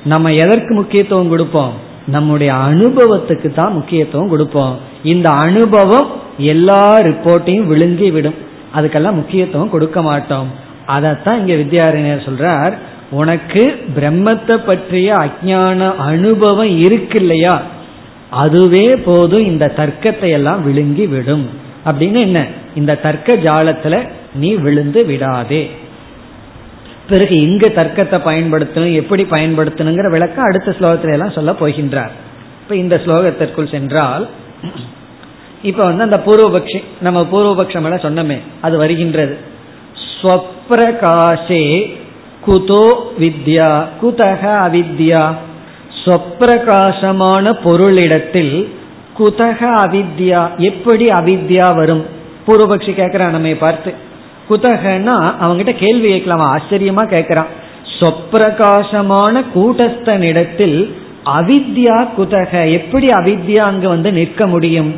நம்ம 0.04 0.34
எதற்கு 0.34 0.74
முக்கியத்துவம் 0.74 1.30
கொடுப்போம்? 1.30 1.74
நம்முடைய 2.08 2.54
அனுபவத்துக்கு 2.54 3.54
தான் 3.54 3.74
முக்கியத்துவம் 3.74 4.30
கொடுப்போம். 4.30 4.78
இந்த 5.04 5.30
அனுபவம் 5.30 6.08
எல்லா 6.38 7.00
ரிப்போர்ட்டையும் 7.00 7.66
விழுங்கி 7.66 8.12
விடும் 8.12 8.36
அதுக்கெல்லாம் 8.76 9.14
முக்கியத்துவம் 9.14 9.70
கொடுக்க 9.70 10.02
மாட்டோம். 10.02 10.48
அதைத்தான் 10.86 11.40
இங்க 11.40 11.54
வித்யாரண்யர் 11.54 12.26
சொல்றார் 12.28 12.74
உனக்கு 13.10 13.76
பிரம்மத்தை 13.98 14.58
பற்றிய 14.66 15.14
அஜான 15.14 15.96
அனுபவம் 15.96 16.80
இருக்கு 16.80 17.20
இல்லையா 17.22 17.62
அதுவே 18.30 18.96
போதும் 19.06 19.46
இந்த 19.46 19.74
தர்க்கத்தை 19.76 20.30
எல்லாம் 20.30 20.64
விழுங்கி 20.64 21.08
விடும் 21.08 21.50
அப்படின்னு 21.86 22.20
என்ன? 22.20 22.48
இந்த 22.76 22.96
தர்க்க 22.96 23.34
ஜாலத்துல 23.34 24.08
நீ 24.36 24.54
விழுந்து 24.54 25.06
விடாதே. 25.06 25.70
பிறகு 27.10 27.42
இங்க 27.42 27.68
தர்க்கத்தை 27.68 28.18
பயன்படுத்தணும் 28.28 28.94
எப்படி 28.94 29.24
பயன்படுத்தணுங்கிற 29.24 30.10
விளக்கம் 30.10 30.48
அடுத்த 30.50 30.76
ஸ்லோகத்தில 30.80 31.16
எல்லாம் 31.18 31.36
சொல்ல 31.38 31.52
போகின்றார். 31.52 32.14
இப்ப 32.62 32.76
இந்த 32.76 32.96
ஸ்லோகத்திற்குள் 33.06 33.74
சென்றால் 33.76 34.26
இப்ப 35.62 35.82
வந்து 35.84 36.04
அந்த 36.04 36.20
பூர்வபக்ஷி 36.26 36.80
நம்ம 37.02 37.20
பூர்வபக்ஷம் 37.32 37.86
எல்லாம் 37.88 38.06
சொன்னமே 38.06 38.38
அது 38.62 38.78
வருகின்றது. 38.78 39.36
ஸ்வப்பிரகாசே 40.14 41.66
குதோ 42.46 42.86
வித்யா 43.20 43.72
குதக 44.02 44.42
அவித்யா. 44.68 45.24
ஸ்வப்பிரகாசமான 46.04 47.46
பொருளிடத்தில் 47.66 48.56
குதக 49.20 49.60
அவித்யா 49.84 50.42
எப்படி 50.58 51.06
அவித்யா 51.20 51.68
வரும்? 51.76 52.04
பூர்வபக்ஷி 52.48 52.94
கேட்கிறான் 53.00 53.36
நம்ம 53.36 53.54
பார்த்து. 53.60 53.94
குதகன்னா 54.50 55.34
அவங்கிட்ட 55.42 55.76
கேள்வி 55.76 56.08
கேட்கலாம். 56.08 56.58
ஆச்சரியமா 56.58 57.02
கேட்கிறான். 57.02 57.46
சொப்பிரகாசமான 58.00 59.44
கூட்டஸ்தனிடத்தில் 59.56 60.94
அவித்யா 61.26 62.08
குதக 62.18 62.72
எப்படி 62.72 63.08
அவித்யா 63.08 63.60
அங்கு 63.60 63.88
வந்து 63.88 64.12
நிற்க 64.12 64.48
முடியும்? 64.48 64.96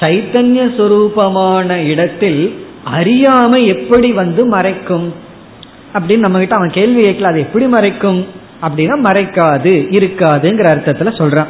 சைத்தன்ய 0.00 0.74
சுரூபமான 0.78 1.84
இடத்தில் 1.84 2.66
அறியாம 2.94 3.64
எப்படி 3.64 4.12
வந்து 4.12 4.50
மறைக்கும்? 4.50 5.12
அப்படின்னு 5.94 6.18
நம்ம 6.18 6.38
கிட்ட 6.38 6.54
அவன் 6.54 6.70
கேள்வி 6.70 7.08
கேட்கல. 7.08 7.22
அது 7.22 7.38
எப்படி 7.38 7.66
மறைக்கும்? 7.66 8.24
அப்படின்னா 8.62 8.96
மறைக்காது 9.02 9.72
இருக்காதுங்கிற 9.90 10.66
அர்த்தத்துல 10.66 11.12
சொல்றான். 11.18 11.46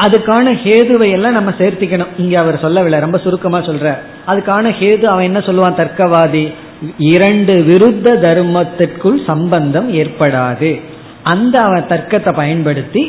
அதுக்கான 0.00 0.46
ஹேதுவை 0.64 1.10
எல்லாம் 1.10 1.32
நம்ம 1.32 1.50
சேர்த்திக்கணும். 1.50 2.12
இங்க 2.18 2.38
அவர் 2.38 2.58
சொல்லவில்லை 2.58 3.00
ரொம்ப 3.00 3.18
சுருக்கமா 3.18 3.58
சொல்ற 3.58 3.94
அதுக்கான 4.26 4.66
ஹேது 4.80 5.04
அவன் 5.04 5.24
என்ன 5.24 5.38
சொல்லுவான்? 5.38 5.78
தர்க்கவாதி. 5.82 6.52
இரண்டு 6.98 7.54
விருத்த 7.66 8.08
தர்மத்திற்குள் 8.26 9.24
சம்பந்தம் 9.26 9.94
ஏற்படாது. 9.94 10.80
அந்த 11.22 11.62
அவன் 11.62 11.86
தர்க்கத்தை 11.88 12.32
பயன்படுத்தி 12.32 13.02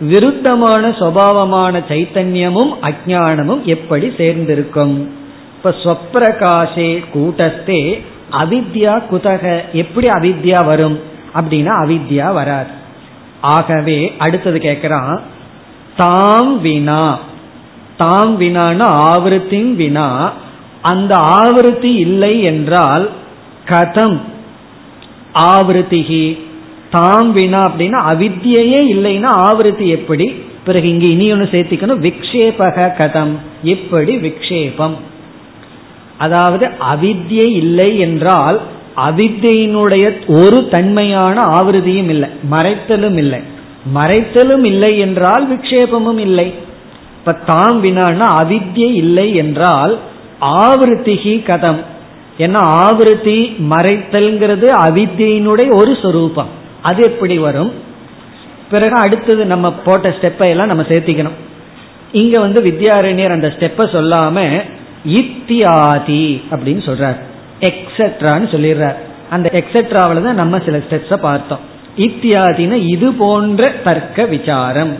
விருத்தமான 0.00 0.88
சுவாவமான 1.00 1.82
சைத்தன்யமும் 1.88 2.72
அஜானமும் 2.82 3.62
எப்படி 3.62 4.14
சேர்ந்திருக்கும்? 4.16 5.08
இப்ப 5.56 5.74
ஸ்வப்பிரகாசே 5.84 7.04
கூட்டத்தே 7.14 8.00
அவித்யா 8.32 8.94
குதக. 9.12 9.60
எப்படி 9.72 10.06
அவித்யா 10.06 10.64
வரும்? 10.64 10.98
அப்படின்னா 11.34 11.72
அவித்யா 11.84 12.32
வராது. 12.32 12.72
ஆகவே 13.40 14.14
அடுத்தது 14.18 14.58
கேட்கிறான் 14.58 15.20
தாம் 15.96 16.60
வினா. 16.60 17.18
தாம் 17.96 18.36
வினான 18.36 18.86
ஆவருத்தின் 18.86 19.74
வினா. 19.74 20.32
அந்த 20.82 21.16
ஆவருத்தி 21.16 21.96
இல்லை 21.96 22.42
என்றால் 22.42 23.10
கதம். 23.64 24.20
ஆவருத்திகி. 25.34 26.40
தாம் 26.90 27.32
வினா 27.32 27.70
அப்படின்னா 27.70 28.00
அவித்தியே 28.10 28.92
இல்லைன்னா 28.92 29.28
ஆவருத்தி 29.40 29.86
எப்படி? 29.86 30.34
பிறகு 30.64 30.88
இங்க 30.88 31.08
இனி 31.08 31.32
ஒன்று 31.32 31.48
சேர்த்திக்கணும். 31.52 32.12
விக்ஷேபக 32.12 32.92
கதம். 32.98 33.36
எப்படி 33.62 34.16
விக்ஷேபம்? 34.16 34.94
அதாவது 36.18 36.70
அவித்யை 36.92 37.44
இல்லை 37.44 37.98
என்றால் 37.98 38.60
அவித்தையினுடைய 38.96 40.26
ஒரு 40.26 40.68
தன்மையான 40.70 41.40
ஆவிருதியும் 41.40 42.08
இல்லை. 42.08 42.28
மறைத்தலும் 42.50 43.16
இல்லை. 43.16 43.40
மறைத்தலும் 43.94 44.64
இல்லை 44.64 44.98
என்றால் 44.98 45.52
விக்ஷேபமும் 45.52 46.18
இல்லை. 46.18 46.54
இப்ப 47.18 47.32
தாம் 47.32 47.84
வினான்னா 47.84 48.26
அவித்யை 48.42 48.92
இல்லை 48.94 49.34
என்றால் 49.34 49.98
ஆவருத்திகி 50.40 51.34
கதம். 51.44 51.80
ஏன்னா 52.38 52.60
ஆவருத்தி 52.86 53.56
மறைத்தல்ங்கிறது 53.70 54.68
அவித்தியினுடைய 54.84 55.74
ஒரு 55.74 55.96
சொரூபம். 56.02 56.48
அது 56.82 57.04
எப்படி 57.04 57.38
வரும்? 57.38 57.72
பிறகு 58.70 58.94
அடுத்தது 58.94 59.44
நம்ம 59.44 59.72
போட்ட 59.72 60.08
ஸ்டெப்பை 60.08 60.48
எல்லாம் 60.48 60.66
நம்ம 60.66 60.82
சேர்த்திக்கணும். 60.82 61.36
இங்க 62.12 62.40
வந்து 62.40 62.62
வித்யாரண்யர் 62.62 63.30
அந்த 63.30 63.48
ஸ்டெப்பை 63.48 63.78
சொல்லாம 63.78 64.62
இத்தியாதி 65.04 66.42
அப்படின்னு 66.50 66.82
சொல்றார். 66.88 67.16
எக்ஸெட்ரான்னு 67.60 68.48
சொல்லிடுறார். 68.54 68.94
அந்த 69.30 69.50
எக்ஸெட்ராவில 69.52 70.22
தான் 70.22 70.34
நம்ம 70.34 70.58
சில 70.58 70.78
ஸ்டெப்ஸை 70.78 71.16
பார்த்தோம். 71.16 71.72
இத்தியாதின 71.98 72.72
இது 72.88 73.12
போன்ற 73.12 73.68
தர்க்க 73.84 74.24
விசாரம். 74.24 74.96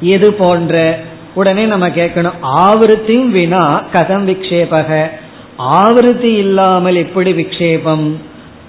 எது 0.00 0.34
போன்ற? 0.34 1.00
உடனே 1.34 1.64
நம்ம 1.64 1.88
கேட்கணும். 1.88 2.32
ஆவருத்தியும் 2.62 3.28
வினா 3.28 3.82
கதம் 3.92 4.24
விக்ஷேபக. 4.24 5.06
ஆவருத்தி 5.58 6.36
இல்லாமல் 6.36 6.94
எப்படி 6.94 7.32
விக்ஷேபம்? 7.32 8.12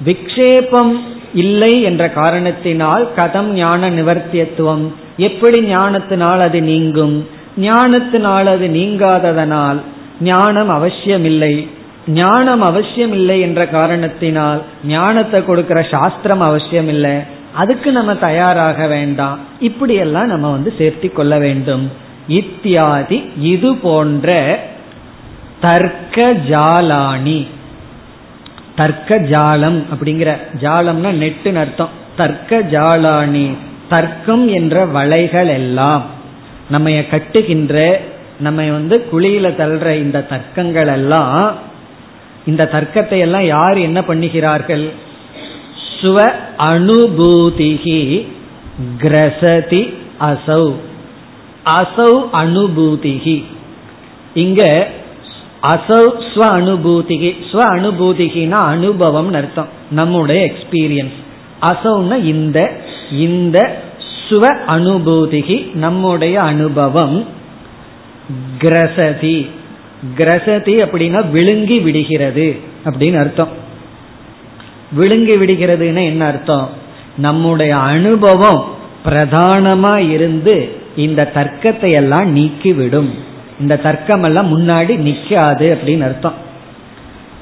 விக்ஷேபம் 0.05 0.99
இல்லை 1.33 1.81
என்ற 1.81 2.09
காரணத்தினால் 2.09 3.09
கதம் 3.15 3.49
ஞான 3.51 3.89
நிவர்த்தியத்துவம். 3.89 4.91
எப்படி 5.17 5.61
ஞானத்தினால் 5.61 6.39
அது 6.39 6.61
நீங்கும்? 6.61 7.27
ஞானத்தினால் 7.57 8.47
அது 8.47 8.67
நீங்காததனால் 8.67 9.81
ஞானம் 10.21 10.69
அவசியமில்லை. 10.69 11.67
ஞானம் 12.07 12.61
அவசியம் 12.61 13.13
இல்லை 13.13 13.41
என்ற 13.41 13.67
காரணத்தினால் 13.67 14.61
ஞானத்தை 14.87 15.45
கொடுக்கிற 15.45 15.87
சாஸ்திரம் 15.91 16.39
அவசியம் 16.39 16.87
இல்லை 16.87 17.15
அதுக்கு 17.53 17.91
நம்ம 17.91 18.15
தயாராக 18.15 18.87
வேண்டாம். 18.87 19.39
இப்படியெல்லாம் 19.59 20.27
நம்ம 20.27 20.51
வந்து 20.51 20.73
சேர்த்தி 20.77 21.11
கொள்ள 21.11 21.37
வேண்டும். 21.37 21.91
இத்தியாதி 22.27 23.29
இது 23.39 23.75
போன்ற 23.75 24.59
தர்க்க 25.61 26.33
ஜாலானி 26.49 27.47
தர்க்க 28.75 29.17
ஜாலம் 29.17 29.79
அப்படிங்கிற 29.93 30.37
ஜாலம்னா 30.61 31.11
நெட்டுன்னு 31.21 31.55
அர்த்தம். 31.55 31.89
தர்க்க 32.15 32.59
ஜாலானி 32.59 33.57
தர்க்கம் 33.89 34.47
என்ற 34.47 34.85
வலைகள் 34.85 35.47
எல்லாம் 35.47 36.03
நம்ம 36.69 36.89
கட்டுகின்ற 36.89 37.99
நம்ம 38.39 38.63
வந்து 38.71 39.05
குழியில 39.11 39.47
தள்ளுற 39.61 39.89
இந்த 39.95 40.25
தர்க்கங்கள் 40.29 40.91
எல்லாம் 40.93 41.55
இந்த 42.45 42.63
தர்க்கத்தை 42.71 43.19
எல்லாம் 43.19 43.45
யார் 43.45 43.77
என்ன 43.77 43.99
பண்ணுகிறார்கள்? 44.01 44.85
ஸ்வ 46.01 46.17
அனுபூதிகி 46.65 48.27
கிரசதி 49.03 49.81
அசௌ. 50.19 50.65
அசௌ 51.79 52.11
அனுபூதிகி 52.43 53.37
இங்க 54.33 54.87
அசௌ 55.73 56.03
ஸ்வ 56.29 56.41
அனுபூதிகி 56.59 57.29
ஸ்வ 57.51 57.61
அனுபூதிகினா 57.75 58.59
அனுபவம் 58.73 59.33
அர்த்தம். 59.33 59.71
நம்முடைய 59.91 60.51
எக்ஸ்பீரியன்ஸ் 60.51 61.17
அசௌன்னா 61.71 62.23
இந்த 62.23 62.59
இந்த 63.11 63.57
சுவ 64.27 64.43
அனுபூதிகி 64.67 65.57
நம்முடைய 65.75 66.41
அனுபவம். 66.41 67.17
கிரசதி. 68.59 69.37
கிரசதி 70.17 70.73
அப்படின்னா 70.77 71.29
விழுங்கி 71.29 71.79
விடுகிறது 71.79 72.55
அப்படின்னு 72.85 73.19
அர்த்தம். 73.19 73.47
விழுங்கி 74.91 75.35
விடுகிறதுன்னா 75.35 76.03
என்ன 76.03 76.25
அர்த்தம்? 76.25 76.69
நம்முடைய 77.17 77.77
அனுபவம் 77.77 78.63
பிரதானமா 79.05 80.09
இருந்து 80.09 80.69
இந்த 80.95 81.31
தர்க்கத்தை 81.33 81.91
எல்லாம் 81.91 82.35
நீக்கிவிடும். 82.35 83.09
இந்த 83.59 83.77
தர்க்கம் 83.77 84.23
எல்லாம் 84.23 84.57
முன்னாடி 84.57 84.93
நிக்காது 85.07 85.67
அப்படின்னு 85.75 86.03
அர்த்தம். 86.03 86.33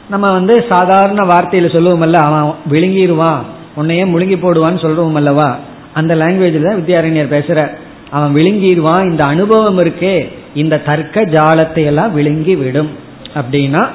நம்ம 0.10 0.32
வந்து 0.32 0.66
சாதாரண 0.70 1.26
வார்த்தையில 1.26 1.68
சொல்லுவோமல்ல 1.76 2.14
அவன் 2.14 2.54
விழுங்கிடுவான் 2.72 3.42
உன்னையே 3.76 4.04
முழுங்கி 4.04 4.38
போடுவான்னு 4.38 4.84
சொல்றோம் 4.86 5.14
அல்லவா? 5.14 5.58
அந்த 5.94 6.16
லாங்குவேஜில் 6.16 6.68
தான் 6.68 6.82
வித்யாரண்யர் 6.82 7.34
பேசுற 7.36 7.68
அவன் 8.10 8.34
விழுங்கிடுவான் 8.34 9.10
இந்த 9.12 9.26
அனுபவம் 9.26 9.80
இருக்கே 9.80 10.30
இந்த 10.56 10.78
தர்க்க 10.78 11.22
ஜாலத்தை 11.22 11.84
எல்லாம் 11.86 12.14
விழுங்கி 12.14 12.56
விடும். 12.56 12.90
அப்படின்னா 13.34 13.88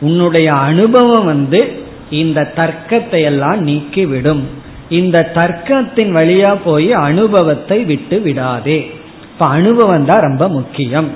உன்னுடைய 0.00 0.50
அனுபவம் 0.50 1.24
வந்து 1.24 1.84
இந்த 2.10 2.52
தர்க்கத்தை 2.56 3.22
எல்லாம் 3.22 3.62
நீக்கி 3.62 4.06
விடும். 4.06 4.48
இந்த 4.88 5.30
தர்க்கத்தின் 5.34 6.12
வழியா 6.14 6.56
போய் 6.64 6.92
அனுபவத்தை 6.92 7.84
விட்டு 7.84 8.20
விடாதே. 8.20 8.90
இப்ப 9.22 9.46
அனுபவம் 9.46 10.04
தான் 10.04 10.20
ரொம்ப 10.20 10.48
முக்கியம். 10.48 11.10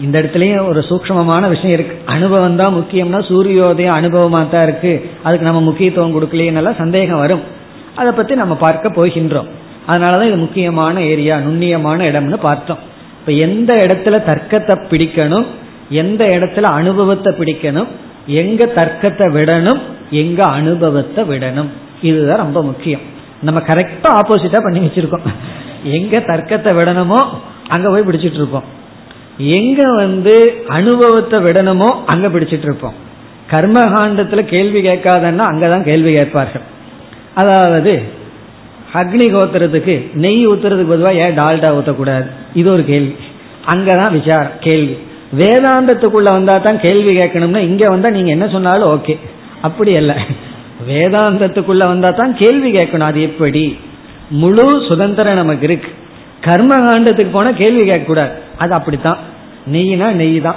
இந்த 0.00 0.20
இடத்துலயும் 0.20 0.66
ஒரு 0.66 0.84
சூக்மமான 0.88 1.48
விஷயம் 1.48 1.78
இருக்கு. 1.78 2.12
அனுபவம் 2.12 2.56
தான் 2.56 2.74
முக்கியம்னா 2.74 3.20
சூரியோதயம் 3.30 3.98
அனுபவமா 4.00 4.48
தான் 4.48 4.62
இருக்கு. 4.62 5.10
அதுக்கு 5.22 5.46
நம்ம 5.46 5.60
முக்கியத்துவம் 5.60 6.14
கொடுக்கலையே 6.14 6.76
சந்தேகம் 6.76 7.18
வரும். 7.18 7.40
அதை 7.96 8.12
பத்தி 8.12 8.34
நம்ம 8.34 8.54
பார்க்க 8.54 8.88
போகின்றோம். 8.88 9.48
அதனாலதான் 9.88 10.26
இது 10.26 10.36
முக்கியமான 10.36 11.02
ஏரியா 11.02 11.36
நுண்ணியமான 11.36 12.04
இடம்னு 12.04 12.36
பார்த்தோம். 12.36 12.88
இப்ப 13.20 13.32
எந்த 13.32 13.74
இடத்துல 13.74 14.16
தர்க்கத்தை 14.24 14.74
பிடிக்கணும் 14.90 15.46
எந்த 15.88 16.24
இடத்துல 16.24 16.60
அனுபவத்தை 16.60 17.32
பிடிக்கணும் 17.32 17.86
எங்க 18.26 18.64
தர்க்கத்தை 18.64 19.26
விடணும் 19.26 19.80
எங்க 20.10 20.44
அனுபவத்தை 20.44 21.24
விடணும். 21.24 21.70
இதுதான் 22.02 22.38
ரொம்ப 22.38 22.62
முக்கியம். 22.62 23.00
நம்ம 23.42 23.60
கரெக்டா 23.60 24.08
ஆப்போசிட்டா 24.18 24.60
பண்ணி 24.62 24.78
வச்சிருக்கோம். 24.78 25.26
எங்க 25.84 26.18
தர்க்கத்தை 26.18 26.76
விடணுமோ 26.76 27.20
அங்க 27.68 27.88
போய் 27.88 28.06
பிடிச்சிட்டு 28.08 28.40
இருப்போம். 28.40 28.66
எங்க 29.38 29.82
வந்து 29.96 30.64
அனுபவத்தை 30.66 31.38
விடணுமோ 31.40 31.88
அங்க 32.06 32.28
பிடிச்சிட்டு 32.28 32.68
இருப்போம். 32.68 32.94
கர்மகாண்டத்துல 33.50 34.40
கேள்வி 34.44 34.80
கேட்காதன்னா 34.82 35.44
அங்கதான் 35.50 35.84
கேள்வி 35.84 36.14
கேட்பார்கள். 36.14 36.62
அதாவது 37.34 38.02
அக்னி 38.94 39.26
கோத்துறதுக்கு 39.32 40.10
நெய் 40.14 40.46
ஊத்துறதுக்கு 40.46 40.86
பொதுவாக 40.86 41.14
ஏன் 41.14 41.34
டால்டா 41.34 41.68
ஊற்றக்கூடாது 41.78 42.26
இது 42.54 42.72
ஒரு 42.72 42.84
கேள்வி. 42.84 43.14
அங்கதான் 43.66 44.12
விசாரம் 44.12 44.52
கேள்வி. 44.60 44.96
வேதாந்தத்துக்குள்ள 45.40 46.28
வந்தா 46.32 46.58
தான் 46.58 46.80
கேள்வி 46.80 47.16
கேட்கணும்னா 47.16 47.58
இங்க 47.58 47.88
வந்தா 47.88 48.10
நீங்க 48.10 48.30
என்ன 48.30 48.48
சொன்னாலும் 48.48 48.88
ஓகே. 48.88 49.18
அப்படி 49.62 49.96
அல்ல. 49.96 50.16
வேதாந்தத்துக்குள்ள 50.88 51.86
வந்தா 51.86 52.10
தான் 52.10 52.34
கேள்வி 52.34 52.70
கேட்கணும். 52.70 53.06
அது 53.06 53.20
எப்படி? 53.22 53.78
முழு 54.30 54.86
சுதந்திரம் 54.88 55.34
நமக்கு 55.34 55.64
இருக்கு. 55.64 55.90
கர்ம 56.40 56.76
காண்டத்துக்கு 56.76 57.32
போனா 57.32 57.50
கேள்வி 57.50 57.90
கேட்கக்கூடாது. 57.90 58.30
அது 58.58 58.74
அப்படித்தான். 58.74 59.18
நெய்னா 59.72 60.12
நெய் 60.12 60.40
தான் 60.40 60.56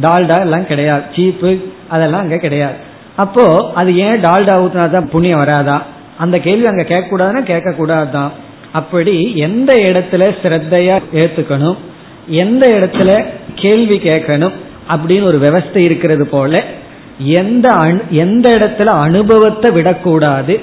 டால்டா 0.00 0.40
எல்லாம் 0.40 0.66
கிடையாது. 0.66 1.02
சீப்பு 1.16 1.58
அதெல்லாம் 1.88 2.20
அங்க 2.20 2.36
கிடையாது. 2.36 2.74
அப்போ 3.16 3.72
அது 3.74 3.96
ஏன் 3.96 4.20
டால்டா 4.20 4.54
ஊத்தினா 4.64 4.90
தான் 4.90 5.08
புண்ணியம் 5.08 5.38
வராதா? 5.38 5.82
அந்த 6.18 6.38
கேள்வி 6.38 6.66
அங்க 6.66 6.84
கேட்க 6.84 7.16
கூடாதுன்னா 7.16 7.42
கேட்க 7.42 7.70
கூடாதுதான் 7.70 8.30
அப்படி 8.72 9.36
எந்த 9.36 9.74
இடத்துல 9.74 10.36
சிரத்தையா 10.42 11.02
ஏத்துக்கணும்? 11.14 11.76
எந்த 12.28 12.68
இடத்துல 12.68 13.24
கேள்வி 13.54 13.98
கேட்கணும்? 13.98 14.52
அப்படின்னு 14.88 15.22
ஒரு 15.22 15.38
விவஸ்தை 15.38 15.76
இருக்கிறது 15.76 16.26
போல 16.26 16.64
எந்த 17.18 17.94
எந்த 18.10 18.50
இடத்துல 18.50 18.84
அனுபவத்தை 18.84 19.70
விடக்கூடாது? 19.70 20.60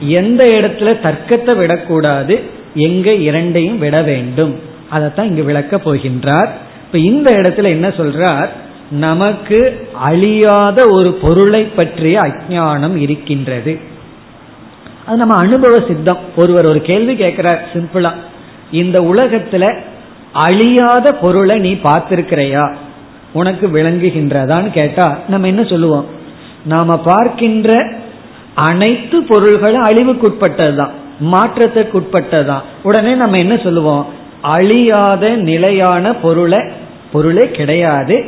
எந்த 0.00 0.46
இடத்துல 0.46 0.98
தர்க்கத்தை 1.00 1.56
விடக்கூடாது? 1.56 2.40
எங்க 2.74 3.12
இரண்டையும் 3.12 3.78
விட 3.78 4.02
வேண்டும். 4.02 4.60
அதைத்தான் 4.90 5.26
இங்கு 5.26 5.42
விளக்க 5.42 5.76
போகின்றார். 5.76 6.48
இப்ப 6.86 6.98
இந்த 6.98 7.32
இடத்துல 7.32 7.64
என்ன 7.64 7.88
சொல்றார்? 7.88 8.48
நமக்கு 8.90 9.88
அழியாத 9.92 10.86
ஒரு 10.88 11.12
பொருளை 11.12 11.62
பற்றிய 11.62 12.20
அஜானம் 12.20 12.96
இருக்கின்றது. 12.96 13.78
அது 15.08 15.16
நம்ம 15.16 15.34
அனுபவ 15.34 15.78
சித்தம். 15.88 16.18
ஒருவர் 16.36 16.66
ஒரு 16.66 16.80
கேள்வி 16.80 17.16
கேட்கிறார் 17.16 17.68
சிம்பிளா 17.72 18.12
இந்த 18.70 19.00
உலகத்துல 19.00 19.78
அழியாத 20.32 21.12
பொருளை 21.12 21.58
நீ 21.58 21.72
பார்த்திருக்கிறையா? 21.72 22.74
உனக்கு 23.32 23.66
விளங்குகின்றதான்னு 23.68 24.70
கேட்டா 24.70 25.18
நம்ம 25.28 25.46
என்ன 25.46 25.62
சொல்லுவோம்? 25.62 26.06
நாம 26.64 26.98
பார்க்கின்ற 26.98 27.92
அனைத்து 28.54 29.22
பொருள்களும் 29.22 29.82
அழிவுக்குட்பட்டதுதான் 29.82 30.90
மாற்றத்திற்குட்பட்டதுதான். 31.32 32.60
உடனே 32.82 33.14
நம்ம 33.14 33.38
என்ன 33.38 33.56
சொல்லுவோம்? 33.56 34.06
அழியாத 34.40 35.36
நிலையான 35.36 36.14
பொருளை 36.14 36.58
பொருளே 37.12 37.50
கிடையாது. 37.50 38.24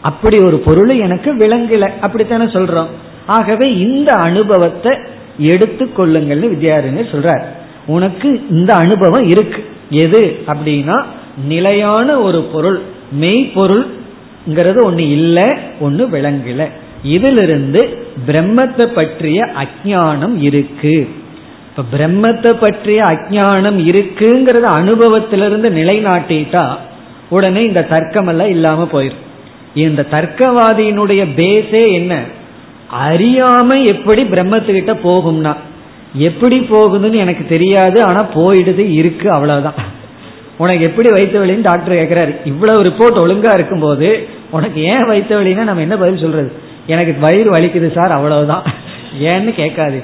அப்படி 0.00 0.38
ஒரு 0.38 0.58
பொருள் 0.58 0.98
எனக்கு 0.98 1.34
விளங்கல. 1.34 1.90
அப்படித்தானே 2.00 2.44
சொல்றோம். 2.44 2.88
ஆகவே 3.26 3.76
இந்த 3.76 4.14
அனுபவத்தை 4.14 4.98
எடுத்துக்கொள்ளுங்கள்னு 5.38 6.52
வித்யாரண்யர் 6.54 7.12
சொல்றார். 7.12 7.42
உனக்கு 7.86 8.46
இந்த 8.50 8.74
அனுபவம் 8.74 9.28
இருக்கு. 9.28 9.64
எது 9.90 10.38
அப்படின்னா 10.46 11.04
நிலையான 11.44 12.20
ஒரு 12.20 12.42
பொருள் 12.42 12.82
மெய்ப்பொருள்ங்கிறது 13.20 14.84
ஒன்று 14.84 15.10
இல்லை 15.10 15.44
ஒன்று 15.80 16.06
விளங்கல. 16.06 16.68
இதிலிருந்து 17.02 18.06
பிரம்மத்தை 18.26 18.86
பற்றிய 18.86 19.44
அஜானம் 19.44 20.40
இருக்கு. 20.40 21.08
இப்ப 21.76 21.98
பிரம்மத்தை 21.98 22.52
பற்றிய 22.52 23.02
அஜானம் 23.02 23.78
இருக்குங்கிறத 23.78 24.66
அனுபவத்திலிருந்து 24.80 25.70
நிலைநாட்டிட்டா 25.70 26.76
உடனே 27.28 27.62
இந்த 27.62 27.82
தர்க்கம் 27.82 28.26
எல்லாம் 28.26 28.48
இல்லாம 28.48 28.88
போயிடும் 28.92 29.22
இந்த 29.74 30.06
தர்க்கவாதியினுடைய 30.10 31.26
பேஸே 31.36 31.92
என்ன? 31.92 32.20
அறியாம 33.02 33.84
எப்படி 33.84 34.22
பிரம்மத்துக்கிட்ட 34.22 34.92
போகும்னா 35.04 35.56
எப்படி 36.14 36.58
போகுதுன்னு 36.58 37.16
எனக்கு 37.16 37.46
தெரியாது 37.48 38.02
ஆனா 38.02 38.24
போயிடுது 38.34 38.92
இருக்கு 38.92 39.30
அவ்வளவுதான். 39.30 39.74
உனக்கு 40.56 40.84
எப்படி 40.84 41.10
வைத்த 41.10 41.38
வழின்னு 41.38 41.62
டாக்டர் 41.62 41.94
கேட்கிறாரு 41.94 42.36
இவ்வளவு 42.44 42.84
ரிப்போர்ட் 42.84 43.22
ஒழுங்கா 43.24 43.54
இருக்கும்போது 43.54 44.28
உனக்கு 44.50 44.80
ஏன் 44.82 45.06
வைத்த 45.06 45.36
வலின்னா 45.36 45.62
நம்ம 45.62 45.80
என்ன 45.80 45.96
பதில் 45.96 46.18
சொல்றது? 46.18 46.52
எனக்கு 46.86 47.20
வயிறு 47.20 47.52
வலிக்குது 47.52 48.00
சார் 48.00 48.12
அவ்வளவுதான். 48.12 48.62
ஏன்னு 49.22 49.54
கேட்காது. 49.54 50.02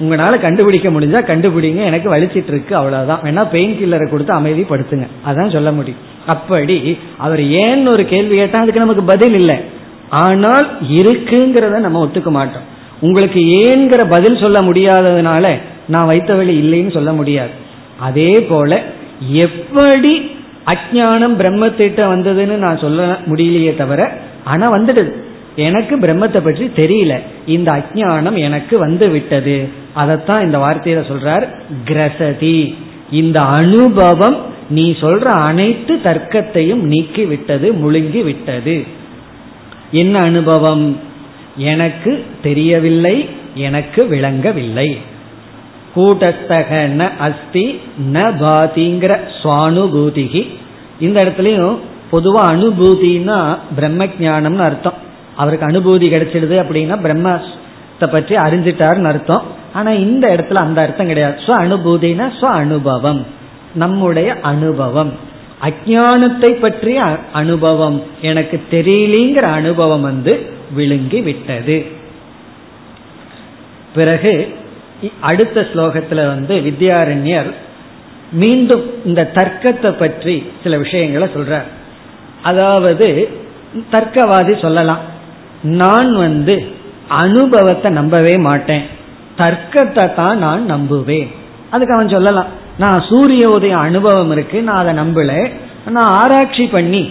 உங்களால 0.00 0.40
கண்டுபிடிக்க 0.40 0.88
முடிஞ்சா 0.90 1.20
கண்டுபிடிங்க 1.30 1.84
எனக்கு 1.84 2.16
வலிச்சிட்டு 2.16 2.48
இருக்கு 2.48 2.76
அவ்வளவுதான். 2.76 3.20
வேணா 3.22 3.50
பெயின் 3.50 3.78
கில்லரை 3.80 4.10
கொடுத்து 4.10 4.34
அமைதிப்படுத்துங்க. 4.34 5.06
அதான் 5.26 5.52
சொல்ல 5.52 5.72
முடியும். 5.72 6.00
அப்படி 6.26 6.98
அவர் 7.18 7.40
ஏன்னு 7.40 7.92
ஒரு 7.92 8.04
கேள்வி 8.04 8.36
கேட்டா 8.36 8.60
அதுக்கு 8.60 8.80
நமக்கு 8.80 9.02
பதில் 9.02 9.34
இல்லை. 9.34 9.80
ஆனால் 10.12 10.66
இருக்குங்கிறத 10.88 11.76
நம்ம 11.78 12.04
ஒத்துக்க 12.04 12.30
மாட்டோம். 12.30 12.66
உங்களுக்கு 13.00 13.40
ஏங்கிற 13.40 14.02
பதில் 14.10 14.36
சொல்ல 14.36 14.58
முடியாததுனால 14.60 15.46
நான் 15.88 16.06
வைத்த 16.06 16.34
வழி 16.34 16.54
இல்லைன்னு 16.62 16.92
சொல்ல 16.92 17.12
முடியாது. 17.12 17.50
அதே 17.98 18.32
போல 18.40 18.80
எப்படி 19.30 20.12
அஜானம் 20.66 21.34
பிரம்மத்திட்ட 21.40 22.00
வந்ததுன்னு 22.14 22.56
நான் 22.56 22.78
சொல்ல 22.78 23.18
முடியலையே 23.26 23.76
தவிர 23.76 24.10
ஆனா 24.44 24.72
வந்துடுது. 24.72 25.12
எனக்கு 25.56 25.98
பிரம்மத்தை 25.98 26.40
பற்றி 26.44 26.66
தெரியல. 26.76 27.14
இந்த 27.46 27.72
அஜானம் 27.72 28.38
எனக்கு 28.38 28.78
வந்து 28.78 29.08
விட்டது. 29.08 29.68
அதைத்தான் 29.92 30.44
இந்த 30.44 30.58
வார்த்தையில 30.58 31.02
சொல்றார் 31.10 31.44
கிரசதி. 31.88 32.74
இந்த 33.10 33.40
அனுபவம் 33.40 34.36
நீ 34.70 34.90
சொல்ற 35.00 35.24
அனைத்து 35.24 35.94
தர்க்கத்தையும் 36.04 36.82
நீக்கி 36.92 37.24
விட்டது 37.24 37.72
முழுங்கி 37.72 38.22
விட்டது. 38.24 39.00
என்ன 39.92 40.20
அனுபவம்? 40.20 41.00
எனக்கு 41.56 42.24
தெரியவில்லை 42.42 43.28
எனக்கு 43.54 44.06
விளங்கவில்லை. 44.06 44.98
கூட்டத்தக 45.96 46.68
ந 46.98 47.10
அஸ்தி 47.18 47.80
ந 48.12 48.16
பாதிங்கிற 48.42 49.18
சுவானுபூதிகி. 49.42 50.42
இந்த 51.00 51.22
இடத்துலயும் 51.22 51.78
பொதுவா 52.12 52.42
அனுபூதினா 52.54 53.58
பிரம்ம 53.74 54.04
ஜானம்னு 54.04 54.58
அர்த்தம். 54.58 54.94
அவருக்கு 55.36 55.66
அனுபூதி 55.66 56.00
கிடைச்சிடுது 56.00 56.56
அப்படின்னா 56.62 56.96
பிரம்மத்தை 57.04 58.06
பற்றி 58.10 58.34
அறிஞ்சிட்டாருன்னு 58.36 59.04
அர்த்தம். 59.04 59.42
ஆனா 59.72 59.90
இந்த 59.90 60.36
இடத்துல 60.36 60.54
அந்த 60.54 60.82
அர்த்தம் 60.82 61.06
கிடையாது. 61.06 61.36
ஸ்வ 61.46 61.50
அனுபூதினா 61.64 62.32
ஸ்வ 62.40 62.44
அனுபவம் 62.44 63.26
நம்முடைய 63.74 64.36
அனுபவம். 64.42 65.12
அஜானத்தை 65.62 66.50
பற்றிய 66.60 67.18
அனுபவம். 67.32 68.02
எனக்கு 68.20 68.62
தெரியலிங்கிற 68.70 69.42
அனுபவம் 69.42 70.00
வந்து 70.00 70.50
விழுங்கி 70.74 71.20
விட்டது 71.20 71.86
பிறகு 73.94 74.54
அடுத்த 75.20 75.60
ஸ்லோகத்துல 75.60 76.26
வந்து 76.26 76.54
வித்யாரண்யர் 76.56 77.50
மீண்டும் 78.32 78.84
இந்த 79.04 79.30
தர்க்கத்தை 79.34 79.90
பற்றி 79.90 80.52
சில 80.62 80.78
விஷயங்களை 80.78 81.28
சொல்றார். 81.28 81.68
அதாவது 82.42 83.28
தர்க்கவாதி 83.90 84.60
சொல்லலாம். 84.60 85.02
நான் 85.62 86.14
வந்து 86.14 86.54
அனுபவத்தை 87.08 87.92
நம்பவே 87.92 88.38
மாட்டேன். 88.38 88.84
தர்க்கத்தை 89.36 90.14
தான் 90.14 90.38
நான் 90.38 90.70
நம்புவேன். 90.70 91.28
அதுக்கு 91.70 91.94
அவன் 91.94 92.08
சொல்லலாம். 92.08 92.46
நான் 92.77 92.99
சூரிய 93.09 93.43
உதயம் 93.49 93.85
அனுபவம் 93.85 94.31
இருக்கு 94.31 94.57
நான் 94.61 94.81
அதை 94.81 94.93
நம்பல 94.95 95.31
நான் 95.89 96.11
ஆராய்ச்சி 96.17 96.65
பண்ணி 96.67 97.03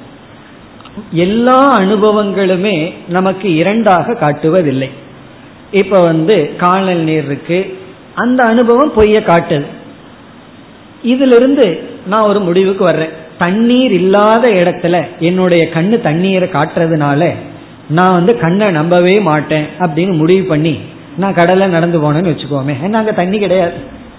எல்லா 1.11 1.79
அனுபவங்களுமே 1.79 2.93
நமக்கு 3.07 3.55
இரண்டாக 3.55 4.13
காட்டுவதில்லை. 4.13 4.89
இப்ப 5.71 5.99
வந்து 5.99 6.53
காணல் 6.57 6.97
நீர் 6.97 7.25
இருக்கு. 7.25 7.77
அந்த 8.15 8.43
அனுபவம் 8.43 8.93
பொய்ய 8.95 9.19
காட்டுது. 9.19 9.65
இதிலிருந்து 11.03 11.89
நான் 12.05 12.21
ஒரு 12.21 12.39
முடிவுக்கு 12.39 12.83
வர்றேன். 12.83 13.09
தண்ணீர் 13.37 13.91
இல்லாத 13.91 14.49
இடத்துல 14.49 15.05
என்னுடைய 15.19 15.67
கண்ணு 15.73 16.01
தண்ணீரை 16.01 16.49
காட்டுறதுனால 16.49 17.33
நான் 17.89 18.11
வந்து 18.11 18.39
கண்ணை 18.39 18.67
நம்பவே 18.67 19.19
மாட்டேன் 19.19 19.65
அப்படின்னு 19.79 20.13
முடிவு 20.13 20.43
பண்ணி 20.43 20.79
நான் 21.17 21.33
கடலை 21.33 21.67
நடந்து 21.67 22.01
போனேன்னு 22.01 22.15
வச்சுக்கோமே. 22.15 22.73
ஏன்னா 22.83 22.93
அங்கே 22.93 23.13
தண்ணி 23.13 23.39
கிடையாது. 23.39 23.73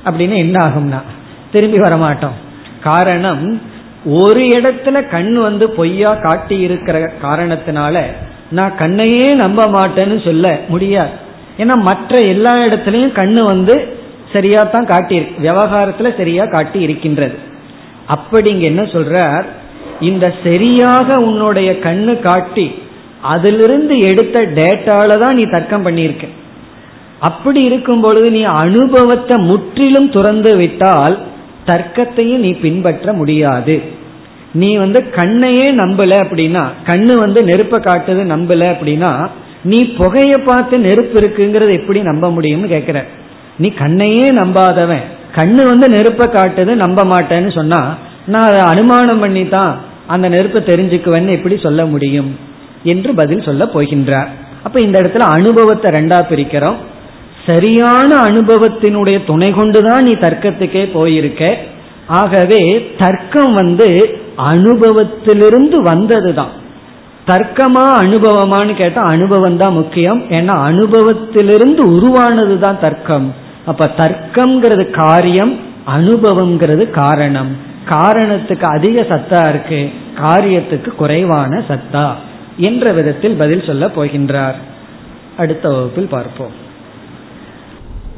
அப்படின்னு 0.04 0.36
என்ன 0.36 0.66
ஆகும்னா 0.66 1.02
திரும்பி 1.52 1.78
வர 1.78 1.96
மாட்டோம் 1.96 2.32
காரணம் 2.80 3.62
ஒரு 4.04 4.40
இடத்துல 4.40 5.08
கண் 5.08 5.34
வந்து 5.34 5.70
பொய்யா 5.70 6.14
காட்டி 6.14 6.56
இருக்கிற 6.58 7.12
காரணத்தினால 7.22 8.02
நான் 8.50 8.76
கண்ணையே 8.76 9.34
நம்ப 9.34 9.66
மாட்டேன்னு 9.66 10.24
சொல்ல 10.24 10.60
முடியாது. 10.68 11.12
ஏன்னா 11.58 11.76
மற்ற 11.76 12.18
எல்லா 12.18 12.54
இடத்துலையும் 12.56 13.16
கண்ணு 13.18 13.42
வந்து 13.44 13.74
சரியா 14.32 14.62
தான் 14.62 14.84
காட்டி 14.84 15.18
விவகாரத்துல 15.18 16.16
சரியா 16.16 16.44
காட்டி 16.46 16.80
இருக்கின்றது. 16.80 17.36
அப்படி 18.06 18.50
இங்க 18.50 18.64
என்ன 18.64 18.82
சொல்றார்? 18.82 19.46
இந்த 20.00 20.34
சரியாக 20.42 21.18
உன்னுடைய 21.20 21.72
கண்ணு 21.72 22.20
காட்டி 22.20 22.66
அதிலிருந்து 23.20 23.98
எடுத்த 23.98 24.40
டேட்டால 24.40 25.18
தான் 25.22 25.34
நீ 25.34 25.44
தர்க்கம் 25.44 25.86
பண்ணியிருக்க. 25.86 26.26
அப்படி 27.18 27.62
இருக்கும் 27.62 28.00
பொழுது 28.00 28.30
நீ 28.30 28.42
அனுபவத்தை 28.42 29.36
முற்றிலும் 29.36 30.10
துறந்து 30.10 30.56
விட்டால் 30.56 31.16
தர்க்கத்தையும் 31.70 32.44
நீ 32.44 32.50
பின்பற்ற 32.64 33.12
முடியாது. 33.12 33.76
நீ 34.52 34.70
வந்து 34.76 35.00
கண்ணையே 35.16 35.66
நம்பல 35.80 36.12
அப்படின்னா 36.24 36.62
கண்ணு 36.86 37.14
வந்து 37.24 37.40
நெருப்பை 37.44 37.78
காட்டுது 37.80 38.22
நம்பல 38.34 38.62
அப்படின்னா 38.74 39.12
நீ 39.62 39.78
புகைய 39.98 40.32
பார்த்து 40.44 40.78
நெருப்பு 40.78 41.16
இருக்குங்கிறது 41.20 41.72
எப்படி 41.80 42.00
நம்ப 42.00 42.26
முடியும்னு 42.30 42.68
கேட்கிற 42.74 42.98
நீ 43.58 43.68
கண்ணையே 43.78 44.26
நம்பாதவன். 44.40 45.04
கண்ணு 45.36 45.62
வந்து 45.72 45.86
நெருப்பை 45.88 46.26
காட்டுது 46.26 46.74
நம்ப 46.74 47.00
மாட்டேன்னு 47.04 47.50
சொன்னா 47.54 47.80
நான் 48.26 48.48
அதை 48.48 48.60
அனுமானம் 48.64 49.20
பண்ணி 49.20 49.44
தான் 49.48 49.72
அந்த 50.06 50.28
நெருப்பை 50.28 50.60
தெரிஞ்சுக்குவேன்னு 50.64 51.32
எப்படி 51.32 51.56
சொல்ல 51.56 51.80
முடியும்? 51.86 52.30
என்று 52.82 53.10
பதில் 53.14 53.42
சொல்ல 53.42 53.64
போகின்றார். 53.74 54.30
அப்ப 54.62 54.80
இந்த 54.80 54.96
இடத்துல 55.00 55.26
அனுபவத்தை 55.36 55.90
ரெண்டா 55.90 56.18
பிரிக்கிறோம். 56.30 56.78
சரியான 57.46 58.16
அனுபவத்தினுடைய 58.16 59.24
துணை 59.26 59.50
கொண்டுதான் 59.50 60.02
நீ 60.02 60.12
தர்க்கத்துக்கே 60.12 60.92
போயிருக்க. 60.92 61.56
ஆகவே 62.06 62.94
தர்க்கம் 62.98 63.54
வந்து 63.54 64.18
அனுபவத்திலிருந்து 64.36 65.82
வந்ததுதான். 65.82 66.54
தர்க்கமா 67.26 67.84
அனுபவமானு 68.00 68.74
கேட்டா 68.74 69.02
அனுபவம் 69.02 69.56
தான் 69.56 69.72
முக்கியம். 69.72 70.22
ஏன்னா 70.22 70.54
அனுபவத்திலிருந்து 70.70 71.82
உருவானது 71.96 72.58
தான் 72.58 72.80
தர்க்கம். 72.80 73.34
அப்ப 73.66 73.90
தர்க்கம்ங்கிறது 73.96 74.90
காரியம் 74.90 75.58
அனுபவம்ங்கிறது 75.96 76.90
காரணம். 76.90 77.56
காரணத்துக்கு 77.88 78.62
அதிக 78.62 79.00
சத்தா 79.02 79.48
இருக்கு 79.48 79.90
காரியத்துக்கு 80.20 80.88
குறைவான 80.94 81.62
சத்தா 81.68 82.12
என்ற 82.56 82.92
விதத்தில் 82.92 83.36
பதில் 83.36 83.66
சொல்ல 83.66 83.86
போகின்றார். 83.86 84.58
அடுத்த 85.36 85.68
வகுப்பில் 85.68 86.06
பார்ப்போம். 86.06 86.68